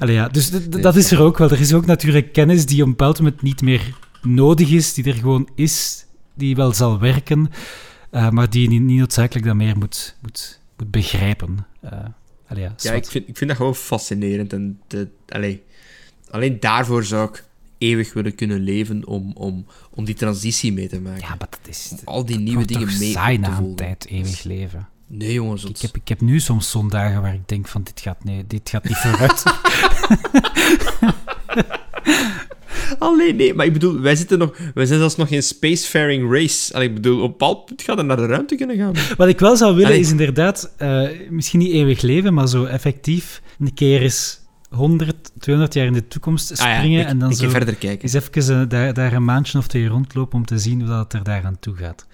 [0.00, 1.50] Allee, ja, dus dat is er ook wel.
[1.50, 5.04] Er is ook natuurlijk kennis die op een bepaald moment niet meer nodig is, die
[5.04, 7.50] er gewoon is, die wel zal werken,
[8.10, 11.66] uh, maar die je niet, niet noodzakelijk dan meer moet, moet, moet begrijpen.
[11.84, 11.90] Uh,
[12.46, 14.52] allee, ja, ja ik, vind, ik vind dat gewoon fascinerend.
[14.52, 15.62] En de, allee,
[16.30, 17.44] alleen daarvoor zou ik
[17.78, 21.20] eeuwig willen kunnen leven om, om, om die transitie mee te maken.
[21.20, 21.92] Ja, maar dat is...
[21.92, 23.76] Om al die nieuwe dingen mee saai te volgen.
[23.76, 24.88] tijd eeuwig leven.
[25.06, 25.64] Nee, jongens.
[25.64, 28.68] Ik heb, ik heb nu soms zondagen waar ik denk van, dit gaat, nee, dit
[28.68, 29.42] gaat niet vooruit.
[32.98, 36.74] Alleen nee, maar ik bedoel, wij zitten nog, wij zijn zelfs nog geen spacefaring race.
[36.74, 38.92] Allee, ik bedoel, op een bepaald punt gaat er naar de ruimte kunnen gaan.
[39.16, 43.42] Wat ik wel zou willen is inderdaad, uh, misschien niet eeuwig leven, maar zo effectief
[43.58, 44.40] een keer eens
[44.74, 47.74] 100, 200 jaar in de toekomst springen ah ja, ik, en dan ik zo verder
[47.74, 48.02] kijken.
[48.02, 50.98] eens even uh, daar, daar een maandje of twee rondlopen om te zien hoe dat
[50.98, 52.06] het er daar aan toe gaat.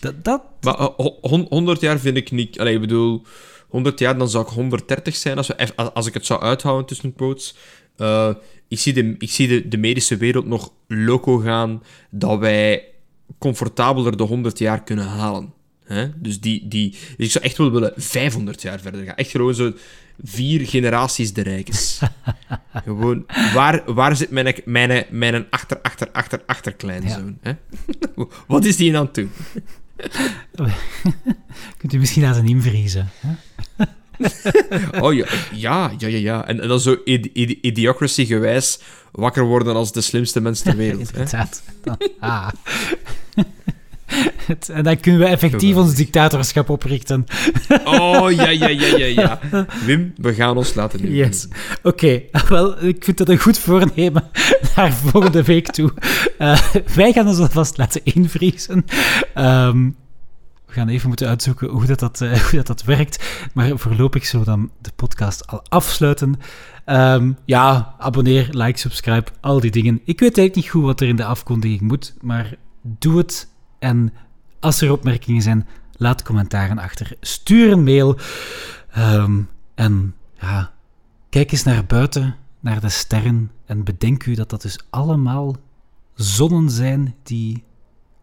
[0.00, 0.42] Dat, dat...
[0.60, 2.58] Maar uh, 100 jaar vind ik niet...
[2.58, 3.22] Allee, ik bedoel,
[3.68, 7.14] 100 jaar, dan zou ik 130 zijn als, we, als ik het zou uithouden tussen
[7.14, 7.56] quotes.
[7.96, 8.28] Uh,
[8.68, 12.84] ik zie, de, ik zie de, de medische wereld nog loco gaan dat wij
[13.38, 15.52] comfortabeler de 100 jaar kunnen halen.
[15.92, 16.08] Hè?
[16.14, 19.14] Dus, die, die, dus ik zou echt wel willen 500 jaar verder gaan.
[19.14, 19.72] Echt gewoon zo
[20.24, 22.00] vier generaties de rijkes.
[22.84, 27.38] gewoon, waar, waar zit mijn, mijn, mijn achter, achter, achter, achterkleinzoon?
[27.40, 27.52] Hè?
[28.46, 29.30] Wat is die aan het doen?
[31.78, 33.10] Kunt u misschien laten invriezen?
[33.20, 33.34] Hè?
[35.00, 36.46] oh ja, ja, ja, ja.
[36.46, 36.96] En, en dan zo
[37.62, 38.78] idiocracy-gewijs
[39.12, 41.12] wakker worden als de slimste mens ter wereld.
[41.12, 41.62] Inderdaad.
[42.20, 42.48] ah.
[44.72, 47.24] En dan kunnen we effectief ons dictatorschap oprichten.
[47.84, 49.38] oh, ja, ja, ja, ja, ja.
[49.86, 51.10] Wim, we gaan ons laten doen.
[51.10, 51.48] Yes.
[51.82, 54.24] Oké, wel, ik vind dat een goed voornemen
[54.76, 55.92] naar volgende week toe.
[56.38, 56.58] Uh,
[56.94, 58.84] wij gaan ons alvast laten invriezen.
[59.38, 59.96] Um,
[60.66, 63.24] we gaan even moeten uitzoeken hoe dat, dat, uh, hoe dat, dat werkt.
[63.54, 66.34] Maar voorlopig zullen we dan de podcast al afsluiten.
[66.86, 70.00] Um, ja, abonneer, like, subscribe, al die dingen.
[70.04, 73.50] Ik weet eigenlijk niet goed wat er in de afkondiging moet, maar doe het.
[73.82, 74.12] En
[74.60, 77.16] als er opmerkingen zijn, laat commentaren achter.
[77.20, 78.18] Stuur een mail.
[78.98, 80.72] Um, en ja,
[81.28, 83.50] kijk eens naar buiten, naar de sterren.
[83.64, 85.56] En bedenk u dat dat dus allemaal
[86.14, 87.64] zonnen zijn die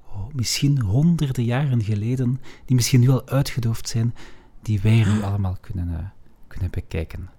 [0.05, 4.15] oh, misschien honderden jaren geleden, die misschien nu al uitgedoofd zijn,
[4.61, 5.97] die wij nu allemaal kunnen, uh,
[6.47, 7.29] kunnen bekijken.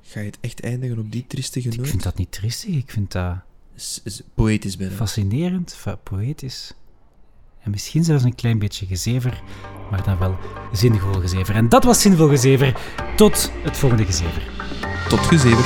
[0.00, 1.78] Ga je het echt eindigen op die triestige noot?
[1.78, 3.36] Ik vind dat niet triestig, ik vind dat...
[3.74, 4.94] Is, is poëtisch bijna.
[4.94, 6.74] Fascinerend, poëtisch.
[7.66, 9.42] En misschien zelfs een klein beetje gezever,
[9.90, 10.36] maar dan wel
[10.72, 11.54] zinvol gezever.
[11.54, 12.74] En dat was zinvol gezever.
[13.16, 14.42] Tot het volgende gezever.
[15.08, 15.64] Tot gezever.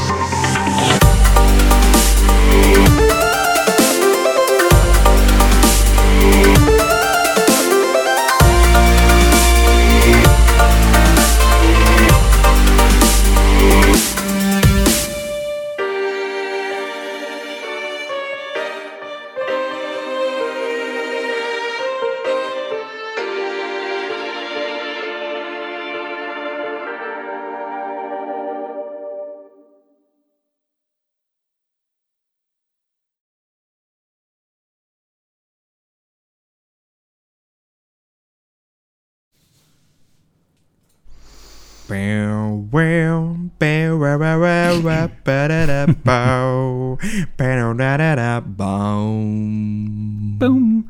[50.38, 50.88] Boom.